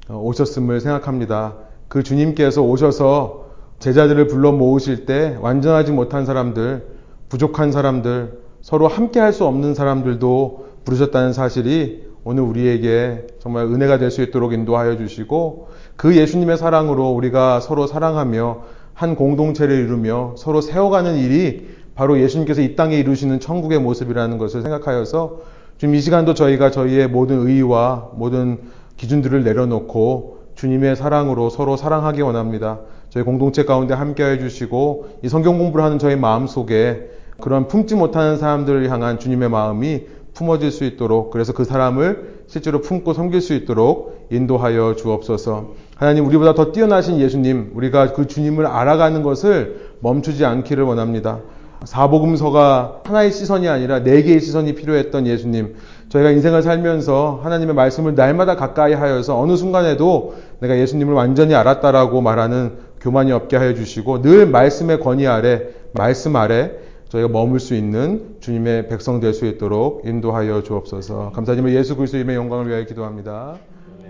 [0.08, 1.54] 오셨음을 생각합니다.
[1.88, 3.46] 그 주님께서 오셔서
[3.80, 6.86] 제자들을 불러 모으실 때 완전하지 못한 사람들,
[7.28, 14.10] 부족한 사람들, 서로 함께 할 수 없는 사람들도 부르셨다는 사실이 오늘 우리에게 정말 은혜가 될
[14.10, 18.62] 수 있도록 인도하여 주시고 그 예수님의 사랑으로 우리가 서로 사랑하며
[18.94, 25.40] 한 공동체를 이루며 서로 세워가는 일이 바로 예수님께서 이 땅에 이루시는 천국의 모습이라는 것을 생각하여서
[25.78, 28.58] 지금 이 시간도 저희가 저희의 모든 의의와 모든
[28.96, 32.80] 기준들을 내려놓고 주님의 사랑으로 서로 사랑하기 원합니다.
[33.08, 37.08] 저희 공동체 가운데 함께 해 주시고 이 성경 공부를 하는 저희 마음 속에
[37.40, 40.06] 그런 품지 못하는 사람들을 향한 주님의 마음이
[40.36, 45.74] 품어질 수 있도록 그래서 그 사람을 실제로 품고 섬길 수 있도록 인도하여 주옵소서.
[45.96, 51.40] 하나님 우리보다 더 뛰어나신 예수님 우리가 그 주님을 알아가는 것을 멈추지 않기를 원합니다.
[51.84, 55.74] 사복음서가 하나의 시선이 아니라 네 개의 시선이 필요했던 예수님.
[56.10, 62.72] 저희가 인생을 살면서 하나님의 말씀을 날마다 가까이 하여서 어느 순간에도 내가 예수님을 완전히 알았다라고 말하는
[63.00, 66.72] 교만이 없게 하여 주시고 늘 말씀의 권위 아래, 말씀 아래
[67.16, 71.32] 저희가 머물 수 있는 주님의 백성 될 수 있도록 인도하여 주옵소서.
[71.34, 73.56] 감사드리며 예수 그리스도의 영광을 위하여 기도합니다.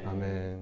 [0.06, 0.55] 아멘.